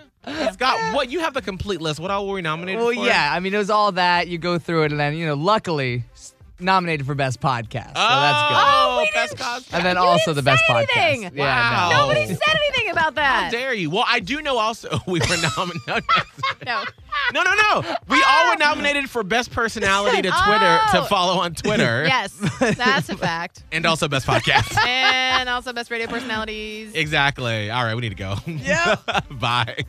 Scott, 0.53 0.93
what 0.93 1.09
you 1.09 1.21
have 1.21 1.33
the 1.33 1.41
complete 1.41 1.81
list. 1.81 1.99
What 1.99 2.11
all 2.11 2.27
were 2.27 2.35
we 2.35 2.43
nominated 2.43 2.79
Well, 2.83 2.93
for? 2.93 3.03
yeah. 3.03 3.29
I 3.33 3.39
mean, 3.39 3.51
it 3.51 3.57
was 3.57 3.71
all 3.71 3.93
that. 3.93 4.27
You 4.27 4.37
go 4.37 4.59
through 4.59 4.83
it, 4.83 4.91
and 4.91 4.99
then 4.99 5.15
you 5.15 5.25
know, 5.25 5.33
luckily 5.33 6.03
s- 6.13 6.35
nominated 6.59 7.05
for 7.05 7.15
best 7.15 7.39
podcast. 7.39 7.87
So 7.89 7.93
that's 7.93 8.37
oh, 8.41 8.49
good. 8.49 8.57
Oh, 8.59 8.97
we 9.03 9.11
Best 9.13 9.31
didn't- 9.37 9.45
Podcast. 9.47 9.73
And 9.73 9.85
then 9.85 9.95
You 9.95 10.01
also 10.01 10.33
didn't 10.33 10.35
the 10.37 10.41
best 10.43 10.63
say 10.67 10.73
podcast. 10.73 10.97
anything. 10.97 11.31
Yeah, 11.37 11.45
Wow. 11.71 11.89
no. 11.89 11.97
Nobody 12.07 12.25
said 12.27 12.37
anything 12.55 12.89
about 12.91 13.03
How 13.03 13.11
that. 13.11 13.49
dare 13.51 13.73
you? 13.73 13.89
Well, 13.89 14.05
I 14.07 14.19
do 14.19 14.41
know 14.41 14.57
also 14.57 14.99
we 15.07 15.19
were 15.19 15.37
nominated. 15.57 16.03
No. 16.65 16.83
No, 17.33 17.43
no, 17.43 17.53
no. 17.53 17.79
We 18.07 18.23
all 18.23 18.47
were 18.47 18.53
ah. 18.53 18.55
nominated 18.59 19.09
for 19.09 19.23
best 19.23 19.51
personality 19.51 20.21
to 20.23 20.29
oh. 20.33 20.43
Twitter 20.45 20.79
Oh. 20.81 21.01
to 21.03 21.09
follow 21.09 21.39
on 21.41 21.53
Twitter. 21.53 22.03
Yes, 22.07 22.33
that's 22.59 23.09
a 23.09 23.17
fact. 23.17 23.63
And 23.71 23.85
also 23.85 24.07
best 24.07 24.25
podcast. 24.25 24.77
And 24.85 25.49
also 25.49 25.73
best 25.73 25.91
radio 25.91 26.07
personalities. 26.07 26.93
exactly. 26.93 27.69
All 27.69 27.83
right, 27.83 27.95
we 27.95 28.01
need 28.01 28.09
to 28.09 28.15
go. 28.15 28.35
Yeah. 28.45 28.95
Bye. 29.31 29.85